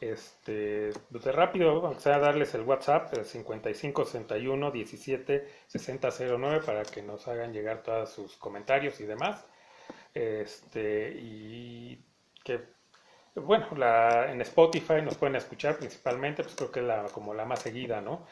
Este, 0.00 0.90
pues 1.10 1.24
de 1.24 1.32
rápido, 1.32 1.80
vamos 1.80 2.06
a 2.06 2.18
darles 2.18 2.54
el 2.54 2.62
WhatsApp, 2.62 3.12
el 3.14 3.24
5561 3.24 4.70
17 4.70 5.48
6009 5.66 6.60
para 6.64 6.82
que 6.84 7.02
nos 7.02 7.26
hagan 7.26 7.52
llegar 7.52 7.82
todos 7.82 8.10
sus 8.10 8.36
comentarios 8.36 9.00
y 9.00 9.06
demás. 9.06 9.44
Este, 10.14 11.10
y 11.20 12.00
que, 12.44 12.60
bueno, 13.34 13.68
la, 13.76 14.30
en 14.30 14.40
Spotify 14.42 15.02
nos 15.02 15.16
pueden 15.16 15.36
escuchar 15.36 15.76
principalmente, 15.78 16.42
pues 16.44 16.54
creo 16.56 16.70
que 16.70 16.80
es 16.80 16.86
la, 16.86 17.04
como 17.06 17.34
la 17.34 17.44
más 17.44 17.60
seguida, 17.60 18.00
¿no? 18.00 18.26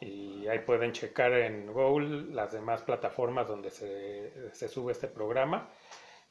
Y 0.00 0.46
ahí 0.48 0.60
pueden 0.60 0.92
checar 0.92 1.32
en 1.32 1.72
Google 1.72 2.34
las 2.34 2.52
demás 2.52 2.82
plataformas 2.82 3.48
donde 3.48 3.70
se, 3.70 4.52
se 4.52 4.68
sube 4.68 4.92
este 4.92 5.08
programa. 5.08 5.68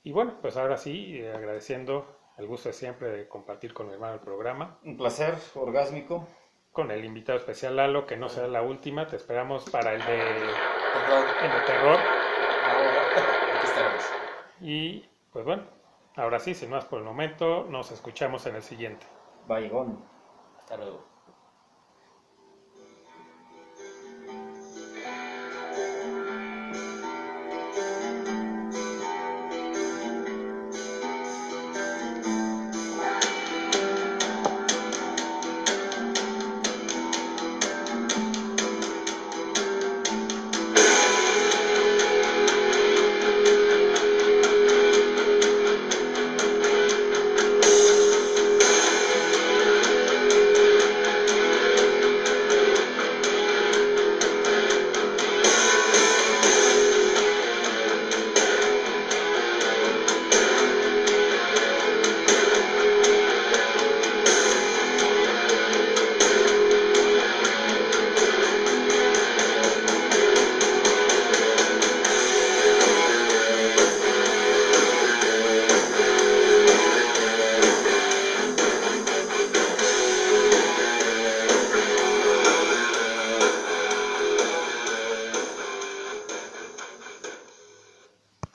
Y 0.03 0.11
bueno, 0.11 0.37
pues 0.41 0.57
ahora 0.57 0.77
sí, 0.77 1.17
eh, 1.17 1.31
agradeciendo 1.33 2.22
el 2.37 2.47
gusto 2.47 2.69
de 2.69 2.73
siempre 2.73 3.09
de 3.09 3.27
compartir 3.27 3.73
con 3.73 3.87
mi 3.87 3.93
hermano 3.93 4.15
el 4.15 4.19
programa, 4.19 4.77
Un 4.83 4.97
placer, 4.97 5.35
orgásmico. 5.55 6.27
con 6.71 6.89
el 6.91 7.05
invitado 7.05 7.37
especial 7.37 7.75
Lalo, 7.75 8.05
que 8.07 8.17
no 8.17 8.29
sea 8.29 8.47
la 8.47 8.61
última, 8.63 9.05
te 9.07 9.15
esperamos 9.15 9.69
para 9.69 9.93
el 9.93 9.99
de, 9.99 10.05
Terror, 10.05 11.25
el 11.43 11.51
de 11.51 11.59
terror. 11.65 11.97
ahora, 11.97 13.01
aquí 13.57 13.65
estaremos. 13.67 14.03
Y 14.61 15.09
pues 15.31 15.45
bueno, 15.45 15.63
ahora 16.15 16.39
sí, 16.39 16.53
sin 16.55 16.69
más 16.71 16.85
por 16.85 16.99
el 16.99 17.05
momento, 17.05 17.65
nos 17.69 17.91
escuchamos 17.91 18.45
en 18.47 18.55
el 18.55 18.63
siguiente. 18.63 19.05
Baigón. 19.47 20.03
Hasta 20.59 20.77
luego. 20.77 21.12